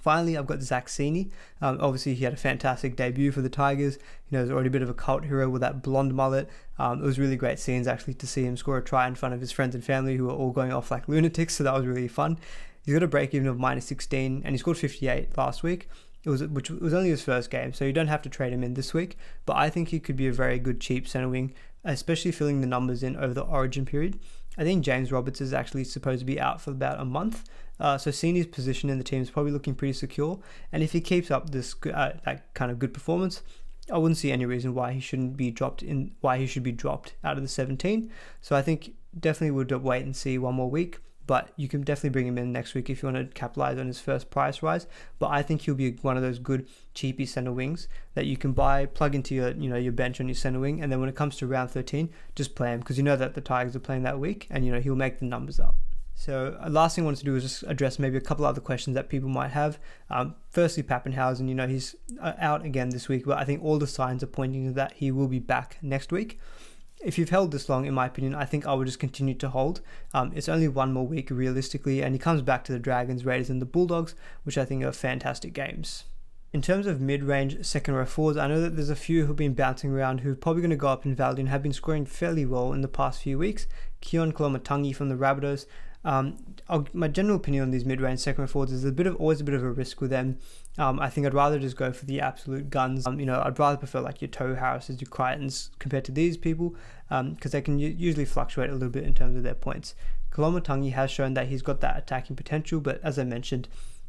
Finally, 0.00 0.36
I've 0.36 0.46
got 0.46 0.60
Zac 0.60 0.88
Cini. 0.88 1.30
Um, 1.62 1.78
obviously, 1.80 2.14
he 2.14 2.24
had 2.24 2.34
a 2.34 2.36
fantastic 2.36 2.94
debut 2.94 3.32
for 3.32 3.40
the 3.40 3.48
Tigers. 3.48 3.96
You 4.28 4.36
know, 4.36 4.44
he's 4.44 4.52
already 4.52 4.68
a 4.68 4.70
bit 4.70 4.82
of 4.82 4.90
a 4.90 4.94
cult 4.94 5.24
hero 5.24 5.48
with 5.48 5.62
that 5.62 5.82
blonde 5.82 6.12
mullet. 6.12 6.48
Um, 6.78 7.02
it 7.02 7.06
was 7.06 7.18
really 7.18 7.36
great 7.36 7.58
scenes 7.58 7.86
actually 7.86 8.14
to 8.14 8.26
see 8.26 8.44
him 8.44 8.58
score 8.58 8.76
a 8.76 8.84
try 8.84 9.06
in 9.06 9.14
front 9.14 9.34
of 9.34 9.40
his 9.40 9.50
friends 9.50 9.74
and 9.74 9.82
family 9.82 10.16
who 10.16 10.24
were 10.24 10.32
all 10.32 10.50
going 10.50 10.74
off 10.74 10.90
like 10.90 11.08
lunatics. 11.08 11.54
So 11.54 11.64
that 11.64 11.72
was 11.72 11.86
really 11.86 12.08
fun. 12.08 12.38
He's 12.84 12.92
got 12.92 13.02
a 13.02 13.08
break 13.08 13.32
even 13.32 13.48
of 13.48 13.58
minus 13.58 13.86
16, 13.86 14.42
and 14.44 14.54
he 14.54 14.58
scored 14.58 14.76
58 14.76 15.38
last 15.38 15.62
week. 15.62 15.88
It 16.24 16.30
was 16.30 16.42
which 16.44 16.70
was 16.70 16.94
only 16.94 17.10
his 17.10 17.22
first 17.22 17.50
game, 17.50 17.72
so 17.72 17.84
you 17.84 17.92
don't 17.92 18.08
have 18.08 18.22
to 18.22 18.28
trade 18.28 18.52
him 18.52 18.64
in 18.64 18.74
this 18.74 18.94
week. 18.94 19.18
But 19.44 19.56
I 19.56 19.68
think 19.68 19.88
he 19.88 20.00
could 20.00 20.16
be 20.16 20.26
a 20.26 20.32
very 20.32 20.58
good 20.58 20.80
cheap 20.80 21.06
center 21.06 21.28
wing, 21.28 21.52
especially 21.84 22.32
filling 22.32 22.60
the 22.60 22.66
numbers 22.66 23.02
in 23.02 23.16
over 23.16 23.34
the 23.34 23.42
Origin 23.42 23.84
period. 23.84 24.18
I 24.56 24.62
think 24.62 24.84
James 24.84 25.12
Roberts 25.12 25.40
is 25.40 25.52
actually 25.52 25.84
supposed 25.84 26.20
to 26.20 26.24
be 26.24 26.40
out 26.40 26.60
for 26.60 26.70
about 26.70 27.00
a 27.00 27.04
month, 27.04 27.44
uh, 27.78 27.98
so 27.98 28.10
Cini's 28.10 28.46
position 28.46 28.88
in 28.88 28.98
the 28.98 29.04
team 29.04 29.20
is 29.20 29.30
probably 29.30 29.52
looking 29.52 29.74
pretty 29.74 29.92
secure. 29.92 30.38
And 30.72 30.82
if 30.82 30.92
he 30.92 31.00
keeps 31.00 31.30
up 31.30 31.50
this 31.50 31.74
uh, 31.92 32.12
that 32.24 32.54
kind 32.54 32.70
of 32.70 32.78
good 32.78 32.94
performance, 32.94 33.42
I 33.92 33.98
wouldn't 33.98 34.18
see 34.18 34.32
any 34.32 34.46
reason 34.46 34.74
why 34.74 34.92
he 34.92 35.00
shouldn't 35.00 35.36
be 35.36 35.50
dropped 35.50 35.82
in 35.82 36.12
why 36.20 36.38
he 36.38 36.46
should 36.46 36.62
be 36.62 36.72
dropped 36.72 37.14
out 37.22 37.36
of 37.36 37.42
the 37.42 37.48
17. 37.48 38.10
So 38.40 38.56
I 38.56 38.62
think 38.62 38.94
definitely 39.18 39.50
would 39.50 39.70
wait 39.70 40.04
and 40.04 40.16
see 40.16 40.38
one 40.38 40.54
more 40.54 40.70
week 40.70 41.00
but 41.26 41.52
you 41.56 41.68
can 41.68 41.82
definitely 41.82 42.10
bring 42.10 42.26
him 42.26 42.38
in 42.38 42.52
next 42.52 42.74
week 42.74 42.90
if 42.90 43.02
you 43.02 43.10
want 43.10 43.16
to 43.16 43.34
capitalize 43.34 43.78
on 43.78 43.86
his 43.86 44.00
first 44.00 44.30
price 44.30 44.62
rise. 44.62 44.86
But 45.18 45.30
I 45.30 45.42
think 45.42 45.62
he'll 45.62 45.74
be 45.74 45.92
one 46.02 46.16
of 46.16 46.22
those 46.22 46.38
good 46.38 46.66
cheapy 46.92 47.26
center 47.26 47.52
wings 47.52 47.88
that 48.14 48.26
you 48.26 48.36
can 48.36 48.52
buy, 48.52 48.86
plug 48.86 49.14
into 49.14 49.34
your 49.34 49.50
you 49.50 49.68
know 49.68 49.76
your 49.76 49.92
bench 49.92 50.20
on 50.20 50.28
your 50.28 50.34
center 50.34 50.60
wing, 50.60 50.82
and 50.82 50.92
then 50.92 51.00
when 51.00 51.08
it 51.08 51.14
comes 51.14 51.36
to 51.36 51.46
round 51.46 51.70
13, 51.70 52.10
just 52.34 52.54
play 52.54 52.72
him 52.72 52.80
because 52.80 52.96
you 52.96 53.02
know 53.02 53.16
that 53.16 53.34
the 53.34 53.40
Tigers 53.40 53.74
are 53.74 53.80
playing 53.80 54.02
that 54.02 54.18
week, 54.18 54.46
and 54.50 54.64
you 54.64 54.72
know 54.72 54.80
he'll 54.80 54.94
make 54.94 55.18
the 55.18 55.24
numbers 55.24 55.58
up. 55.58 55.76
So 56.16 56.56
uh, 56.62 56.70
last 56.70 56.94
thing 56.94 57.04
I 57.04 57.06
wanted 57.06 57.18
to 57.20 57.24
do 57.24 57.36
is 57.36 57.42
just 57.42 57.64
address 57.64 57.98
maybe 57.98 58.16
a 58.16 58.20
couple 58.20 58.44
other 58.44 58.60
questions 58.60 58.94
that 58.94 59.08
people 59.08 59.28
might 59.28 59.50
have. 59.50 59.80
Um, 60.10 60.36
firstly, 60.50 60.82
Papenhuyzen, 60.82 61.48
you 61.48 61.54
know 61.54 61.66
he's 61.66 61.96
uh, 62.20 62.34
out 62.38 62.64
again 62.64 62.90
this 62.90 63.08
week, 63.08 63.24
but 63.26 63.38
I 63.38 63.44
think 63.44 63.62
all 63.62 63.78
the 63.78 63.86
signs 63.86 64.22
are 64.22 64.28
pointing 64.28 64.66
to 64.66 64.72
that 64.74 64.92
he 64.92 65.10
will 65.10 65.28
be 65.28 65.40
back 65.40 65.78
next 65.82 66.12
week 66.12 66.38
if 67.04 67.18
you've 67.18 67.30
held 67.30 67.52
this 67.52 67.68
long, 67.68 67.84
in 67.84 67.94
my 67.94 68.06
opinion, 68.06 68.34
I 68.34 68.44
think 68.44 68.66
I 68.66 68.74
would 68.74 68.86
just 68.86 68.98
continue 68.98 69.34
to 69.34 69.50
hold. 69.50 69.80
Um, 70.12 70.32
it's 70.34 70.48
only 70.48 70.68
one 70.68 70.92
more 70.92 71.06
week 71.06 71.30
realistically, 71.30 72.02
and 72.02 72.14
he 72.14 72.18
comes 72.18 72.42
back 72.42 72.64
to 72.64 72.72
the 72.72 72.78
Dragons, 72.78 73.24
Raiders, 73.24 73.50
and 73.50 73.60
the 73.60 73.66
Bulldogs, 73.66 74.14
which 74.42 74.58
I 74.58 74.64
think 74.64 74.82
are 74.82 74.92
fantastic 74.92 75.52
games. 75.52 76.04
In 76.52 76.62
terms 76.62 76.86
of 76.86 77.00
mid-range 77.00 77.64
second 77.64 77.94
row 77.94 78.04
forwards, 78.04 78.38
I 78.38 78.46
know 78.46 78.60
that 78.60 78.76
there's 78.76 78.88
a 78.88 78.96
few 78.96 79.26
who've 79.26 79.36
been 79.36 79.54
bouncing 79.54 79.90
around 79.90 80.20
who 80.20 80.32
are 80.32 80.36
probably 80.36 80.62
going 80.62 80.70
to 80.70 80.76
go 80.76 80.88
up 80.88 81.04
in 81.04 81.14
value 81.14 81.40
and 81.40 81.48
have 81.48 81.62
been 81.62 81.72
scoring 81.72 82.06
fairly 82.06 82.46
well 82.46 82.72
in 82.72 82.80
the 82.80 82.88
past 82.88 83.22
few 83.22 83.38
weeks. 83.38 83.66
Keaon 84.00 84.32
Koloamatangi 84.32 84.94
from 84.94 85.08
the 85.08 85.16
Rabbitohs, 85.16 85.66
um, 86.04 86.36
my 86.92 87.08
general 87.08 87.36
opinion 87.36 87.64
on 87.64 87.70
these 87.70 87.84
mid-range 87.84 88.20
second 88.20 88.42
row 88.42 88.48
forwards 88.48 88.72
is 88.72 88.84
a 88.84 88.92
bit 88.92 89.06
of 89.06 89.16
always 89.16 89.40
a 89.40 89.44
bit 89.44 89.54
of 89.54 89.64
a 89.64 89.70
risk 89.70 90.00
with 90.00 90.10
them. 90.10 90.38
Um, 90.76 90.98
I 90.98 91.08
think 91.08 91.26
I'd 91.26 91.34
rather 91.34 91.58
just 91.58 91.76
go 91.76 91.92
for 91.92 92.04
the 92.04 92.20
absolute 92.20 92.68
guns. 92.68 93.06
Um, 93.06 93.20
you 93.20 93.26
know, 93.26 93.40
I'd 93.44 93.58
rather 93.58 93.76
prefer 93.76 94.00
like 94.00 94.20
your 94.20 94.28
Tohu 94.28 94.58
Harrises, 94.58 95.00
your 95.00 95.08
Crichtons 95.08 95.70
compared 95.78 96.04
to 96.06 96.12
these 96.12 96.36
people 96.36 96.74
because 97.08 97.20
um, 97.20 97.36
they 97.40 97.62
can 97.62 97.78
usually 97.78 98.24
fluctuate 98.24 98.70
a 98.70 98.72
little 98.72 98.88
bit 98.88 99.04
in 99.04 99.14
terms 99.14 99.36
of 99.36 99.44
their 99.44 99.54
points. 99.54 99.94
Koloamatangi 100.32 100.92
has 100.92 101.10
shown 101.10 101.34
that 101.34 101.46
he's 101.46 101.62
got 101.62 101.80
that 101.80 101.96
attacking 101.96 102.34
potential, 102.34 102.80
but 102.80 103.00
as 103.04 103.18
I 103.18 103.24
mentioned, 103.24 103.68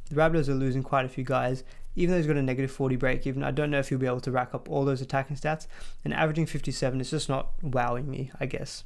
the 0.09 0.15
Rabbitohs 0.15 0.49
are 0.49 0.55
losing 0.55 0.81
quite 0.81 1.05
a 1.05 1.09
few 1.09 1.23
guys. 1.23 1.63
Even 1.95 2.11
though 2.11 2.17
he's 2.17 2.27
got 2.27 2.35
a 2.35 2.41
negative 2.41 2.71
40 2.71 2.95
break 2.95 3.25
even, 3.25 3.43
I 3.43 3.51
don't 3.51 3.69
know 3.69 3.79
if 3.79 3.89
he'll 3.89 3.99
be 3.99 4.07
able 4.07 4.19
to 4.21 4.31
rack 4.31 4.53
up 4.53 4.69
all 4.69 4.85
those 4.85 5.01
attacking 5.01 5.37
stats. 5.37 5.67
And 6.03 6.13
averaging 6.13 6.47
57 6.47 6.99
is 6.99 7.11
just 7.11 7.29
not 7.29 7.51
wowing 7.61 8.09
me, 8.09 8.31
I 8.39 8.47
guess. 8.47 8.83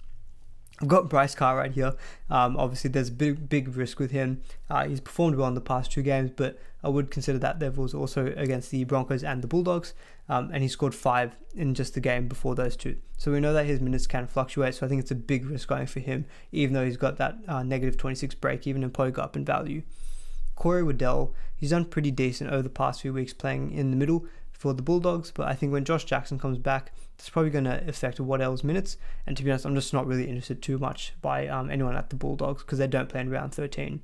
I've 0.81 0.87
got 0.87 1.09
Bryce 1.09 1.35
Carr 1.35 1.57
right 1.57 1.71
here. 1.71 1.93
Um, 2.29 2.55
obviously, 2.57 2.89
there's 2.89 3.09
a 3.09 3.13
big, 3.13 3.49
big 3.49 3.75
risk 3.75 3.99
with 3.99 4.11
him. 4.11 4.41
Uh, 4.69 4.87
he's 4.87 5.01
performed 5.01 5.35
well 5.35 5.47
in 5.47 5.53
the 5.53 5.61
past 5.61 5.91
two 5.91 6.01
games, 6.01 6.31
but 6.33 6.57
I 6.83 6.89
would 6.89 7.11
consider 7.11 7.37
that 7.39 7.59
there 7.59 7.71
was 7.71 7.93
also 7.93 8.27
against 8.37 8.71
the 8.71 8.85
Broncos 8.85 9.23
and 9.23 9.41
the 9.41 9.47
Bulldogs, 9.47 9.93
um, 10.29 10.49
and 10.53 10.63
he 10.63 10.69
scored 10.69 10.95
five 10.95 11.35
in 11.53 11.73
just 11.73 11.95
the 11.95 11.99
game 11.99 12.29
before 12.29 12.55
those 12.55 12.77
two. 12.77 12.95
So 13.17 13.31
we 13.31 13.41
know 13.41 13.51
that 13.53 13.65
his 13.65 13.81
minutes 13.81 14.07
can 14.07 14.27
fluctuate. 14.27 14.75
So 14.75 14.85
I 14.85 14.89
think 14.89 15.01
it's 15.01 15.11
a 15.11 15.15
big 15.15 15.45
risk 15.45 15.67
going 15.67 15.87
for 15.87 15.99
him, 15.99 16.25
even 16.53 16.73
though 16.73 16.85
he's 16.85 16.97
got 16.97 17.17
that 17.17 17.35
uh, 17.47 17.63
negative 17.63 17.97
26 17.97 18.35
break 18.35 18.65
even 18.65 18.83
and 18.83 18.93
probably 18.93 19.21
up 19.21 19.35
in 19.35 19.43
value. 19.43 19.81
Corey 20.55 20.83
Waddell, 20.83 21.33
he's 21.55 21.71
done 21.71 21.85
pretty 21.85 22.11
decent 22.11 22.51
over 22.51 22.61
the 22.61 22.69
past 22.69 23.01
few 23.01 23.13
weeks 23.13 23.33
playing 23.33 23.71
in 23.71 23.91
the 23.91 23.97
middle 23.97 24.25
for 24.59 24.73
the 24.73 24.81
Bulldogs, 24.81 25.31
but 25.31 25.47
I 25.47 25.55
think 25.55 25.71
when 25.71 25.85
Josh 25.85 26.03
Jackson 26.03 26.37
comes 26.37 26.57
back, 26.57 26.91
it's 27.17 27.29
probably 27.29 27.49
going 27.49 27.63
to 27.63 27.81
affect 27.87 28.19
Waddell's 28.19 28.61
minutes. 28.61 28.97
And 29.25 29.37
to 29.37 29.43
be 29.43 29.49
honest, 29.49 29.65
I'm 29.65 29.73
just 29.73 29.93
not 29.93 30.05
really 30.05 30.25
interested 30.25 30.61
too 30.61 30.77
much 30.77 31.13
by 31.21 31.47
um, 31.47 31.71
anyone 31.71 31.95
at 31.95 32.09
the 32.09 32.17
Bulldogs 32.17 32.61
because 32.63 32.77
they 32.77 32.85
don't 32.85 33.07
play 33.07 33.21
in 33.21 33.29
round 33.29 33.53
13. 33.53 34.01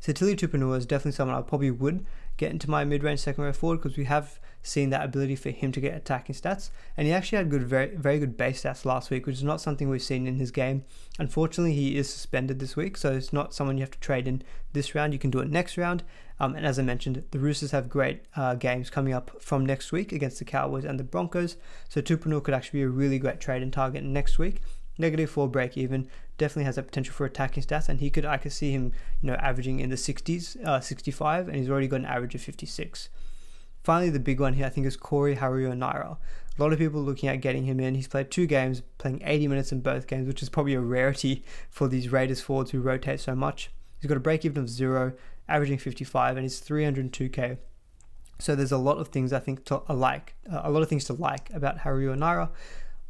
So 0.00 0.14
Tilly 0.14 0.34
Tupouniua 0.34 0.78
is 0.78 0.86
definitely 0.86 1.12
someone 1.12 1.36
I 1.36 1.42
probably 1.42 1.70
would 1.70 2.06
get 2.42 2.50
into 2.50 2.68
my 2.68 2.84
mid-range 2.84 3.20
second 3.20 3.44
row 3.44 3.52
forward 3.52 3.76
because 3.76 3.96
we 3.96 4.04
have 4.04 4.40
seen 4.64 4.90
that 4.90 5.04
ability 5.04 5.36
for 5.36 5.50
him 5.50 5.70
to 5.72 5.80
get 5.80 5.94
attacking 5.94 6.34
stats, 6.34 6.70
and 6.96 7.06
he 7.06 7.12
actually 7.12 7.38
had 7.38 7.50
good, 7.50 7.62
very, 7.62 7.94
very 7.94 8.18
good 8.18 8.36
base 8.36 8.62
stats 8.62 8.84
last 8.84 9.10
week, 9.10 9.26
which 9.26 9.36
is 9.36 9.44
not 9.44 9.60
something 9.60 9.88
we've 9.88 10.02
seen 10.02 10.26
in 10.26 10.36
his 10.36 10.50
game. 10.50 10.84
Unfortunately, 11.20 11.74
he 11.74 11.96
is 11.96 12.10
suspended 12.10 12.58
this 12.58 12.74
week, 12.76 12.96
so 12.96 13.12
it's 13.12 13.32
not 13.32 13.54
someone 13.54 13.78
you 13.78 13.82
have 13.82 13.92
to 13.92 14.00
trade 14.00 14.26
in 14.26 14.42
this 14.72 14.94
round. 14.94 15.12
You 15.12 15.20
can 15.20 15.30
do 15.30 15.38
it 15.38 15.50
next 15.50 15.78
round. 15.78 16.02
Um, 16.40 16.56
and 16.56 16.66
as 16.66 16.78
I 16.78 16.82
mentioned, 16.82 17.22
the 17.30 17.38
Roosters 17.38 17.70
have 17.70 17.88
great 17.88 18.22
uh, 18.34 18.56
games 18.56 18.90
coming 18.90 19.14
up 19.14 19.40
from 19.40 19.64
next 19.64 19.92
week 19.92 20.12
against 20.12 20.40
the 20.40 20.44
Cowboys 20.44 20.84
and 20.84 20.98
the 20.98 21.04
Broncos, 21.04 21.56
so 21.88 22.00
Tupouniua 22.00 22.42
could 22.42 22.54
actually 22.54 22.80
be 22.80 22.84
a 22.84 22.88
really 22.88 23.20
great 23.20 23.40
trade 23.40 23.62
and 23.62 23.72
target 23.72 24.02
next 24.02 24.38
week 24.38 24.60
negative 24.98 25.30
four 25.30 25.48
break 25.48 25.76
even 25.76 26.08
definitely 26.42 26.64
has 26.64 26.76
that 26.76 26.86
potential 26.86 27.14
for 27.14 27.24
attacking 27.24 27.62
stats 27.62 27.88
and 27.88 28.00
he 28.00 28.10
could 28.10 28.24
I 28.24 28.36
could 28.36 28.52
see 28.52 28.72
him 28.72 28.92
you 29.20 29.28
know 29.28 29.34
averaging 29.34 29.80
in 29.80 29.90
the 29.90 29.96
60s 29.96 30.62
uh, 30.64 30.80
65 30.80 31.48
and 31.48 31.56
he's 31.56 31.70
already 31.70 31.86
got 31.86 32.00
an 32.00 32.06
average 32.06 32.34
of 32.34 32.40
56 32.40 33.08
finally 33.84 34.10
the 34.10 34.18
big 34.20 34.40
one 34.40 34.54
here 34.54 34.66
I 34.66 34.68
think 34.68 34.86
is 34.86 34.96
Corey 34.96 35.36
Harawira-Naera 35.36 36.16
a 36.58 36.62
lot 36.62 36.72
of 36.72 36.78
people 36.78 37.00
looking 37.00 37.30
at 37.30 37.40
getting 37.40 37.64
him 37.64 37.80
in. 37.80 37.94
He's 37.94 38.08
played 38.08 38.30
two 38.30 38.46
games 38.46 38.82
playing 38.98 39.22
80 39.24 39.48
minutes 39.48 39.72
in 39.72 39.80
both 39.80 40.06
games 40.06 40.26
which 40.26 40.42
is 40.42 40.48
probably 40.48 40.74
a 40.74 40.80
rarity 40.80 41.44
for 41.70 41.88
these 41.88 42.10
Raiders 42.10 42.40
forwards 42.40 42.72
who 42.72 42.80
rotate 42.80 43.20
so 43.20 43.34
much. 43.34 43.70
He's 44.00 44.08
got 44.08 44.16
a 44.16 44.20
break 44.20 44.44
even 44.44 44.62
of 44.64 44.68
zero 44.68 45.12
averaging 45.48 45.78
55 45.78 46.36
and 46.36 46.44
he's 46.44 46.60
302k 46.60 47.58
so 48.42 48.56
there's 48.56 48.72
a 48.72 48.78
lot 48.78 48.98
of 48.98 49.08
things 49.08 49.32
I 49.32 49.38
think 49.38 49.64
to 49.66 49.82
like, 49.88 50.34
uh, 50.52 50.62
a 50.64 50.70
lot 50.70 50.82
of 50.82 50.88
things 50.88 51.04
to 51.04 51.12
like 51.12 51.48
about 51.54 51.78
Harawira-Naera. 51.78 52.50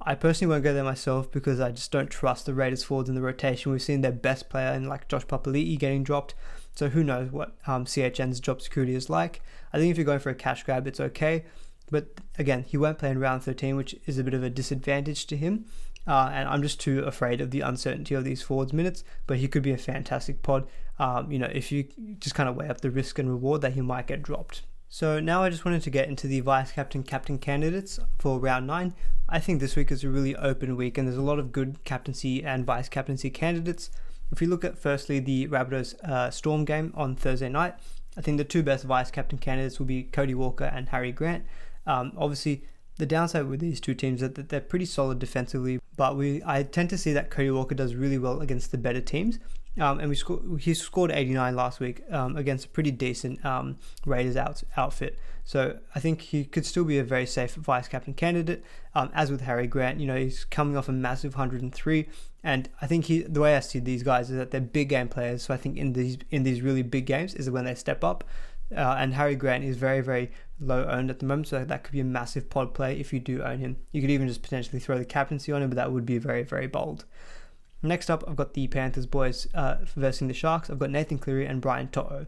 I 0.04 0.14
personally 0.14 0.52
won't 0.52 0.64
go 0.64 0.74
there 0.74 0.84
myself 0.84 1.30
because 1.30 1.60
I 1.60 1.70
just 1.70 1.90
don't 1.90 2.10
trust 2.10 2.46
the 2.46 2.54
Raiders 2.54 2.84
forwards 2.84 3.08
in 3.08 3.14
the 3.14 3.22
rotation. 3.22 3.72
We've 3.72 3.82
seen 3.82 4.00
their 4.00 4.12
best 4.12 4.48
player 4.48 4.72
in 4.72 4.88
like 4.88 5.08
Josh 5.08 5.26
Papali'i 5.26 5.78
getting 5.78 6.02
dropped, 6.02 6.34
so 6.74 6.88
who 6.88 7.04
knows 7.04 7.30
what 7.30 7.56
um, 7.66 7.84
CHN's 7.84 8.40
job 8.40 8.62
security 8.62 8.94
is 8.94 9.10
like. 9.10 9.42
I 9.72 9.78
think 9.78 9.90
if 9.90 9.96
you're 9.96 10.06
going 10.06 10.18
for 10.18 10.30
a 10.30 10.34
cash 10.34 10.62
grab, 10.64 10.86
it's 10.86 11.00
okay. 11.00 11.44
But 11.90 12.20
again, 12.38 12.64
he 12.66 12.76
won't 12.76 12.98
play 12.98 13.10
in 13.10 13.18
round 13.18 13.44
13, 13.44 13.76
which 13.76 13.94
is 14.06 14.18
a 14.18 14.24
bit 14.24 14.34
of 14.34 14.42
a 14.42 14.50
disadvantage 14.50 15.26
to 15.26 15.36
him. 15.36 15.66
Uh, 16.06 16.30
and 16.32 16.48
I'm 16.48 16.62
just 16.62 16.80
too 16.80 17.00
afraid 17.00 17.40
of 17.40 17.50
the 17.50 17.60
uncertainty 17.60 18.14
of 18.14 18.24
these 18.24 18.42
forwards 18.42 18.72
minutes. 18.72 19.04
But 19.26 19.38
he 19.38 19.48
could 19.48 19.62
be 19.62 19.72
a 19.72 19.78
fantastic 19.78 20.42
pod. 20.42 20.66
Um, 20.98 21.30
you 21.30 21.38
know, 21.38 21.50
if 21.52 21.70
you 21.70 21.86
just 22.18 22.34
kind 22.34 22.48
of 22.48 22.56
weigh 22.56 22.68
up 22.68 22.80
the 22.80 22.90
risk 22.90 23.18
and 23.18 23.28
reward 23.28 23.60
that 23.60 23.74
he 23.74 23.82
might 23.82 24.06
get 24.06 24.22
dropped. 24.22 24.62
So 24.94 25.20
now 25.20 25.42
I 25.42 25.48
just 25.48 25.64
wanted 25.64 25.80
to 25.84 25.90
get 25.90 26.10
into 26.10 26.26
the 26.26 26.40
vice 26.40 26.70
captain 26.70 27.02
captain 27.02 27.38
candidates 27.38 27.98
for 28.18 28.38
round 28.38 28.66
9. 28.66 28.92
I 29.26 29.38
think 29.40 29.58
this 29.58 29.74
week 29.74 29.90
is 29.90 30.04
a 30.04 30.10
really 30.10 30.36
open 30.36 30.76
week 30.76 30.98
and 30.98 31.08
there's 31.08 31.16
a 31.16 31.22
lot 31.22 31.38
of 31.38 31.50
good 31.50 31.82
captaincy 31.84 32.44
and 32.44 32.66
vice 32.66 32.90
captaincy 32.90 33.30
candidates. 33.30 33.88
If 34.30 34.42
you 34.42 34.48
look 34.48 34.66
at 34.66 34.76
firstly 34.76 35.18
the 35.18 35.48
Rabbitohs 35.48 35.94
uh, 36.04 36.30
Storm 36.30 36.66
game 36.66 36.92
on 36.94 37.16
Thursday 37.16 37.48
night, 37.48 37.74
I 38.18 38.20
think 38.20 38.36
the 38.36 38.44
two 38.44 38.62
best 38.62 38.84
vice 38.84 39.10
captain 39.10 39.38
candidates 39.38 39.78
will 39.78 39.86
be 39.86 40.02
Cody 40.02 40.34
Walker 40.34 40.64
and 40.64 40.90
Harry 40.90 41.10
Grant. 41.10 41.46
Um, 41.86 42.12
obviously, 42.18 42.64
the 42.98 43.06
downside 43.06 43.46
with 43.46 43.60
these 43.60 43.80
two 43.80 43.94
teams 43.94 44.20
is 44.20 44.34
that 44.34 44.50
they're 44.50 44.60
pretty 44.60 44.84
solid 44.84 45.18
defensively, 45.18 45.80
but 45.96 46.18
we 46.18 46.42
I 46.44 46.64
tend 46.64 46.90
to 46.90 46.98
see 46.98 47.14
that 47.14 47.30
Cody 47.30 47.50
Walker 47.50 47.74
does 47.74 47.94
really 47.94 48.18
well 48.18 48.40
against 48.40 48.70
the 48.70 48.76
better 48.76 49.00
teams. 49.00 49.38
Um, 49.80 50.00
and 50.00 50.08
we 50.10 50.14
sco- 50.14 50.56
he 50.56 50.74
scored 50.74 51.10
89 51.10 51.56
last 51.56 51.80
week 51.80 52.02
um, 52.10 52.36
against 52.36 52.66
a 52.66 52.68
pretty 52.68 52.90
decent 52.90 53.42
um, 53.44 53.78
Raiders 54.04 54.36
out- 54.36 54.62
outfit. 54.76 55.18
So 55.44 55.78
I 55.94 56.00
think 56.00 56.20
he 56.20 56.44
could 56.44 56.66
still 56.66 56.84
be 56.84 56.98
a 56.98 57.04
very 57.04 57.26
safe 57.26 57.54
vice 57.54 57.88
captain 57.88 58.14
candidate. 58.14 58.64
Um, 58.94 59.10
as 59.14 59.30
with 59.30 59.40
Harry 59.40 59.66
Grant, 59.66 59.98
you 59.98 60.06
know 60.06 60.16
he's 60.16 60.44
coming 60.44 60.76
off 60.76 60.88
a 60.88 60.92
massive 60.92 61.34
103, 61.34 62.08
and 62.44 62.68
I 62.80 62.86
think 62.86 63.06
he 63.06 63.22
the 63.22 63.40
way 63.40 63.56
I 63.56 63.60
see 63.60 63.78
these 63.78 64.02
guys 64.02 64.30
is 64.30 64.36
that 64.36 64.50
they're 64.50 64.60
big 64.60 64.90
game 64.90 65.08
players. 65.08 65.42
So 65.42 65.54
I 65.54 65.56
think 65.56 65.78
in 65.78 65.94
these 65.94 66.18
in 66.30 66.42
these 66.42 66.60
really 66.60 66.82
big 66.82 67.06
games 67.06 67.34
is 67.34 67.50
when 67.50 67.64
they 67.64 67.74
step 67.74 68.04
up. 68.04 68.24
Uh, 68.74 68.96
and 68.98 69.14
Harry 69.14 69.34
Grant 69.34 69.64
is 69.64 69.76
very, 69.76 70.00
very 70.00 70.30
low 70.58 70.84
owned 70.86 71.10
at 71.10 71.18
the 71.18 71.26
moment, 71.26 71.48
so 71.48 71.62
that 71.62 71.84
could 71.84 71.92
be 71.92 72.00
a 72.00 72.04
massive 72.04 72.48
pod 72.48 72.72
play 72.72 72.98
if 72.98 73.12
you 73.12 73.20
do 73.20 73.42
own 73.42 73.58
him. 73.58 73.76
You 73.90 74.00
could 74.00 74.10
even 74.10 74.28
just 74.28 74.42
potentially 74.42 74.80
throw 74.80 74.96
the 74.96 75.04
captaincy 75.04 75.52
on 75.52 75.62
him, 75.62 75.68
but 75.68 75.76
that 75.76 75.92
would 75.92 76.06
be 76.06 76.18
very, 76.18 76.42
very 76.42 76.66
bold. 76.66 77.04
Next 77.82 78.10
up, 78.10 78.22
I've 78.28 78.36
got 78.36 78.54
the 78.54 78.68
Panthers 78.68 79.06
boys 79.06 79.48
uh, 79.54 79.78
the 79.96 80.34
Sharks. 80.34 80.70
I've 80.70 80.78
got 80.78 80.90
Nathan 80.90 81.18
Cleary 81.18 81.46
and 81.46 81.60
Brian 81.60 81.88
To'o. 81.88 82.26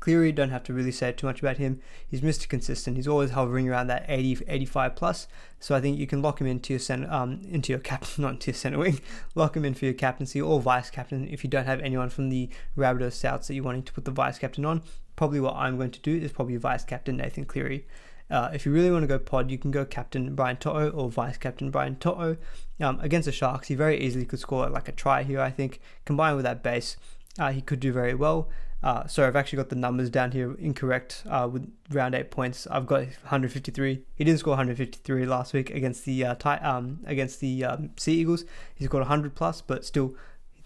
Cleary, 0.00 0.30
don't 0.30 0.50
have 0.50 0.62
to 0.64 0.72
really 0.72 0.92
say 0.92 1.10
too 1.12 1.26
much 1.26 1.40
about 1.40 1.56
him. 1.56 1.80
He's 2.06 2.20
Mr. 2.20 2.48
Consistent. 2.48 2.96
He's 2.96 3.08
always 3.08 3.30
hovering 3.30 3.68
around 3.68 3.88
that 3.88 4.04
80, 4.08 4.44
85 4.46 4.94
plus. 4.94 5.26
So 5.58 5.74
I 5.74 5.80
think 5.80 5.98
you 5.98 6.06
can 6.06 6.22
lock 6.22 6.40
him 6.40 6.46
into 6.46 6.72
your 6.72 6.80
center, 6.80 7.10
um, 7.10 7.40
into 7.50 7.72
your 7.72 7.80
captain, 7.80 8.22
not 8.22 8.34
into 8.34 8.50
your 8.50 8.54
center 8.54 8.78
wing. 8.78 9.00
Lock 9.34 9.56
him 9.56 9.64
in 9.64 9.74
for 9.74 9.86
your 9.86 9.94
captaincy 9.94 10.40
or 10.40 10.60
vice 10.60 10.90
captain 10.90 11.26
if 11.28 11.42
you 11.42 11.50
don't 11.50 11.66
have 11.66 11.80
anyone 11.80 12.10
from 12.10 12.28
the 12.28 12.48
Rabbitohs 12.76 13.18
Souths 13.18 13.48
that 13.48 13.54
you're 13.54 13.64
wanting 13.64 13.82
to 13.84 13.92
put 13.92 14.04
the 14.04 14.10
vice 14.10 14.38
captain 14.38 14.64
on. 14.64 14.82
Probably 15.16 15.40
what 15.40 15.56
I'm 15.56 15.76
going 15.76 15.90
to 15.90 16.00
do 16.00 16.16
is 16.16 16.30
probably 16.30 16.56
vice 16.56 16.84
captain 16.84 17.16
Nathan 17.16 17.44
Cleary. 17.44 17.86
Uh, 18.30 18.50
if 18.52 18.66
you 18.66 18.72
really 18.72 18.90
want 18.90 19.02
to 19.02 19.06
go 19.06 19.18
pod, 19.18 19.50
you 19.50 19.58
can 19.58 19.70
go 19.70 19.84
captain 19.84 20.34
Brian 20.34 20.56
To'o 20.56 20.90
or 20.90 21.08
vice 21.08 21.36
captain 21.36 21.70
Brian 21.70 21.96
To'o. 21.96 22.36
Um, 22.80 23.00
against 23.00 23.26
the 23.26 23.32
Sharks, 23.32 23.68
he 23.68 23.74
very 23.74 23.98
easily 23.98 24.24
could 24.24 24.38
score 24.38 24.68
like 24.68 24.88
a 24.88 24.92
try 24.92 25.22
here, 25.22 25.40
I 25.40 25.50
think. 25.50 25.80
Combined 26.04 26.36
with 26.36 26.44
that 26.44 26.62
base, 26.62 26.96
uh, 27.38 27.50
he 27.50 27.60
could 27.60 27.80
do 27.80 27.92
very 27.92 28.14
well. 28.14 28.48
Uh, 28.80 29.06
so 29.08 29.26
I've 29.26 29.34
actually 29.34 29.56
got 29.56 29.70
the 29.70 29.76
numbers 29.76 30.08
down 30.08 30.30
here 30.30 30.54
incorrect 30.54 31.24
uh, 31.28 31.48
with 31.50 31.68
round 31.90 32.14
eight 32.14 32.30
points. 32.30 32.66
I've 32.70 32.86
got 32.86 33.00
153. 33.00 34.02
He 34.14 34.24
didn't 34.24 34.38
score 34.38 34.52
153 34.52 35.26
last 35.26 35.52
week 35.52 35.70
against 35.70 36.04
the 36.04 36.24
uh, 36.24 36.34
tie, 36.36 36.58
um, 36.58 37.00
against 37.04 37.40
the 37.40 37.64
um, 37.64 37.90
Sea 37.96 38.14
Eagles. 38.14 38.44
He's 38.76 38.88
got 38.88 38.98
100 38.98 39.34
plus, 39.34 39.60
but 39.60 39.84
still 39.84 40.14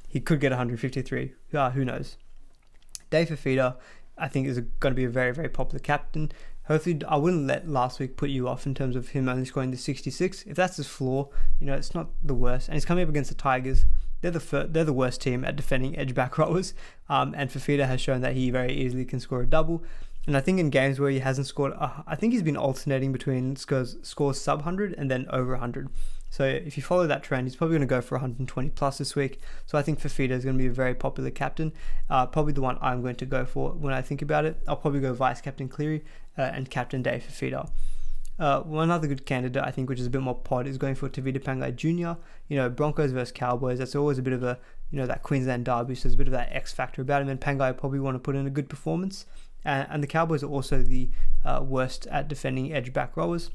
he 0.09 0.21
could 0.21 0.41
get 0.41 0.51
153. 0.51 1.33
Uh, 1.55 1.71
who 1.71 1.87
knows? 1.87 2.19
Dave 3.09 3.31
Fifita, 3.31 3.77
I 4.19 4.29
think, 4.29 4.47
is 4.47 4.61
going 4.81 4.93
to 4.93 4.97
be 4.97 5.05
a 5.05 5.11
very 5.11 5.33
very 5.33 5.49
popular 5.49 5.81
captain. 5.81 6.33
Hopefully, 6.67 7.01
I 7.09 7.17
wouldn't 7.17 7.47
let 7.47 7.69
last 7.69 7.99
week 7.99 8.17
put 8.17 8.31
you 8.31 8.49
off 8.49 8.67
in 8.67 8.75
terms 8.75 8.95
of 8.95 9.09
him 9.09 9.29
only 9.29 9.45
scoring 9.45 9.73
the 9.73 9.77
66. 9.77 10.45
If 10.45 10.57
that's 10.57 10.77
his 10.77 10.87
flaw, 10.87 11.29
you 11.59 11.67
know, 11.67 11.75
it's 11.75 11.95
not 11.95 12.11
the 12.23 12.35
worst. 12.35 12.69
And 12.69 12.75
he's 12.75 12.85
coming 12.85 13.03
up 13.03 13.09
against 13.09 13.31
the 13.31 13.37
Tigers. 13.37 13.85
They're 14.21 14.31
the 14.31 14.41
fir- 14.41 14.69
they're 14.69 14.85
the 14.85 14.93
worst 14.93 15.21
team 15.21 15.45
at 15.45 15.57
defending 15.57 15.99
edge 15.99 16.15
back 16.15 16.39
rowers. 16.39 16.75
Um, 17.09 17.35
and 17.37 17.51
Fifita 17.51 17.87
has 17.87 18.01
shown 18.01 18.21
that 18.21 18.35
he 18.35 18.51
very 18.51 18.73
easily 18.73 19.05
can 19.05 19.19
score 19.19 19.43
a 19.43 19.47
double. 19.47 19.83
And 20.27 20.37
I 20.37 20.41
think 20.41 20.61
in 20.61 20.71
games 20.71 21.01
where 21.01 21.11
he 21.11 21.19
hasn't 21.19 21.49
scored, 21.49 21.73
uh, 21.77 22.03
I 22.07 22.15
think 22.15 22.33
he's 22.33 22.45
been 22.45 22.57
alternating 22.57 23.11
between 23.13 23.57
scores, 23.57 23.97
scores 24.03 24.41
sub 24.41 24.59
100 24.59 24.95
and 24.97 25.11
then 25.11 25.27
over 25.31 25.53
100. 25.53 25.89
So 26.33 26.45
if 26.45 26.79
you 26.79 26.83
follow 26.83 27.07
that 27.07 27.23
trend, 27.23 27.47
he's 27.47 27.57
probably 27.57 27.75
going 27.75 27.87
to 27.87 27.95
go 27.95 28.01
for 28.01 28.15
120 28.15 28.71
plus 28.71 28.97
this 28.97 29.15
week. 29.15 29.39
So 29.67 29.77
I 29.77 29.83
think 29.83 30.01
Fifita 30.01 30.31
is 30.31 30.45
going 30.45 30.57
to 30.57 30.63
be 30.63 30.67
a 30.67 30.73
very 30.73 30.95
popular 30.95 31.31
captain. 31.31 31.75
Uh, 32.09 32.25
probably 32.25 32.55
the 32.55 32.63
one 32.63 32.79
I'm 32.81 33.03
going 33.03 33.17
to 33.17 33.27
go 33.27 33.45
for 33.45 33.73
when 33.73 33.93
I 33.93 34.01
think 34.01 34.23
about 34.23 34.47
it. 34.47 34.57
I'll 34.67 34.79
probably 34.79 35.01
go 35.01 35.13
vice 35.13 35.43
captain 35.43 35.69
Cleary 35.69 36.03
uh, 36.39 36.41
and 36.55 36.71
captain 36.71 37.03
Dave 37.03 37.23
Fifita. 37.23 37.69
Uh, 38.39 38.63
one 38.63 38.91
other 38.91 39.07
good 39.09 39.27
candidate, 39.27 39.63
I 39.63 39.71
think, 39.71 39.91
which 39.91 40.01
is 40.01 40.07
a 40.07 40.11
bit 40.11 40.23
more 40.23 40.35
pod, 40.35 40.67
is 40.67 40.79
going 40.79 40.95
for 40.95 41.07
Tevita 41.11 41.39
Pangai 41.39 41.77
Jr. 41.77 42.19
You 42.49 42.57
know, 42.57 42.71
Broncos 42.71 43.13
versus 43.13 43.31
Cowboys. 43.31 43.79
That's 43.79 43.95
always 43.95 44.17
a 44.17 44.23
bit 44.23 44.33
of 44.33 44.43
a, 44.43 44.59
you 44.91 44.99
know, 44.99 45.07
that 45.07 45.23
Queensland 45.23 45.67
derby. 45.67 45.95
So 45.95 46.05
there's 46.05 46.15
a 46.15 46.17
bit 46.17 46.29
of 46.29 46.33
that 46.33 46.51
X 46.51 46.73
factor 46.73 47.03
about 47.03 47.21
him. 47.21 47.29
And 47.29 47.43
Pangai 47.43 47.77
probably 47.77 48.01
want 48.01 48.15
to 48.15 48.19
put 48.19 48.37
in 48.37 48.47
a 48.47 48.51
good 48.51 48.71
performance. 48.71 49.27
And, 49.67 49.87
and 49.91 50.03
the 50.03 50.07
Cowboys 50.07 50.43
are 50.43 50.51
also 50.51 50.81
the 50.83 51.11
uh, 51.45 51.63
worst 51.63 52.07
at 52.07 52.27
defending 52.27 52.73
edge 52.73 52.95
back 52.95 53.19
rowers. 53.19 53.51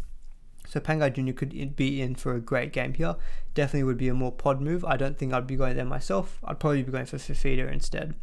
So 0.68 0.80
Pangai 0.80 1.14
Jr. 1.14 1.34
could 1.34 1.76
be 1.76 2.02
in 2.02 2.16
for 2.16 2.36
a 2.36 2.42
great 2.42 2.74
game 2.74 2.94
here. 2.94 3.16
Definitely 3.54 3.84
would 3.84 3.98
be 3.98 4.10
a 4.10 4.14
more 4.14 4.32
pod 4.32 4.62
move. 4.62 4.84
I 4.86 4.98
don't 4.98 5.18
think 5.18 5.34
I'd 5.34 5.48
be 5.48 5.56
going 5.56 5.76
there 5.76 5.86
myself. 5.86 6.40
I'd 6.44 6.60
probably 6.60 6.84
be 6.84 6.92
going 6.92 7.06
for 7.06 7.18
Fifita 7.18 7.72
instead. 7.72 8.16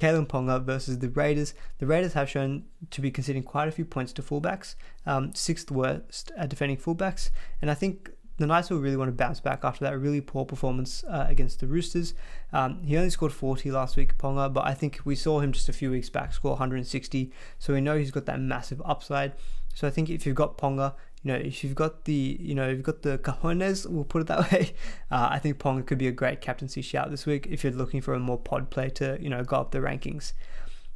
Kalyn 0.00 0.26
Ponga 0.26 0.62
versus 0.62 0.98
the 0.98 1.08
Raiders. 1.08 1.54
The 1.78 1.86
Raiders 1.86 2.12
have 2.12 2.28
shown 2.28 2.64
to 2.90 3.00
be 3.00 3.10
conceding 3.10 3.42
quite 3.42 3.68
a 3.68 3.72
few 3.72 3.84
points 3.84 4.12
to 4.14 4.22
fullbacks, 4.22 4.74
um, 5.06 5.34
sixth 5.34 5.70
worst 5.70 6.32
at 6.36 6.50
defending 6.50 6.76
fullbacks, 6.76 7.30
and 7.62 7.70
I 7.70 7.74
think 7.74 8.10
the 8.38 8.46
Knights 8.46 8.68
will 8.68 8.78
really 8.78 8.98
want 8.98 9.08
to 9.08 9.12
bounce 9.12 9.40
back 9.40 9.64
after 9.64 9.84
that 9.86 9.98
really 9.98 10.20
poor 10.20 10.44
performance 10.44 11.02
uh, 11.04 11.24
against 11.26 11.60
the 11.60 11.66
Roosters. 11.66 12.12
Um, 12.52 12.82
he 12.84 12.96
only 12.96 13.08
scored 13.08 13.32
40 13.32 13.70
last 13.70 13.96
week, 13.96 14.18
Ponga, 14.18 14.52
but 14.52 14.66
I 14.66 14.74
think 14.74 15.00
we 15.04 15.16
saw 15.16 15.40
him 15.40 15.52
just 15.52 15.70
a 15.70 15.72
few 15.72 15.90
weeks 15.90 16.10
back 16.10 16.34
score 16.34 16.50
160, 16.52 17.32
so 17.58 17.72
we 17.72 17.80
know 17.80 17.96
he's 17.96 18.10
got 18.10 18.26
that 18.26 18.38
massive 18.38 18.82
upside. 18.84 19.32
So 19.74 19.86
I 19.86 19.90
think 19.90 20.10
if 20.10 20.26
you've 20.26 20.36
got 20.36 20.58
Ponga, 20.58 20.94
you 21.22 21.32
know, 21.32 21.38
if 21.38 21.64
you've 21.64 21.74
got 21.74 22.04
the, 22.04 22.36
you 22.40 22.54
know, 22.54 22.68
you've 22.68 22.82
got 22.82 23.02
the 23.02 23.18
cajones, 23.18 23.88
we'll 23.88 24.04
put 24.04 24.22
it 24.22 24.28
that 24.28 24.52
way. 24.52 24.72
Uh, 25.10 25.28
I 25.30 25.38
think 25.38 25.58
Ponga 25.58 25.84
could 25.84 25.98
be 25.98 26.08
a 26.08 26.12
great 26.12 26.40
captaincy 26.40 26.82
shout 26.82 27.10
this 27.10 27.26
week 27.26 27.46
if 27.50 27.64
you're 27.64 27.72
looking 27.72 28.00
for 28.00 28.14
a 28.14 28.20
more 28.20 28.38
pod 28.38 28.70
play 28.70 28.90
to, 28.90 29.18
you 29.20 29.28
know, 29.28 29.42
go 29.42 29.56
up 29.56 29.72
the 29.72 29.78
rankings. 29.78 30.32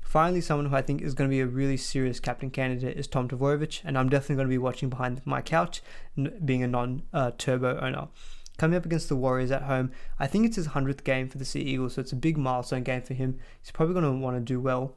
Finally, 0.00 0.40
someone 0.40 0.66
who 0.66 0.74
I 0.74 0.82
think 0.82 1.02
is 1.02 1.14
going 1.14 1.30
to 1.30 1.32
be 1.32 1.40
a 1.40 1.46
really 1.46 1.76
serious 1.76 2.18
captain 2.18 2.50
candidate 2.50 2.96
is 2.96 3.06
Tom 3.06 3.28
Trbojevic, 3.28 3.82
and 3.84 3.96
I'm 3.96 4.08
definitely 4.08 4.36
going 4.36 4.48
to 4.48 4.52
be 4.52 4.58
watching 4.58 4.88
behind 4.88 5.24
my 5.24 5.40
couch, 5.40 5.82
being 6.44 6.64
a 6.64 6.66
non-turbo 6.66 7.76
uh, 7.76 7.80
owner. 7.80 8.08
Coming 8.58 8.76
up 8.76 8.84
against 8.84 9.08
the 9.08 9.14
Warriors 9.14 9.52
at 9.52 9.62
home, 9.62 9.92
I 10.18 10.26
think 10.26 10.46
it's 10.46 10.56
his 10.56 10.68
100th 10.68 11.04
game 11.04 11.28
for 11.28 11.38
the 11.38 11.44
Sea 11.44 11.60
Eagles, 11.60 11.94
so 11.94 12.00
it's 12.00 12.10
a 12.10 12.16
big 12.16 12.36
milestone 12.36 12.82
game 12.82 13.02
for 13.02 13.14
him. 13.14 13.38
He's 13.62 13.70
probably 13.70 13.94
going 13.94 14.04
to 14.04 14.20
want 14.20 14.36
to 14.36 14.40
do 14.40 14.60
well. 14.60 14.96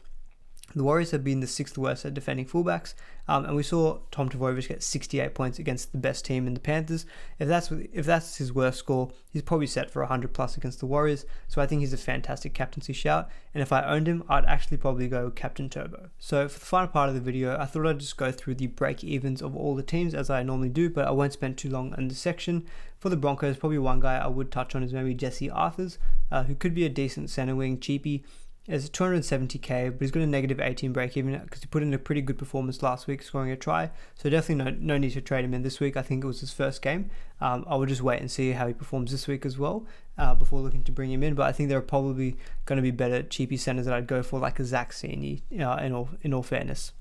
The 0.76 0.84
Warriors 0.84 1.12
have 1.12 1.24
been 1.24 1.40
the 1.40 1.48
sixth 1.48 1.78
worst 1.78 2.04
at 2.04 2.16
defending 2.16 2.48
fullbacks, 2.48 2.96
um, 3.28 3.46
and 3.46 3.56
we 3.56 3.62
saw 3.62 4.00
Tom 4.10 4.28
Trbojevic 4.28 4.68
get 4.68 4.82
68 4.82 5.36
points 5.36 5.60
against 5.60 5.92
the 5.92 6.00
best 6.00 6.26
team 6.26 6.48
in 6.48 6.56
the 6.56 6.60
Panthers. 6.60 7.06
If 7.38 7.48
that's 7.48 7.72
if 7.72 8.06
that's 8.06 8.38
his 8.38 8.54
worst 8.54 8.80
score, 8.80 9.12
he's 9.30 9.44
probably 9.44 9.68
set 9.68 9.92
for 9.92 10.02
100 10.02 10.34
plus 10.34 10.58
against 10.58 10.80
the 10.80 10.88
Warriors. 10.88 11.26
So 11.48 11.62
I 11.62 11.68
think 11.68 11.82
he's 11.82 11.94
a 11.94 11.98
fantastic 11.98 12.56
captaincy 12.56 12.94
shout. 12.94 13.30
And 13.54 13.62
if 13.62 13.72
I 13.72 13.84
owned 13.84 14.08
him, 14.08 14.24
I'd 14.28 14.46
actually 14.46 14.78
probably 14.78 15.08
go 15.08 15.30
Captain 15.30 15.70
Turbo. 15.70 16.10
So 16.18 16.48
for 16.48 16.60
the 16.60 16.66
final 16.66 16.88
part 16.88 17.10
of 17.10 17.16
the 17.16 17.22
video, 17.22 17.56
I 17.58 17.66
thought 17.66 17.86
I'd 17.86 18.00
just 18.00 18.18
go 18.18 18.32
through 18.32 18.56
the 18.56 18.68
break 18.68 19.04
evens 19.04 19.44
of 19.44 19.56
all 19.56 19.76
the 19.76 19.84
teams 19.84 20.16
as 20.16 20.32
I 20.32 20.42
normally 20.42 20.70
do, 20.70 20.90
but 20.90 21.08
I 21.08 21.12
won't 21.12 21.34
spend 21.34 21.58
too 21.58 21.70
long 21.70 21.94
in 21.98 22.08
this 22.08 22.20
section. 22.20 22.66
For 22.98 23.10
the 23.10 23.18
Broncos, 23.18 23.58
probably 23.58 23.78
one 23.80 24.00
guy 24.00 24.18
I 24.18 24.28
would 24.28 24.50
touch 24.50 24.76
on 24.76 24.82
is 24.82 24.94
maybe 24.94 25.14
Jesse 25.14 25.50
Arthurs, 25.50 26.00
uh, 26.32 26.44
who 26.44 26.56
could 26.56 26.74
be 26.74 26.86
a 26.86 26.90
decent 26.90 27.30
center 27.30 27.56
wing 27.56 27.78
cheapie. 27.78 28.24
It's 28.66 28.90
270k, 28.90 29.92
but 29.92 30.00
he's 30.00 30.12
got 30.12 30.24
a 30.24 30.28
negative 30.28 30.62
18 30.62 30.94
break 30.94 31.18
even 31.18 31.38
because 31.40 31.60
he 31.60 31.68
put 31.68 31.84
in 31.84 31.94
a 31.94 31.98
pretty 31.98 32.22
good 32.22 32.38
performance 32.38 32.82
last 32.82 33.08
week, 33.08 33.22
scoring 33.22 33.52
a 33.52 33.58
try. 33.58 33.92
So 34.16 34.30
definitely 34.30 34.64
no, 34.64 34.78
no 34.80 34.98
need 34.98 35.12
to 35.12 35.22
trade 35.22 35.44
him 35.44 35.54
in 35.54 35.64
this 35.64 35.82
week. 35.82 35.98
I 35.98 36.02
think 36.02 36.24
it 36.24 36.28
was 36.28 36.40
his 36.40 36.54
first 36.54 36.82
game. 36.82 37.10
Um, 37.42 37.66
I 37.68 37.76
will 37.76 37.88
just 37.88 38.02
wait 38.02 38.22
and 38.22 38.32
see 38.32 38.52
how 38.52 38.68
he 38.68 38.74
performs 38.74 39.12
this 39.12 39.28
week 39.28 39.46
as 39.46 39.58
well 39.58 39.86
uh, 40.18 40.34
before 40.34 40.62
looking 40.62 40.84
to 40.84 40.94
bring 40.94 41.12
him 41.12 41.24
in. 41.24 41.34
But 41.34 41.48
I 41.48 41.52
think 41.52 41.68
there 41.68 41.78
are 41.78 41.82
probably 41.82 42.38
going 42.64 42.78
to 42.78 42.82
be 42.82 42.92
better 42.92 43.22
cheapy 43.22 43.58
centers 43.58 43.86
that 43.86 43.94
I'd 43.94 44.08
go 44.08 44.24
for, 44.24 44.40
like 44.40 44.60
a 44.62 44.66
Zac 44.66 44.94
Cini, 44.94 45.42
uh, 45.60 45.84
in 45.84 45.92
all 45.92 46.10
in 46.22 46.34
all 46.34 46.44
fairness. 46.44 46.94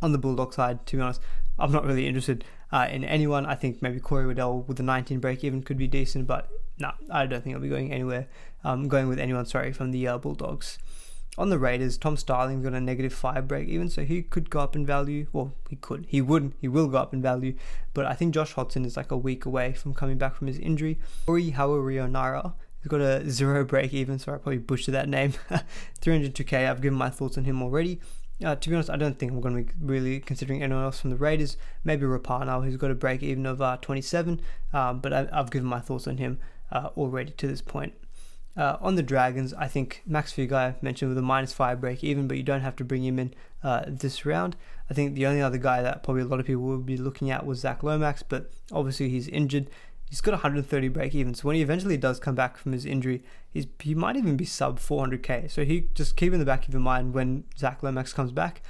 On 0.00 0.12
the 0.12 0.18
Bulldog 0.18 0.54
side, 0.54 0.86
to 0.86 0.96
be 0.96 1.02
honest, 1.02 1.20
I'm 1.58 1.70
not 1.70 1.84
really 1.84 2.06
interested 2.06 2.46
uh, 2.72 2.88
in 2.90 3.04
anyone. 3.04 3.46
I 3.46 3.54
think 3.54 3.82
maybe 3.82 4.00
Corey 4.00 4.26
Waddell 4.26 4.62
with 4.62 4.80
a 4.80 4.82
19 4.82 5.20
break 5.20 5.44
even 5.44 5.62
could 5.62 5.76
be 5.76 5.86
decent, 5.86 6.26
but 6.26 6.48
no, 6.78 6.92
I 7.10 7.26
don't 7.26 7.44
think 7.44 7.54
I'll 7.54 7.62
be 7.62 7.68
going 7.68 7.92
anywhere. 7.92 8.26
Um, 8.64 8.88
going 8.88 9.08
with 9.08 9.18
anyone, 9.18 9.46
sorry, 9.46 9.72
from 9.72 9.90
the 9.90 10.06
uh, 10.08 10.18
Bulldogs. 10.18 10.78
On 11.38 11.48
the 11.48 11.58
Raiders, 11.58 11.96
Tom 11.96 12.16
Starling's 12.16 12.62
got 12.62 12.74
a 12.74 12.80
negative 12.80 13.12
five 13.12 13.48
break 13.48 13.66
even, 13.68 13.88
so 13.88 14.04
he 14.04 14.22
could 14.22 14.50
go 14.50 14.60
up 14.60 14.76
in 14.76 14.84
value. 14.84 15.26
Well, 15.32 15.54
he 15.70 15.76
could, 15.76 16.06
he 16.08 16.20
wouldn't, 16.20 16.54
he 16.60 16.68
will 16.68 16.88
go 16.88 16.98
up 16.98 17.14
in 17.14 17.22
value. 17.22 17.54
But 17.94 18.04
I 18.04 18.12
think 18.14 18.34
Josh 18.34 18.52
Hodgson 18.52 18.84
is 18.84 18.96
like 18.96 19.10
a 19.10 19.16
week 19.16 19.46
away 19.46 19.72
from 19.72 19.94
coming 19.94 20.18
back 20.18 20.34
from 20.34 20.46
his 20.46 20.58
injury. 20.58 20.98
Ori 21.26 21.52
Harawira 21.52 22.52
He's 22.82 22.88
got 22.88 23.00
a 23.00 23.30
zero 23.30 23.64
break 23.64 23.94
even, 23.94 24.18
so 24.18 24.34
I 24.34 24.38
probably 24.38 24.58
butchered 24.58 24.94
that 24.94 25.08
name. 25.08 25.34
302k. 26.02 26.68
I've 26.68 26.82
given 26.82 26.98
my 26.98 27.10
thoughts 27.10 27.38
on 27.38 27.44
him 27.44 27.62
already. 27.62 28.00
Uh, 28.42 28.56
to 28.56 28.68
be 28.68 28.74
honest, 28.74 28.90
I 28.90 28.96
don't 28.96 29.18
think 29.18 29.32
I'm 29.32 29.40
going 29.40 29.66
to 29.66 29.74
be 29.74 29.86
really 29.86 30.20
considering 30.20 30.62
anyone 30.62 30.84
else 30.84 31.00
from 31.00 31.10
the 31.10 31.16
Raiders. 31.16 31.56
Maybe 31.84 32.04
Rapana, 32.04 32.64
who's 32.64 32.76
got 32.76 32.90
a 32.90 32.94
break 32.94 33.22
even 33.22 33.46
of 33.46 33.60
uh, 33.60 33.76
27, 33.80 34.40
um, 34.72 35.00
but 35.00 35.12
I, 35.12 35.26
have 35.32 35.50
given 35.50 35.68
my 35.68 35.80
thoughts 35.80 36.06
on 36.06 36.16
him 36.16 36.38
uh, 36.70 36.90
already 36.96 37.32
to 37.32 37.46
this 37.46 37.60
point. 37.60 37.94
Uh, 38.54 38.76
on 38.82 38.96
the 38.96 39.02
Dragons, 39.02 39.54
I 39.54 39.66
think 39.66 40.02
Max 40.06 40.32
Feagai 40.32 40.82
mentioned 40.82 41.08
with 41.08 41.16
a 41.16 41.22
minus 41.22 41.54
five 41.54 41.80
break 41.80 42.04
even, 42.04 42.28
but 42.28 42.36
you 42.36 42.42
don't 42.42 42.60
have 42.60 42.76
to 42.76 42.84
bring 42.84 43.02
him 43.02 43.18
in 43.18 43.32
uh, 43.62 43.84
this 43.86 44.26
round. 44.26 44.56
I 44.90 44.94
think 44.94 45.14
the 45.14 45.26
only 45.26 45.40
other 45.40 45.56
guy 45.56 45.80
that 45.80 46.02
probably 46.02 46.22
a 46.22 46.26
lot 46.26 46.38
of 46.38 46.46
people 46.46 46.62
will 46.62 46.78
be 46.78 46.98
looking 46.98 47.30
at 47.30 47.46
was 47.46 47.60
Zac 47.60 47.82
Lomax, 47.82 48.22
but 48.22 48.50
obviously 48.70 49.08
he's 49.08 49.26
injured. 49.28 49.70
He's 50.12 50.20
got 50.20 50.32
130 50.32 50.88
break 50.88 51.14
even, 51.14 51.32
so 51.32 51.48
when 51.48 51.56
he 51.56 51.62
eventually 51.62 51.96
does 51.96 52.20
come 52.20 52.34
back 52.34 52.58
from 52.58 52.72
his 52.72 52.84
injury, 52.84 53.22
he's, 53.48 53.66
he 53.78 53.94
might 53.94 54.14
even 54.14 54.36
be 54.36 54.44
sub 54.44 54.78
400k. 54.78 55.50
So 55.50 55.64
he 55.64 55.88
just 55.94 56.18
keep 56.18 56.34
in 56.34 56.38
the 56.38 56.44
back 56.44 56.68
of 56.68 56.74
your 56.74 56.82
mind 56.82 57.14
when 57.14 57.44
Zac 57.56 57.82
Lomax 57.82 58.12
comes 58.12 58.30
back. 58.30 58.60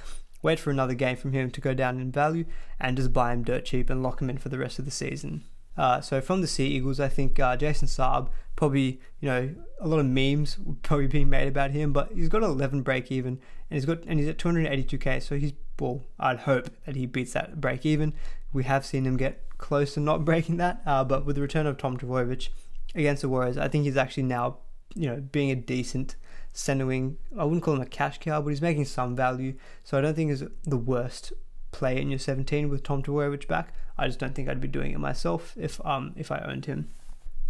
Wait 0.41 0.57
for 0.57 0.71
another 0.71 0.93
game 0.93 1.17
from 1.17 1.33
him 1.33 1.51
to 1.51 1.59
go 1.59 1.73
down 1.73 1.99
in 1.99 2.13
value, 2.13 2.45
and 2.79 2.95
just 2.95 3.11
buy 3.11 3.33
him 3.33 3.43
dirt 3.43 3.65
cheap 3.65 3.89
and 3.89 4.01
lock 4.01 4.21
him 4.21 4.29
in 4.29 4.37
for 4.37 4.47
the 4.47 4.57
rest 4.57 4.79
of 4.79 4.85
the 4.85 4.91
season. 4.91 5.43
Uh, 5.75 5.99
so 5.99 6.21
from 6.21 6.39
the 6.39 6.47
Sea 6.47 6.67
Eagles, 6.67 7.01
I 7.01 7.09
think 7.09 7.37
uh, 7.41 7.57
Jason 7.57 7.89
Saab 7.89 8.29
probably 8.55 9.01
you 9.19 9.27
know 9.27 9.53
a 9.81 9.87
lot 9.87 9.99
of 9.99 10.05
memes 10.05 10.57
probably 10.81 11.07
being 11.07 11.29
made 11.29 11.49
about 11.49 11.71
him, 11.71 11.91
but 11.91 12.09
he's 12.13 12.29
got 12.29 12.41
11 12.41 12.83
break 12.83 13.11
even 13.11 13.33
and 13.69 13.75
he's 13.75 13.85
got 13.85 14.01
and 14.05 14.17
he's 14.17 14.29
at 14.29 14.37
282k. 14.37 15.21
So 15.21 15.35
he's 15.35 15.51
well, 15.77 16.03
I'd 16.17 16.39
hope 16.39 16.69
that 16.85 16.95
he 16.95 17.05
beats 17.05 17.33
that 17.33 17.59
break 17.59 17.85
even. 17.85 18.13
We 18.53 18.63
have 18.63 18.85
seen 18.85 19.05
him 19.05 19.17
get 19.17 19.43
close 19.57 19.95
to 19.95 19.99
not 19.99 20.23
breaking 20.25 20.57
that, 20.57 20.81
uh, 20.85 21.03
but 21.03 21.25
with 21.25 21.35
the 21.35 21.41
return 21.41 21.67
of 21.67 21.77
Tom 21.77 21.97
Trbojevic 21.97 22.49
against 22.95 23.23
the 23.23 23.29
Warriors, 23.29 23.57
I 23.57 23.67
think 23.67 23.83
he's 23.85 23.97
actually 23.97 24.23
now 24.23 24.57
you 24.95 25.07
know 25.07 25.21
being 25.21 25.51
a 25.51 25.55
decent 25.55 26.15
center 26.53 26.85
wing. 26.85 27.17
I 27.37 27.43
wouldn't 27.43 27.63
call 27.63 27.75
him 27.75 27.81
a 27.81 27.85
cash 27.85 28.19
cow, 28.19 28.41
but 28.41 28.49
he's 28.49 28.61
making 28.61 28.85
some 28.85 29.15
value. 29.15 29.55
So 29.83 29.97
I 29.97 30.01
don't 30.01 30.15
think 30.15 30.29
he's 30.29 30.43
the 30.63 30.77
worst 30.77 31.33
play 31.71 31.99
in 31.99 32.09
your 32.09 32.19
17 32.19 32.69
with 32.69 32.83
Tom 32.83 33.01
Trbojevic 33.01 33.47
back. 33.47 33.73
I 33.97 34.07
just 34.07 34.19
don't 34.19 34.35
think 34.35 34.47
I'd 34.47 34.61
be 34.61 34.67
doing 34.67 34.91
it 34.91 34.99
myself 34.99 35.55
if 35.57 35.83
um 35.85 36.13
if 36.15 36.31
I 36.31 36.39
owned 36.39 36.65
him. 36.65 36.89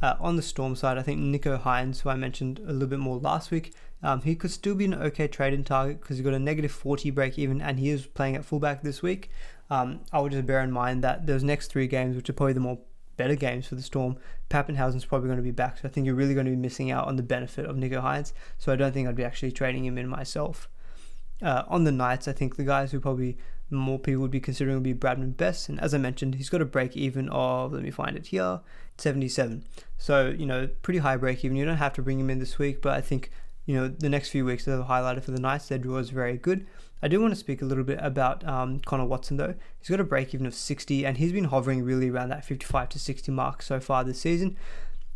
Uh, 0.01 0.17
on 0.19 0.35
the 0.35 0.41
Storm 0.41 0.75
side, 0.75 0.97
I 0.97 1.01
think 1.01 1.21
Nicho 1.21 1.61
Hynes, 1.61 2.01
who 2.01 2.09
I 2.09 2.15
mentioned 2.15 2.59
a 2.59 2.73
little 2.73 2.89
bit 2.89 2.99
more 2.99 3.19
last 3.19 3.51
week, 3.51 3.73
um, 4.01 4.21
he 4.21 4.35
could 4.35 4.51
still 4.51 4.75
be 4.75 4.83
an 4.83 4.93
okay 4.93 5.29
trade 5.29 5.53
in 5.53 5.63
target 5.63 6.01
because 6.01 6.17
he 6.17 6.23
got 6.23 6.33
a 6.33 6.39
negative 6.39 6.73
40 6.73 7.09
break 7.11 7.39
even 7.39 7.61
and 7.61 7.79
he 7.79 7.89
is 7.89 8.05
playing 8.05 8.35
at 8.35 8.43
fullback 8.43 8.83
this 8.83 9.01
week. 9.01 9.31
Um, 9.69 10.01
I 10.11 10.19
would 10.19 10.31
just 10.31 10.45
bear 10.45 10.61
in 10.61 10.71
mind 10.71 11.03
that 11.03 11.25
those 11.25 11.43
next 11.43 11.67
three 11.71 11.87
games, 11.87 12.15
which 12.15 12.29
are 12.29 12.33
probably 12.33 12.53
the 12.53 12.59
more 12.59 12.79
better 13.17 13.35
games 13.35 13.67
for 13.67 13.75
the 13.75 13.81
Storm, 13.81 14.17
Papenhuyzen's 14.49 15.05
probably 15.05 15.27
going 15.27 15.37
to 15.37 15.43
be 15.43 15.51
back. 15.51 15.77
So 15.77 15.87
I 15.87 15.91
think 15.91 16.05
you're 16.05 16.15
really 16.15 16.33
going 16.33 16.45
to 16.45 16.51
be 16.51 16.57
missing 16.57 16.91
out 16.91 17.07
on 17.07 17.15
the 17.15 17.23
benefit 17.23 17.65
of 17.65 17.75
Nicho 17.75 18.01
Hynes. 18.01 18.33
So 18.57 18.71
I 18.71 18.75
don't 18.75 18.91
think 18.91 19.07
I'd 19.07 19.15
be 19.15 19.23
actually 19.23 19.51
trading 19.51 19.85
him 19.85 19.97
in 19.97 20.07
myself. 20.07 20.69
Uh, 21.41 21.63
on 21.67 21.83
the 21.83 21.91
Knights, 21.91 22.27
I 22.27 22.31
think 22.31 22.55
the 22.55 22.63
guys 22.63 22.91
who 22.91 22.99
probably 22.99 23.37
more 23.69 23.99
people 23.99 24.21
would 24.21 24.31
be 24.31 24.39
considering 24.39 24.75
would 24.75 24.83
be 24.83 24.93
Bradman 24.93 25.35
Best. 25.35 25.69
And 25.69 25.79
as 25.79 25.93
I 25.93 25.97
mentioned, 25.97 26.35
he's 26.35 26.49
got 26.49 26.61
a 26.61 26.65
break 26.65 26.95
even 26.95 27.29
of, 27.29 27.73
let 27.73 27.83
me 27.83 27.91
find 27.91 28.15
it 28.15 28.27
here, 28.27 28.61
77. 28.97 29.65
So, 29.97 30.29
you 30.29 30.45
know, 30.45 30.69
pretty 30.81 30.99
high 30.99 31.17
break 31.17 31.43
even. 31.43 31.57
You 31.57 31.65
don't 31.65 31.77
have 31.77 31.93
to 31.93 32.01
bring 32.01 32.19
him 32.19 32.29
in 32.29 32.39
this 32.39 32.59
week, 32.59 32.81
but 32.81 32.93
I 32.93 33.01
think, 33.01 33.31
you 33.65 33.75
know, 33.75 33.87
the 33.87 34.09
next 34.09 34.29
few 34.29 34.45
weeks 34.45 34.67
I've 34.67 34.85
highlighted 34.85 35.23
for 35.23 35.31
the 35.31 35.39
Knights, 35.39 35.67
their 35.67 35.77
draw 35.77 35.97
is 35.97 36.09
very 36.09 36.37
good. 36.37 36.65
I 37.03 37.09
do 37.09 37.19
want 37.19 37.33
to 37.33 37.39
speak 37.39 37.61
a 37.61 37.65
little 37.65 37.83
bit 37.83 37.99
about 38.01 38.47
um, 38.47 38.79
Connor 38.79 39.03
Watson 39.03 39.35
though. 39.35 39.55
He's 39.77 39.89
got 39.89 39.99
a 39.99 40.05
break 40.05 40.33
even 40.33 40.45
of 40.45 40.55
60 40.55 41.05
and 41.05 41.17
he's 41.17 41.33
been 41.33 41.43
hovering 41.43 41.83
really 41.83 42.09
around 42.09 42.29
that 42.29 42.45
55 42.45 42.87
to 42.89 42.99
60 42.99 43.29
mark 43.33 43.61
so 43.61 43.81
far 43.81 44.05
this 44.05 44.21
season. 44.21 44.55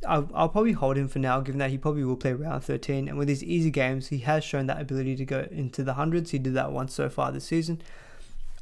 I'll, 0.06 0.30
I'll, 0.34 0.50
probably 0.50 0.74
hold 0.74 0.98
him 0.98 1.08
for 1.08 1.20
now, 1.20 1.40
given 1.40 1.60
that 1.60 1.72
he 1.72 1.78
probably 1.78 2.04
will 2.04 2.18
play 2.18 2.34
round 2.34 2.64
13. 2.66 3.08
And 3.08 3.18
with 3.18 3.30
his 3.30 3.42
easy 3.42 3.72
games, 3.72 4.10
he 4.10 4.20
has 4.20 4.44
shown 4.44 4.68
that 4.68 4.82
ability 4.82 5.16
to 5.16 5.26
go 5.26 5.48
into 5.50 5.82
the 5.82 5.94
hundreds. 5.94 6.32
He 6.32 6.40
did 6.40 6.54
that 6.56 6.74
once 6.74 6.94
so 6.94 7.10
far 7.10 7.32
this 7.32 7.46
season. 7.46 7.82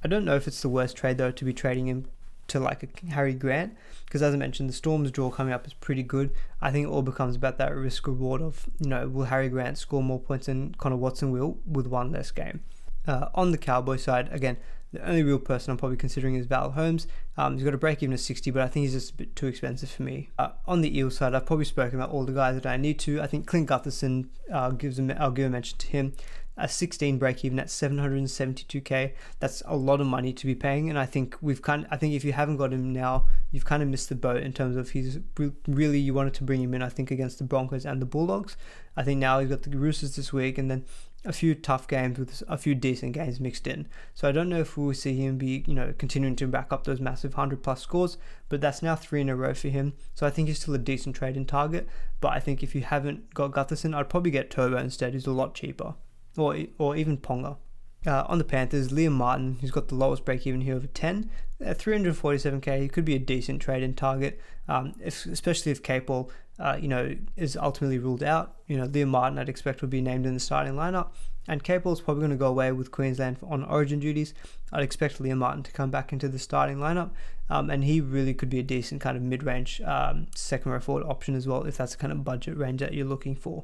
I 0.03 0.07
don't 0.07 0.23
know 0.23 0.35
if 0.35 0.47
it's 0.47 0.61
the 0.61 0.69
worst 0.69 0.95
trade 0.95 1.17
though 1.17 1.31
to 1.31 1.45
be 1.45 1.51
trading 1.51 1.87
him 1.87 2.05
to 2.49 2.59
like 2.59 2.83
a 2.83 3.07
Harry 3.07 3.33
Grant 3.33 3.75
because 4.05 4.21
as 4.21 4.35
I 4.35 4.37
mentioned, 4.37 4.69
the 4.69 4.73
Storm's 4.73 5.09
draw 5.09 5.31
coming 5.31 5.51
up 5.51 5.65
is 5.65 5.73
pretty 5.73 6.03
good. 6.03 6.29
I 6.61 6.69
think 6.69 6.85
it 6.85 6.91
all 6.91 7.01
becomes 7.01 7.35
about 7.35 7.57
that 7.57 7.75
risk 7.75 8.05
reward 8.05 8.43
of 8.43 8.67
you 8.79 8.87
know 8.87 9.07
will 9.07 9.25
Harry 9.25 9.49
Grant 9.49 9.79
score 9.79 10.03
more 10.03 10.19
points 10.19 10.45
than 10.45 10.75
Connor 10.75 10.97
Watson 10.97 11.31
will 11.31 11.57
with 11.65 11.87
one 11.87 12.11
less 12.11 12.29
game. 12.29 12.59
Uh, 13.07 13.29
on 13.35 13.51
the 13.51 13.57
Cowboy 13.57 13.97
side, 13.97 14.29
again, 14.31 14.57
the 14.91 15.07
only 15.07 15.23
real 15.23 15.39
person 15.39 15.71
I'm 15.71 15.77
probably 15.77 15.97
considering 15.97 16.35
is 16.35 16.45
Val 16.45 16.71
Holmes. 16.71 17.05
Um, 17.37 17.55
he's 17.55 17.63
got 17.63 17.73
a 17.73 17.77
break 17.77 18.01
even 18.01 18.13
of 18.13 18.19
60, 18.19 18.49
but 18.51 18.61
I 18.61 18.67
think 18.67 18.85
he's 18.85 18.93
just 18.93 19.11
a 19.11 19.15
bit 19.15 19.35
too 19.35 19.47
expensive 19.47 19.89
for 19.89 20.03
me. 20.03 20.29
Uh, 20.39 20.49
on 20.65 20.81
the 20.81 20.97
Eel 20.97 21.11
side, 21.11 21.35
I've 21.35 21.45
probably 21.45 21.65
spoken 21.65 21.99
about 21.99 22.11
all 22.11 22.25
the 22.25 22.31
guys 22.31 22.55
that 22.55 22.65
I 22.65 22.77
need 22.77 22.97
to. 22.99 23.21
I 23.21 23.27
think 23.27 23.45
Clint 23.45 23.69
Gutherson 23.69 24.29
uh, 24.51 24.69
gives 24.69 24.99
a, 24.99 25.21
I'll 25.21 25.31
give 25.31 25.47
a 25.47 25.49
mention 25.49 25.77
to 25.79 25.87
him 25.87 26.13
a 26.57 26.69
16 26.69 27.17
break 27.17 27.43
even 27.43 27.59
at 27.59 27.67
772k 27.67 29.13
that's 29.39 29.61
a 29.65 29.75
lot 29.75 29.99
of 29.99 30.07
money 30.07 30.31
to 30.31 30.45
be 30.45 30.55
paying 30.55 30.89
and 30.89 30.97
i 30.97 31.05
think 31.05 31.35
we've 31.41 31.61
kind 31.61 31.83
of, 31.83 31.91
i 31.91 31.97
think 31.97 32.13
if 32.13 32.23
you 32.23 32.31
haven't 32.31 32.57
got 32.57 32.71
him 32.71 32.93
now 32.93 33.27
you've 33.51 33.65
kind 33.65 33.83
of 33.83 33.89
missed 33.89 34.07
the 34.09 34.15
boat 34.15 34.41
in 34.41 34.53
terms 34.53 34.77
of 34.77 34.91
he's 34.91 35.19
really 35.67 35.99
you 35.99 36.13
wanted 36.13 36.33
to 36.33 36.43
bring 36.43 36.61
him 36.61 36.73
in 36.73 36.81
i 36.81 36.87
think 36.87 37.11
against 37.11 37.39
the 37.39 37.43
broncos 37.43 37.85
and 37.85 38.01
the 38.01 38.05
bulldogs 38.05 38.55
i 38.95 39.03
think 39.03 39.19
now 39.19 39.39
he's 39.39 39.49
got 39.49 39.63
the 39.63 39.77
roosters 39.77 40.15
this 40.15 40.31
week 40.31 40.57
and 40.57 40.71
then 40.71 40.85
a 41.25 41.33
few 41.33 41.55
tough 41.55 41.87
games 41.87 42.17
with 42.17 42.43
a 42.47 42.57
few 42.57 42.75
decent 42.75 43.13
games 43.13 43.39
mixed 43.39 43.67
in. 43.67 43.87
So 44.13 44.27
i 44.29 44.31
don't 44.31 44.49
know 44.49 44.59
if 44.59 44.77
we'll 44.77 44.93
see 44.93 45.15
him 45.15 45.37
be 45.37 45.63
you 45.67 45.73
know 45.73 45.93
continuing 45.97 46.35
to 46.37 46.47
back 46.47 46.71
up 46.71 46.83
those 46.83 46.99
massive 46.99 47.33
100 47.33 47.63
plus 47.63 47.81
scores 47.81 48.17
but 48.49 48.61
that's 48.61 48.81
now 48.81 48.95
three 48.95 49.21
in 49.21 49.29
a 49.29 49.35
row 49.35 49.53
for 49.53 49.69
him. 49.69 49.93
So 50.13 50.25
i 50.25 50.29
think 50.29 50.47
he's 50.47 50.59
still 50.59 50.73
a 50.73 50.79
decent 50.79 51.15
trade 51.15 51.37
in 51.37 51.45
target 51.45 51.87
but 52.21 52.33
i 52.33 52.39
think 52.39 52.63
if 52.63 52.75
you 52.75 52.81
haven't 52.81 53.33
got 53.33 53.51
gutherson 53.51 53.95
i'd 53.95 54.09
probably 54.09 54.31
get 54.31 54.49
turbo 54.49 54.77
instead. 54.77 55.13
He's 55.13 55.27
a 55.27 55.31
lot 55.31 55.55
cheaper. 55.55 55.95
Or 56.37 56.57
or 56.77 56.95
even 56.95 57.17
Ponga. 57.17 57.57
Uh, 58.05 58.23
on 58.27 58.37
the 58.37 58.43
Panthers, 58.43 58.89
Liam 58.89 59.13
Martin, 59.13 59.57
who's 59.61 59.71
got 59.71 59.87
the 59.87 59.95
lowest 59.95 60.25
break 60.25 60.45
even 60.45 60.61
here 60.61 60.77
of 60.77 60.93
10, 60.93 61.27
at 61.61 61.79
347k, 61.79 62.81
he 62.81 62.87
could 62.87 63.05
be 63.05 63.15
a 63.15 63.19
decent 63.19 63.61
trade 63.61 63.83
in 63.83 63.93
target, 63.93 64.39
um, 64.67 64.93
if, 65.03 65.25
especially 65.25 65.71
if 65.71 65.81
Capewell, 65.81 66.29
uh, 66.59 66.77
you 66.79 66.87
know, 66.87 67.15
is 67.35 67.55
ultimately 67.55 67.97
ruled 67.97 68.23
out. 68.23 68.55
You 68.67 68.77
know, 68.77 68.87
Liam 68.87 69.07
Martin, 69.07 69.39
I'd 69.39 69.49
expect 69.49 69.81
would 69.81 69.89
be 69.89 70.01
named 70.01 70.25
in 70.25 70.33
the 70.33 70.39
starting 70.39 70.73
lineup, 70.73 71.09
and 71.47 71.63
Capel 71.63 71.93
is 71.93 72.01
probably 72.01 72.21
going 72.21 72.31
to 72.31 72.37
go 72.37 72.47
away 72.47 72.71
with 72.71 72.91
Queensland 72.91 73.37
on 73.43 73.63
Origin 73.63 73.99
duties. 73.99 74.33
I'd 74.73 74.83
expect 74.83 75.21
Liam 75.21 75.37
Martin 75.37 75.63
to 75.63 75.71
come 75.71 75.91
back 75.91 76.11
into 76.11 76.27
the 76.27 76.39
starting 76.39 76.77
lineup, 76.77 77.11
um, 77.49 77.69
and 77.69 77.83
he 77.83 78.01
really 78.01 78.33
could 78.33 78.49
be 78.49 78.59
a 78.59 78.63
decent 78.63 79.01
kind 79.01 79.15
of 79.15 79.23
mid-range 79.23 79.81
um, 79.81 80.27
second 80.35 80.71
row 80.71 80.79
forward 80.79 81.05
option 81.05 81.35
as 81.35 81.47
well, 81.47 81.63
if 81.63 81.77
that's 81.77 81.93
the 81.93 81.97
kind 81.97 82.11
of 82.11 82.23
budget 82.23 82.57
range 82.57 82.81
that 82.81 82.93
you're 82.93 83.05
looking 83.05 83.35
for. 83.35 83.63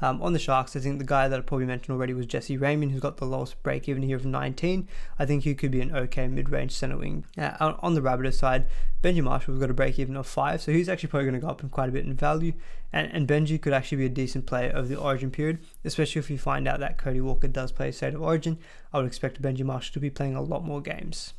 Um, 0.00 0.22
on 0.22 0.32
the 0.32 0.38
Sharks, 0.38 0.76
I 0.76 0.80
think 0.80 0.98
the 0.98 1.04
guy 1.04 1.28
that 1.28 1.38
I 1.38 1.42
probably 1.42 1.66
mentioned 1.66 1.94
already 1.94 2.14
was 2.14 2.26
Jesse 2.26 2.56
Ramien, 2.56 2.90
who's 2.90 3.00
got 3.00 3.16
the 3.16 3.24
lowest 3.24 3.60
break 3.62 3.88
even 3.88 4.02
here 4.02 4.16
of 4.16 4.24
19. 4.24 4.86
I 5.18 5.26
think 5.26 5.44
he 5.44 5.54
could 5.54 5.70
be 5.70 5.80
an 5.80 5.94
okay 5.94 6.28
mid 6.28 6.50
range 6.50 6.72
centre 6.72 6.96
wing. 6.96 7.24
Uh, 7.36 7.74
on 7.80 7.94
the 7.94 8.00
Rabbitohs 8.00 8.34
side, 8.34 8.66
Benji 9.02 9.22
Marshall's 9.22 9.58
got 9.58 9.70
a 9.70 9.74
break 9.74 9.98
even 9.98 10.16
of 10.16 10.26
5, 10.26 10.62
so 10.62 10.72
he's 10.72 10.88
actually 10.88 11.08
probably 11.08 11.26
going 11.26 11.40
to 11.40 11.46
go 11.46 11.48
up 11.48 11.62
in 11.62 11.68
quite 11.68 11.88
a 11.88 11.92
bit 11.92 12.04
in 12.04 12.14
value. 12.14 12.52
And, 12.92 13.10
and 13.12 13.28
Benji 13.28 13.60
could 13.60 13.72
actually 13.72 13.98
be 13.98 14.06
a 14.06 14.10
decent 14.10 14.46
player 14.46 14.72
over 14.74 14.88
the 14.88 14.96
origin 14.96 15.30
period, 15.30 15.58
especially 15.84 16.20
if 16.20 16.30
you 16.30 16.38
find 16.38 16.66
out 16.66 16.80
that 16.80 16.98
Cody 16.98 17.20
Walker 17.20 17.48
does 17.48 17.72
play 17.72 17.88
a 17.88 17.92
State 17.92 18.14
of 18.14 18.22
Origin. 18.22 18.58
I 18.92 18.98
would 18.98 19.06
expect 19.06 19.42
Benji 19.42 19.64
Marshall 19.64 19.92
to 19.94 20.00
be 20.00 20.10
playing 20.10 20.36
a 20.36 20.42
lot 20.42 20.64
more 20.64 20.80
games. 20.80 21.34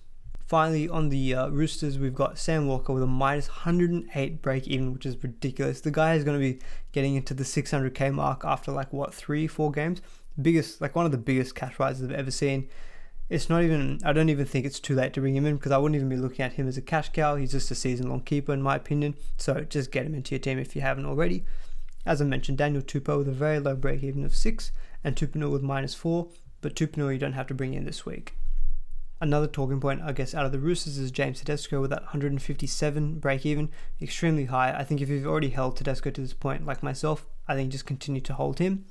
Finally, 0.50 0.89
on 0.89 1.10
the 1.10 1.36
uh, 1.36 1.47
Roosters, 1.50 2.00
we've 2.00 2.16
got 2.16 2.39
Sam 2.39 2.66
Walker 2.66 2.91
with 2.91 3.04
a 3.04 3.08
minus 3.08 3.47
108 3.47 4.41
break 4.41 4.68
even, 4.68 4.95
which 4.95 5.06
is 5.06 5.24
ridiculous. 5.24 5.80
The 5.80 5.91
guy 5.91 6.16
is 6.16 6.24
going 6.24 6.41
to 6.41 6.43
be 6.43 6.60
getting 6.91 7.14
into 7.14 7.36
the 7.36 7.43
600k 7.43 8.12
mark 8.12 8.41
after 8.43 8.72
like 8.72 8.91
what 8.91 9.14
three, 9.14 9.45
four 9.45 9.72
games. 9.72 10.02
Biggest, 10.41 10.82
like 10.82 10.95
one 10.95 11.06
of 11.06 11.12
the 11.12 11.20
biggest 11.20 11.54
cash 11.54 11.78
rises 11.78 12.04
I've 12.04 12.18
ever 12.18 12.32
seen. 12.32 12.68
It's 13.30 13.47
not 13.47 13.62
even. 13.62 14.00
I 14.04 14.12
don't 14.12 14.30
even 14.30 14.47
think 14.47 14.66
it's 14.66 14.80
too 14.80 14.95
late 14.95 15.14
to 15.14 15.22
bring 15.22 15.36
him 15.36 15.45
in 15.45 15.58
because 15.58 15.72
I 15.72 15.78
wouldn't 15.78 15.97
even 15.97 16.10
be 16.10 16.18
looking 16.18 16.43
at 16.43 16.54
him 16.54 16.68
as 16.68 16.78
a 16.78 16.82
cash 16.82 17.10
cow. 17.10 17.36
He's 17.36 17.52
just 17.52 17.70
a 17.70 17.76
season-long 17.76 18.22
keeper, 18.22 18.52
in 18.52 18.64
my 18.64 18.76
opinion. 18.76 19.18
So 19.38 19.62
just 19.62 19.91
get 19.91 20.08
him 20.08 20.16
into 20.16 20.34
your 20.34 20.39
team 20.39 20.58
if 20.58 20.76
you 20.76 20.82
haven't 20.82 21.06
already. 21.06 21.45
As 22.08 22.24
I 22.24 22.26
mentioned, 22.26 22.58
Daniel 22.58 22.82
Tupou 22.82 23.20
with 23.20 23.28
a 23.28 23.34
very 23.34 23.60
low 23.60 23.76
break 23.76 24.02
even 24.02 24.26
of 24.26 24.36
six, 24.36 24.72
and 25.04 25.16
Tupouniua 25.16 25.52
with 25.52 25.62
minus 25.62 25.93
four. 25.93 26.30
But 26.62 26.74
Tupouniua 26.74 27.14
you 27.14 27.20
don't 27.20 27.34
have 27.34 27.45
to 27.47 27.54
bring 27.54 27.76
in 27.76 27.86
this 27.86 28.04
week. 28.04 28.34
Another 29.22 29.47
talking 29.47 29.82
point, 29.82 30.01
I 30.01 30.13
guess, 30.13 30.34
out 30.34 30.45
of 30.45 30.53
the 30.53 30.59
Roosters 30.59 30.97
is 30.97 31.11
James 31.11 31.39
Tedesco 31.39 31.82
with 31.82 31.89
that 31.89 32.03
157 32.03 33.20
break 33.20 33.45
even, 33.45 33.70
extremely 34.01 34.45
high. 34.45 34.72
I 34.72 34.86
think 34.86 35.01
if 35.01 35.09
you've 35.09 35.28
already 35.28 35.49
held 35.49 35.76
Tedesco 35.76 36.09
to 36.09 36.22
this 36.22 36.34
point, 36.34 36.65
like 36.65 36.82
myself, 36.82 37.26
I 37.45 37.55
think 37.55 37.72
just 37.72 37.86
continue 37.86 38.22
to 38.22 38.34
hold 38.34 38.59
him. 38.59 38.86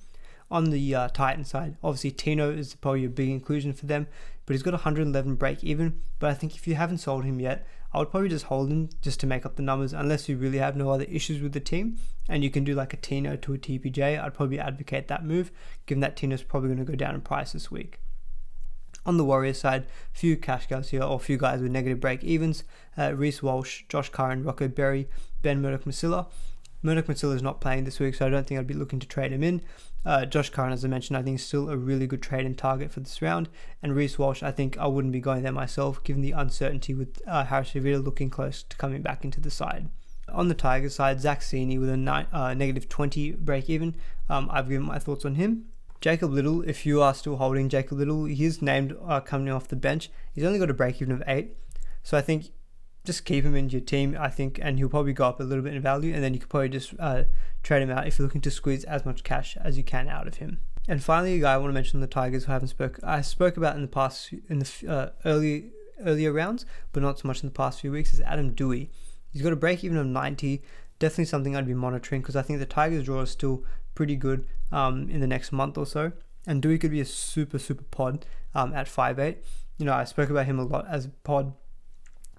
On 0.51 0.70
the 0.70 0.95
uh, 0.95 1.09
Titan 1.09 1.45
side, 1.45 1.76
obviously 1.83 2.11
Tino 2.11 2.51
is 2.51 2.74
probably 2.74 3.07
a 3.07 3.09
big 3.11 3.31
inclusion 3.31 3.72
for 3.72 3.87
them, 3.87 4.07
but 4.45 4.53
he's 4.53 4.62
got 4.62 4.72
111 4.72 5.35
break 5.37 5.64
even. 5.64 6.01
But 6.18 6.31
I 6.31 6.35
think 6.35 6.57
if 6.57 6.68
you 6.68 6.74
haven't 6.74 6.99
sold 6.99 7.24
him 7.24 7.41
yet, 7.41 7.66
I 7.95 7.99
would 7.99 8.11
probably 8.11 8.29
just 8.29 8.47
hold 8.47 8.70
him 8.70 8.91
just 9.01 9.20
to 9.20 9.26
make 9.26 9.47
up 9.47 9.57
the 9.57 9.62
numbers, 9.62 9.95
unless 9.95 10.29
you 10.29 10.37
really 10.37 10.59
have 10.59 10.76
no 10.76 10.91
other 10.91 11.05
issues 11.05 11.41
with 11.41 11.53
the 11.53 11.61
team 11.61 11.99
and 12.29 12.45
you 12.45 12.51
can 12.51 12.64
do 12.64 12.74
like 12.74 12.93
a 12.93 12.99
Tino 12.99 13.37
to 13.37 13.55
a 13.55 13.59
TPJ. 13.59 14.22
I'd 14.22 14.35
probably 14.35 14.59
advocate 14.59 15.09
that 15.09 15.24
move, 15.24 15.51
given 15.87 16.01
that 16.01 16.16
Tino's 16.16 16.43
probably 16.43 16.68
going 16.68 16.85
to 16.85 16.91
go 16.91 16.97
down 16.97 17.14
in 17.14 17.22
price 17.22 17.53
this 17.53 17.70
week. 17.70 18.01
On 19.09 19.17
the 19.17 19.25
Warriors 19.25 19.59
side, 19.59 19.87
few 20.13 20.37
cash 20.37 20.67
cows 20.67 20.91
here, 20.91 21.03
or 21.03 21.17
a 21.17 21.19
few 21.19 21.39
guys 21.39 21.63
with 21.63 21.73
negative 21.73 21.99
break 21.99 22.23
evens. 22.23 22.63
Uh, 22.95 23.15
Reece 23.15 23.43
Walsh, 23.43 23.85
Josh 23.89 24.11
Curran, 24.11 24.45
Rocco 24.45 24.69
Berry, 24.69 25.09
Ben 25.41 25.63
Murdoch 25.63 25.85
Masila. 25.85 26.27
Murdoch 26.83 27.07
Masila 27.07 27.35
is 27.35 27.43
not 27.43 27.59
playing 27.59 27.85
this 27.85 27.99
week, 27.99 28.15
so 28.15 28.27
I 28.27 28.29
don't 28.29 28.47
think 28.47 28.61
I'd 28.61 28.67
be 28.67 28.75
looking 28.75 28.99
to 28.99 29.09
trade 29.09 29.33
him 29.33 29.43
in. 29.43 29.63
Uh, 30.05 30.27
Josh 30.27 30.51
Curran, 30.51 30.75
as 30.75 30.85
I 30.85 30.89
mentioned, 30.89 31.17
I 31.17 31.23
think 31.23 31.37
is 31.37 31.47
still 31.47 31.71
a 31.71 31.77
really 31.79 32.07
good 32.07 32.21
trade 32.21 32.45
and 32.45 32.59
target 32.59 32.93
for 32.93 33.01
this 33.01 33.23
round. 33.23 33.49
And 33.83 33.97
Reece 33.97 34.19
Walsh, 34.19 34.43
I 34.43 34.51
think 34.51 34.77
I 34.77 34.87
wouldn't 34.87 35.15
be 35.15 35.21
going 35.21 35.43
there 35.43 35.53
myself, 35.53 36.05
given 36.05 36.21
the 36.21 36.33
uncertainty 36.33 36.93
with 36.93 37.23
uh, 37.27 37.47
Harris 37.47 37.71
Tavita 37.71 38.05
looking 38.05 38.29
close 38.29 38.63
to 38.63 38.77
coming 38.77 39.01
back 39.01 39.25
into 39.25 39.41
the 39.41 39.51
side. 39.51 39.89
On 40.29 40.49
the 40.49 40.55
Tigers 40.55 40.97
side, 40.97 41.23
Zac 41.23 41.41
Cini 41.41 41.81
with 41.81 41.89
a 41.89 41.97
ni- 41.97 42.27
uh, 42.31 42.53
negative 42.53 42.91
20 42.91 43.33
break 43.33 43.71
even. 43.71 43.97
Um, 44.29 44.51
I've 44.53 44.69
given 44.69 44.87
my 44.87 44.99
thoughts 44.99 45.25
on 45.25 45.37
him. 45.37 45.65
Jacob 46.01 46.33
Liddle, 46.33 46.63
if 46.63 46.87
you 46.87 47.03
are 47.03 47.13
still 47.13 47.37
holding 47.37 47.69
Jacob 47.69 47.99
Liddle, 47.99 48.25
he's 48.27 48.63
named 48.63 48.97
uh, 49.05 49.21
coming 49.21 49.51
off 49.51 49.69
the 49.69 49.77
bench. 49.77 50.11
He's 50.33 50.45
only 50.45 50.59
got 50.59 50.71
a 50.71 50.75
break 50.75 51.03
even 51.03 51.13
of 51.13 51.23
eight. 51.27 51.57
So 52.05 52.17
I 52.17 52.21
think 52.21 52.51
just 53.05 53.25
keep 53.25 53.45
him 53.45 53.57
in 53.57 53.71
your 53.71 53.81
team, 53.81 54.17
I 54.19 54.29
think, 54.29 54.61
and 54.63 54.79
he'll 54.79 54.89
probably 54.89 55.13
go 55.13 55.27
up 55.27 55.41
a 55.41 55.43
little 55.43 55.65
bit 55.65 55.75
in 55.75 55.83
value. 55.83 56.15
And 56.15 56.23
then 56.23 56.35
you 56.35 56.41
could 56.41 56.51
probably 56.51 56.69
just 56.69 56.95
uh, 56.99 57.25
trade 57.63 57.83
him 57.83 57.91
out 57.91 58.07
if 58.07 58.19
you're 58.19 58.27
looking 58.27 58.41
to 58.43 58.51
squeeze 58.51 58.85
as 58.85 59.05
much 59.05 59.25
cash 59.25 59.57
as 59.57 59.77
you 59.77 59.83
can 59.83 60.09
out 60.09 60.29
of 60.29 60.37
him. 60.37 60.61
And 60.87 61.03
finally, 61.03 61.35
a 61.35 61.41
guy 61.41 61.55
I 61.55 61.57
want 61.59 61.71
to 61.71 61.75
mention 61.75 62.01
the 62.01 62.07
Tigers 62.07 62.45
who 62.45 62.53
I 62.53 62.55
haven't 62.55 62.69
spoke. 62.69 63.01
I 63.03 63.21
spoke 63.21 63.57
about 63.57 63.77
in 63.77 63.83
the 63.83 63.89
past 63.89 64.33
in 64.49 64.61
the 64.61 64.85
uh, 64.89 65.09
early 65.25 65.71
earlier 66.05 66.33
rounds, 66.33 66.65
but 66.93 67.03
not 67.03 67.19
so 67.19 67.27
much 67.27 67.43
in 67.43 67.49
the 67.49 67.55
past 67.55 67.81
few 67.81 67.91
weeks. 67.91 68.15
Is 68.15 68.21
Adam 68.21 68.55
Doueihi. 68.55 68.89
He's 69.31 69.43
got 69.43 69.53
a 69.53 69.57
break 69.57 69.85
even 69.85 69.99
of 69.99 70.07
90. 70.07 70.63
Definitely 70.99 71.27
something 71.27 71.57
I'd 71.57 71.67
be 71.67 71.75
monitoring 71.75 72.23
because 72.23 72.37
I 72.37 72.43
think 72.43 72.59
the 72.59 72.67
Tigers 72.67 73.05
draw 73.05 73.21
is 73.21 73.31
still 73.31 73.65
pretty 73.95 74.17
good 74.17 74.47
um, 74.73 75.09
in 75.11 75.21
the 75.21 75.27
next 75.27 75.53
month 75.53 75.79
or 75.79 75.87
so. 75.87 76.12
And 76.47 76.62
Dewey 76.62 76.79
could 76.79 76.91
be 76.91 77.01
a 77.01 77.05
super, 77.05 77.59
super 77.59 77.85
pod 77.85 78.25
um, 78.55 78.73
at 78.73 78.87
5'8. 78.87 79.37
You 79.79 79.87
know, 79.87 79.93
I 79.93 80.05
spoke 80.05 80.31
about 80.31 80.47
him 80.47 80.59
a 80.59 80.64
lot 80.64 80.87
as 80.89 81.09
pod, 81.25 81.53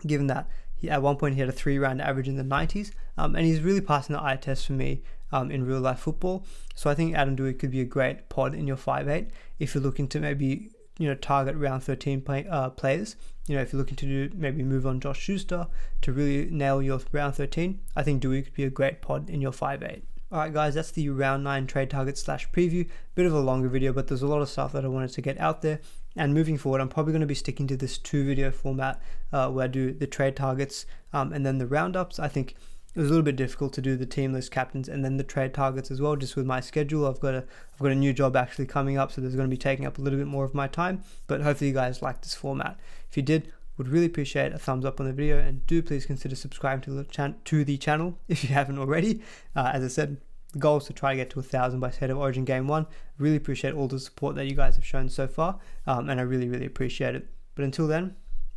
given 0.05 0.27
that 0.27 0.49
he, 0.75 0.89
at 0.89 1.01
one 1.01 1.17
point 1.17 1.36
he 1.36 1.41
had 1.41 1.49
a 1.49 1.53
three 1.53 1.77
round 1.77 2.01
average 2.01 2.27
in 2.27 2.38
the 2.38 2.43
90s. 2.43 2.91
Um, 3.17 3.36
and 3.36 3.45
he's 3.45 3.61
really 3.61 3.82
passing 3.82 4.13
the 4.13 4.23
eye 4.23 4.38
test 4.38 4.65
for 4.65 4.73
me 4.73 5.03
um, 5.32 5.51
in 5.51 5.65
real 5.65 5.80
life 5.80 5.99
football. 5.99 6.45
So 6.75 6.89
I 6.89 6.95
think 6.95 7.15
Adam 7.15 7.36
Dewey 7.36 7.53
could 7.53 7.71
be 7.71 7.82
a 7.82 7.86
great 7.86 8.30
pod 8.30 8.55
in 8.55 8.67
your 8.67 8.77
5'8 8.77 9.30
if 9.59 9.75
you're 9.75 9.84
looking 9.84 10.07
to 10.09 10.19
maybe 10.19 10.71
you 10.97 11.07
know 11.07 11.15
target 11.15 11.55
round 11.55 11.84
13 11.84 12.21
play, 12.21 12.45
uh, 12.49 12.69
players. 12.69 13.15
You 13.47 13.55
know 13.55 13.61
if 13.61 13.73
you're 13.73 13.80
looking 13.80 13.95
to 13.97 14.05
do 14.05 14.36
maybe 14.36 14.63
move 14.63 14.86
on 14.86 14.99
Josh 14.99 15.19
Schuster 15.19 15.67
to 16.01 16.11
really 16.11 16.49
nail 16.51 16.82
your 16.82 16.99
round 17.11 17.36
13, 17.36 17.80
I 17.95 18.03
think 18.03 18.21
Dewey 18.21 18.43
could 18.43 18.53
be 18.53 18.63
a 18.63 18.69
great 18.69 19.01
pod 19.01 19.30
in 19.30 19.41
your 19.41 19.51
5'8. 19.51 20.01
Alright 20.32 20.53
guys, 20.53 20.75
that's 20.75 20.91
the 20.91 21.09
round 21.09 21.43
9 21.43 21.65
trade 21.65 21.89
target 21.89 22.15
slash 22.15 22.51
preview. 22.51 22.88
Bit 23.15 23.25
of 23.25 23.34
a 23.34 23.39
longer 23.39 23.67
video, 23.67 23.91
but 23.91 24.07
there's 24.07 24.21
a 24.21 24.27
lot 24.27 24.43
of 24.43 24.49
stuff 24.49 24.73
that 24.73 24.86
I 24.86 24.88
wanted 24.88 25.11
to 25.13 25.21
get 25.21 25.39
out 25.39 25.63
there. 25.63 25.80
And 26.15 26.36
moving 26.36 26.55
forward, 26.55 26.82
I'm 26.82 26.88
probably 26.88 27.13
going 27.13 27.21
to 27.21 27.25
be 27.25 27.34
sticking 27.34 27.65
to 27.65 27.75
this 27.75 27.97
two 27.97 28.23
video 28.23 28.51
format 28.51 29.01
uh, 29.34 29.49
where 29.49 29.63
I 29.63 29.67
do 29.67 29.91
the 29.91 30.05
trade 30.05 30.36
targets 30.36 30.86
um, 31.13 31.34
and 31.34 31.43
then 31.43 31.57
the 31.57 31.65
roundups. 31.65 32.19
I 32.19 32.27
think 32.27 32.55
it 32.93 32.99
was 32.99 33.07
a 33.07 33.09
little 33.09 33.23
bit 33.23 33.38
difficult 33.38 33.73
to 33.73 33.82
do 33.82 33.95
the 33.95 34.05
team 34.05 34.32
list 34.32 34.51
captains 34.51 34.88
and 34.88 35.03
then 35.03 35.17
the 35.17 35.23
trade 35.23 35.51
targets 35.51 35.89
as 35.89 35.99
well, 35.99 36.15
just 36.15 36.36
with 36.36 36.45
my 36.45 36.59
schedule. 36.59 37.07
I've 37.07 37.19
got 37.19 37.34
a 37.34 37.43
I've 37.73 37.80
got 37.80 37.91
a 37.91 37.95
new 37.95 38.13
job 38.13 38.36
actually 38.36 38.67
coming 38.67 38.99
up, 38.99 39.11
so 39.11 39.21
there's 39.21 39.36
going 39.36 39.49
to 39.49 39.53
be 39.53 39.57
taking 39.57 39.88
up 39.88 39.97
a 39.97 40.01
little 40.01 40.19
bit 40.19 40.27
more 40.27 40.45
of 40.45 40.53
my 40.53 40.67
time. 40.67 41.03
But 41.25 41.41
hopefully 41.41 41.69
you 41.69 41.73
guys 41.73 42.03
like 42.03 42.21
this 42.21 42.36
format. 42.36 42.80
If 43.09 43.17
you 43.17 43.23
did, 43.23 43.51
would 43.80 43.88
really 43.88 44.05
appreciate 44.05 44.53
a 44.53 44.59
thumbs 44.59 44.86
up 44.86 44.99
on 44.99 45.07
the 45.07 45.13
video 45.13 45.39
and 45.39 45.65
do 45.65 45.82
please 45.82 46.05
consider 46.05 46.36
subscribing 46.36 46.82
to 46.82 46.91
the, 46.91 47.05
chan- 47.05 47.38
to 47.45 47.63
the 47.63 47.77
channel 47.77 48.19
if 48.27 48.43
you 48.43 48.49
haven't 48.49 48.77
already. 48.77 49.21
Uh, 49.55 49.71
as 49.73 49.84
I 49.84 49.88
said, 49.88 50.17
the 50.51 50.59
goal 50.59 50.77
is 50.77 50.84
to 50.86 50.93
try 50.93 51.13
to 51.13 51.15
get 51.15 51.30
to 51.32 51.39
a 51.39 51.43
thousand 51.43 51.80
by 51.80 51.89
State 51.89 52.09
of 52.09 52.17
Origin 52.17 52.43
Game 52.43 52.67
1. 52.67 52.86
Really 53.17 53.38
appreciate 53.38 53.73
all 53.73 53.88
the 53.88 53.99
support 53.99 54.36
that 54.36 54.45
you 54.47 54.55
guys 54.55 54.75
have 54.75 54.86
shown 54.86 55.09
so 55.09 55.27
far, 55.27 55.59
um, 55.88 56.09
and 56.09 56.19
I 56.19 56.23
really, 56.23 56.49
really 56.49 56.65
appreciate 56.65 57.15
it. 57.15 57.27
But 57.55 57.65
until 57.65 57.88
then, 57.88 58.15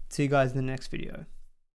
see 0.09 0.25
you 0.25 0.29
guys 0.29 0.51
in 0.51 0.57
the 0.57 0.63
next 0.63 0.89
video. 0.89 1.25